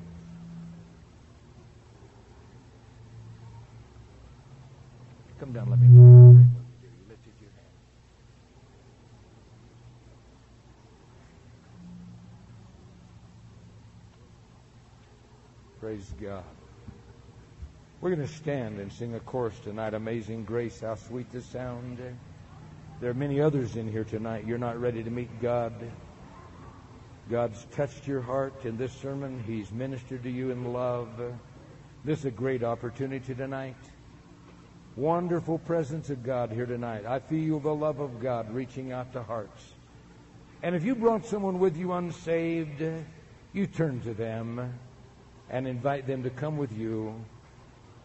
Come 5.39 5.53
down, 5.53 5.71
let 5.71 5.79
me. 5.79 6.47
Praise 15.81 16.13
God. 16.21 16.45
We're 18.01 18.17
going 18.17 18.27
to 18.27 18.35
stand 18.35 18.79
and 18.79 18.91
sing 18.91 19.15
a 19.15 19.21
chorus 19.21 19.59
tonight. 19.59 19.93
Amazing 19.93 20.45
grace, 20.45 20.81
how 20.81 20.95
sweet 20.95 21.31
the 21.33 21.43
sound. 21.43 21.99
There 22.99 23.11
are 23.11 23.15
many 23.15 23.43
others 23.43 23.77
in 23.77 23.93
here 23.93 24.05
tonight. 24.05 24.47
You're 24.47 24.57
not 24.57 24.81
ready 24.81 25.03
to 25.03 25.11
meet 25.11 25.29
God. 25.43 25.75
God's 27.31 27.67
touched 27.73 28.09
your 28.09 28.23
heart 28.23 28.65
in 28.65 28.79
this 28.79 28.93
sermon. 28.93 29.45
He's 29.47 29.71
ministered 29.71 30.23
to 30.23 30.31
you 30.31 30.51
in 30.51 30.73
love. 30.73 31.11
This 32.03 32.21
is 32.21 32.25
a 32.25 32.31
great 32.31 32.63
opportunity 32.63 33.35
tonight. 33.35 33.77
Wonderful 34.97 35.59
presence 35.59 36.09
of 36.09 36.23
God 36.23 36.51
here 36.51 36.65
tonight. 36.65 37.05
I 37.05 37.19
feel 37.19 37.61
the 37.61 37.75
love 37.75 38.01
of 38.01 38.19
God 38.19 38.51
reaching 38.51 38.93
out 38.93 39.13
to 39.13 39.23
hearts. 39.23 39.75
And 40.63 40.75
if 40.75 40.85
you 40.85 40.95
brought 40.95 41.27
someone 41.27 41.59
with 41.59 41.77
you 41.77 41.93
unsaved, 41.93 42.83
you 43.53 43.67
turn 43.67 44.01
to 44.01 44.15
them 44.15 44.73
and 45.51 45.69
invite 45.69 46.07
them 46.07 46.23
to 46.23 46.31
come 46.31 46.57
with 46.57 46.73
you 46.73 47.15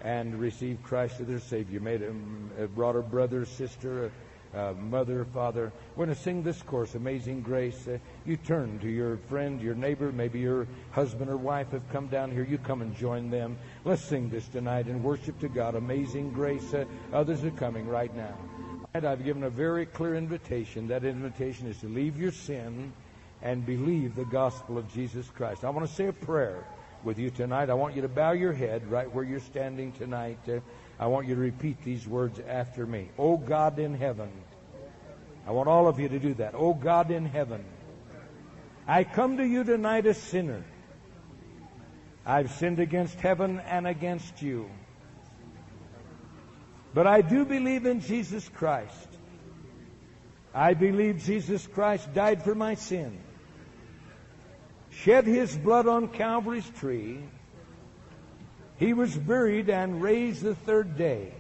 and 0.06 0.39
receive 0.39 0.78
Christ 0.84 1.20
as 1.20 1.26
their 1.26 1.39
Savior. 1.39 1.80
Made 1.80 2.03
a, 2.03 2.68
brought 2.68 2.95
a 2.95 3.01
brother, 3.01 3.43
sister, 3.43 4.12
uh, 4.53 4.74
mother, 4.80 5.26
father. 5.34 5.74
We're 5.95 6.06
going 6.06 6.16
to 6.16 6.22
sing 6.22 6.43
this 6.43 6.62
chorus, 6.62 6.93
Amazing 6.93 7.41
Grace. 7.41 7.88
Uh, 7.88 7.97
you 8.24 8.38
turn 8.38 8.78
to 8.80 8.88
your 8.88 9.18
friend, 9.30 9.60
your 9.60 9.74
neighbor, 9.74 10.12
maybe 10.12 10.39
your 10.39 10.68
husband 10.91 11.32
or 11.32 11.38
wife 11.38 11.72
have 11.72 11.89
come 11.91 12.06
down 12.08 12.32
here. 12.32 12.43
You 12.43 12.60
come 12.60 12.84
and 12.84 12.95
join 12.95 13.32
them. 13.32 13.58
Let's 13.84 14.03
sing 14.03 14.30
this 14.30 14.47
tonight 14.47 14.86
and 14.86 15.03
worship 15.03 15.39
to 15.39 15.49
God. 15.49 15.74
Amazing 15.74 16.32
Grace. 16.34 16.72
Uh, 16.72 16.86
others 17.12 17.43
are 17.43 17.51
coming 17.51 17.88
right 17.88 18.16
now. 18.16 18.38
And 18.93 19.06
I've 19.06 19.26
given 19.26 19.43
a 19.43 19.49
very 19.49 19.88
clear 19.88 20.16
invitation. 20.16 20.88
That 20.88 21.03
invitation 21.03 21.68
is 21.68 21.80
to 21.80 21.88
leave 21.88 22.16
your 22.16 22.32
sin 22.32 22.93
and 23.41 23.66
believe 23.66 24.16
the 24.16 24.26
gospel 24.26 24.78
of 24.78 24.93
Jesus 24.93 25.28
Christ. 25.32 25.66
I 25.66 25.72
want 25.72 25.88
to 25.89 25.93
say 25.93 26.06
a 26.06 26.14
prayer 26.14 26.64
with 27.06 27.20
you 27.20 27.30
tonight. 27.30 27.70
I 27.70 27.76
want 27.76 27.95
you 27.95 28.01
to 28.01 28.10
bow 28.10 28.32
your 28.32 28.51
head 28.51 28.89
right 28.89 29.14
where 29.14 29.24
you're 29.24 29.39
standing 29.39 29.91
tonight. 29.93 30.39
Uh, 30.47 30.60
I 30.99 31.08
want 31.08 31.28
you 31.28 31.36
to 31.36 31.41
repeat 31.41 31.84
these 31.84 32.08
words 32.08 32.39
after 32.39 32.86
me. 32.86 33.10
Oh 33.18 33.38
God 33.38 33.80
in 33.80 33.93
heaven. 33.93 34.30
I 35.47 35.51
want 35.51 35.70
all 35.70 35.88
of 35.88 35.99
you 35.99 36.10
to 36.10 36.20
do 36.20 36.34
that. 36.36 36.56
Oh 36.56 36.74
God 36.74 37.12
in 37.12 37.26
heaven. 37.26 37.64
I 38.88 39.03
come 39.03 39.38
to 39.38 39.45
you 39.45 39.64
tonight 39.64 40.06
a 40.06 40.14
sinner. 40.14 40.64
I've 42.26 42.51
sinned 42.51 42.80
against 42.80 43.20
heaven 43.20 43.60
and 43.60 43.86
against 43.86 44.41
you. 44.41 44.70
But 46.93 47.06
I 47.06 47.22
do 47.22 47.45
believe 47.45 47.86
in 47.86 48.01
Jesus 48.01 48.47
Christ. 48.49 49.08
I 50.53 50.74
believe 50.74 51.24
Jesus 51.24 51.68
Christ 51.68 52.14
died 52.14 52.43
for 52.43 52.56
my 52.56 52.76
sin, 52.76 53.20
shed 55.01 55.25
his 55.25 55.55
blood 55.57 55.87
on 55.87 56.07
Calvary's 56.07 56.69
tree, 56.71 57.19
he 58.77 58.93
was 58.93 59.15
buried 59.15 59.69
and 59.69 60.01
raised 60.01 60.41
the 60.41 60.55
third 60.55 60.97
day 60.97 61.33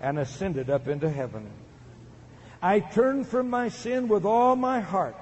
and 0.00 0.18
ascended 0.18 0.70
up 0.70 0.88
into 0.88 1.08
heaven. 1.08 1.50
I 2.62 2.80
turn 2.80 3.24
from 3.24 3.50
my 3.50 3.68
sin 3.68 4.08
with 4.08 4.24
all 4.24 4.56
my 4.56 4.80
heart. 4.80 5.16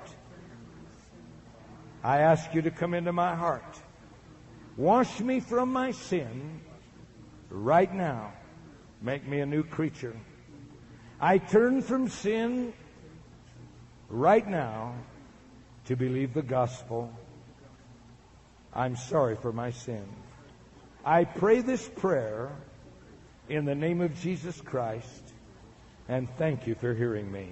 I 2.04 2.18
ask 2.18 2.54
you 2.54 2.62
to 2.62 2.70
come 2.70 2.94
into 2.94 3.12
my 3.12 3.34
heart. 3.34 3.80
Wash 4.76 5.20
me 5.20 5.40
from 5.40 5.72
my 5.72 5.92
sin 5.92 6.60
right 7.50 7.92
now. 7.92 8.32
Make 9.00 9.26
me 9.26 9.40
a 9.40 9.46
new 9.46 9.62
creature. 9.62 10.16
I 11.20 11.38
turn 11.38 11.82
from 11.82 12.08
sin 12.08 12.72
right 14.08 14.46
now 14.46 14.94
to 15.86 15.96
believe 15.96 16.34
the 16.34 16.42
gospel. 16.42 17.12
I'm 18.72 18.96
sorry 18.96 19.36
for 19.36 19.52
my 19.52 19.70
sin. 19.70 20.04
I 21.04 21.24
pray 21.24 21.60
this 21.60 21.88
prayer 21.88 22.50
in 23.48 23.64
the 23.64 23.74
name 23.74 24.00
of 24.00 24.18
Jesus 24.20 24.60
Christ 24.60 25.22
and 26.08 26.28
thank 26.36 26.66
you 26.66 26.74
for 26.74 26.94
hearing 26.94 27.30
me. 27.30 27.48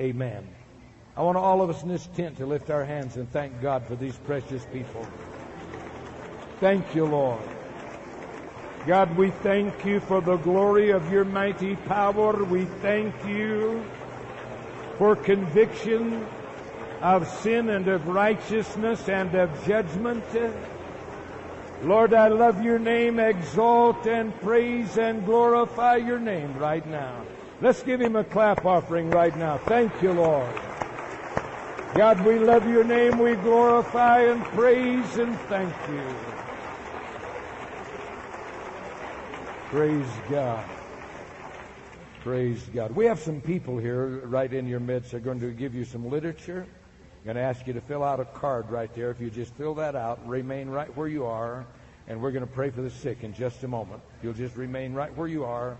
Amen. 0.00 0.46
I 1.16 1.22
want 1.22 1.38
all 1.38 1.62
of 1.62 1.70
us 1.70 1.82
in 1.82 1.88
this 1.88 2.06
tent 2.16 2.38
to 2.38 2.46
lift 2.46 2.70
our 2.70 2.84
hands 2.84 3.16
and 3.16 3.30
thank 3.30 3.60
God 3.62 3.86
for 3.86 3.94
these 3.94 4.16
precious 4.16 4.66
people. 4.72 5.06
Thank 6.58 6.94
you, 6.94 7.04
Lord. 7.06 7.42
God, 8.86 9.16
we 9.16 9.30
thank 9.30 9.84
you 9.84 10.00
for 10.00 10.20
the 10.20 10.36
glory 10.36 10.90
of 10.90 11.10
your 11.10 11.24
mighty 11.24 11.76
power. 11.76 12.44
We 12.44 12.64
thank 12.82 13.14
you 13.24 13.84
for 14.98 15.16
conviction 15.16 16.26
of 17.04 17.28
sin 17.28 17.68
and 17.68 17.86
of 17.86 18.08
righteousness 18.08 19.10
and 19.10 19.34
of 19.34 19.66
judgment. 19.66 20.24
Lord, 21.82 22.14
I 22.14 22.28
love 22.28 22.64
your 22.64 22.78
name. 22.78 23.18
Exalt 23.18 24.06
and 24.06 24.34
praise 24.40 24.96
and 24.96 25.22
glorify 25.26 25.96
your 25.96 26.18
name 26.18 26.56
right 26.56 26.84
now. 26.88 27.22
Let's 27.60 27.82
give 27.82 28.00
him 28.00 28.16
a 28.16 28.24
clap 28.24 28.64
offering 28.64 29.10
right 29.10 29.36
now. 29.36 29.58
Thank 29.58 29.92
you, 30.00 30.12
Lord. 30.12 30.50
God, 31.94 32.24
we 32.24 32.38
love 32.38 32.66
your 32.66 32.84
name. 32.84 33.18
We 33.18 33.34
glorify 33.34 34.22
and 34.22 34.42
praise 34.42 35.18
and 35.18 35.38
thank 35.40 35.74
you. 35.90 36.16
Praise 39.68 40.08
God. 40.30 40.64
Praise 42.20 42.62
God. 42.72 42.96
We 42.96 43.04
have 43.04 43.18
some 43.18 43.42
people 43.42 43.76
here 43.76 44.22
right 44.24 44.50
in 44.50 44.66
your 44.66 44.80
midst. 44.80 45.10
They're 45.10 45.20
going 45.20 45.40
to 45.40 45.50
give 45.50 45.74
you 45.74 45.84
some 45.84 46.08
literature. 46.08 46.66
I'm 47.24 47.32
going 47.32 47.36
to 47.36 47.42
ask 47.42 47.66
you 47.66 47.72
to 47.72 47.80
fill 47.80 48.04
out 48.04 48.20
a 48.20 48.26
card 48.26 48.70
right 48.70 48.94
there. 48.94 49.10
If 49.10 49.18
you 49.18 49.30
just 49.30 49.54
fill 49.54 49.74
that 49.76 49.96
out, 49.96 50.28
remain 50.28 50.68
right 50.68 50.94
where 50.94 51.08
you 51.08 51.24
are, 51.24 51.64
and 52.06 52.20
we're 52.20 52.32
going 52.32 52.46
to 52.46 52.52
pray 52.52 52.68
for 52.68 52.82
the 52.82 52.90
sick 52.90 53.24
in 53.24 53.32
just 53.32 53.64
a 53.64 53.68
moment. 53.68 54.02
You'll 54.22 54.34
just 54.34 54.56
remain 54.56 54.92
right 54.92 55.16
where 55.16 55.26
you 55.26 55.42
are, 55.42 55.78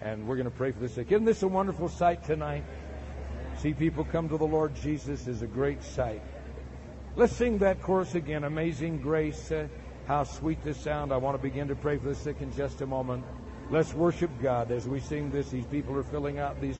and 0.00 0.26
we're 0.26 0.36
going 0.36 0.50
to 0.50 0.56
pray 0.56 0.72
for 0.72 0.80
the 0.80 0.88
sick. 0.88 1.12
Isn't 1.12 1.26
this 1.26 1.42
a 1.42 1.48
wonderful 1.48 1.90
sight 1.90 2.24
tonight? 2.24 2.64
See 3.58 3.74
people 3.74 4.04
come 4.04 4.26
to 4.30 4.38
the 4.38 4.46
Lord 4.46 4.74
Jesus 4.74 5.26
is 5.28 5.42
a 5.42 5.46
great 5.46 5.82
sight. 5.82 6.22
Let's 7.14 7.36
sing 7.36 7.58
that 7.58 7.82
chorus 7.82 8.14
again. 8.14 8.44
Amazing 8.44 9.02
grace. 9.02 9.52
Uh, 9.52 9.68
how 10.06 10.24
sweet 10.24 10.64
the 10.64 10.72
sound. 10.72 11.12
I 11.12 11.18
want 11.18 11.36
to 11.36 11.42
begin 11.42 11.68
to 11.68 11.74
pray 11.74 11.98
for 11.98 12.08
the 12.08 12.14
sick 12.14 12.40
in 12.40 12.50
just 12.54 12.80
a 12.80 12.86
moment. 12.86 13.22
Let's 13.70 13.92
worship 13.92 14.30
God 14.40 14.70
as 14.70 14.88
we 14.88 15.00
sing 15.00 15.30
this. 15.30 15.50
These 15.50 15.66
people 15.66 15.94
are 15.98 16.04
filling 16.04 16.38
out 16.38 16.58
these. 16.58 16.78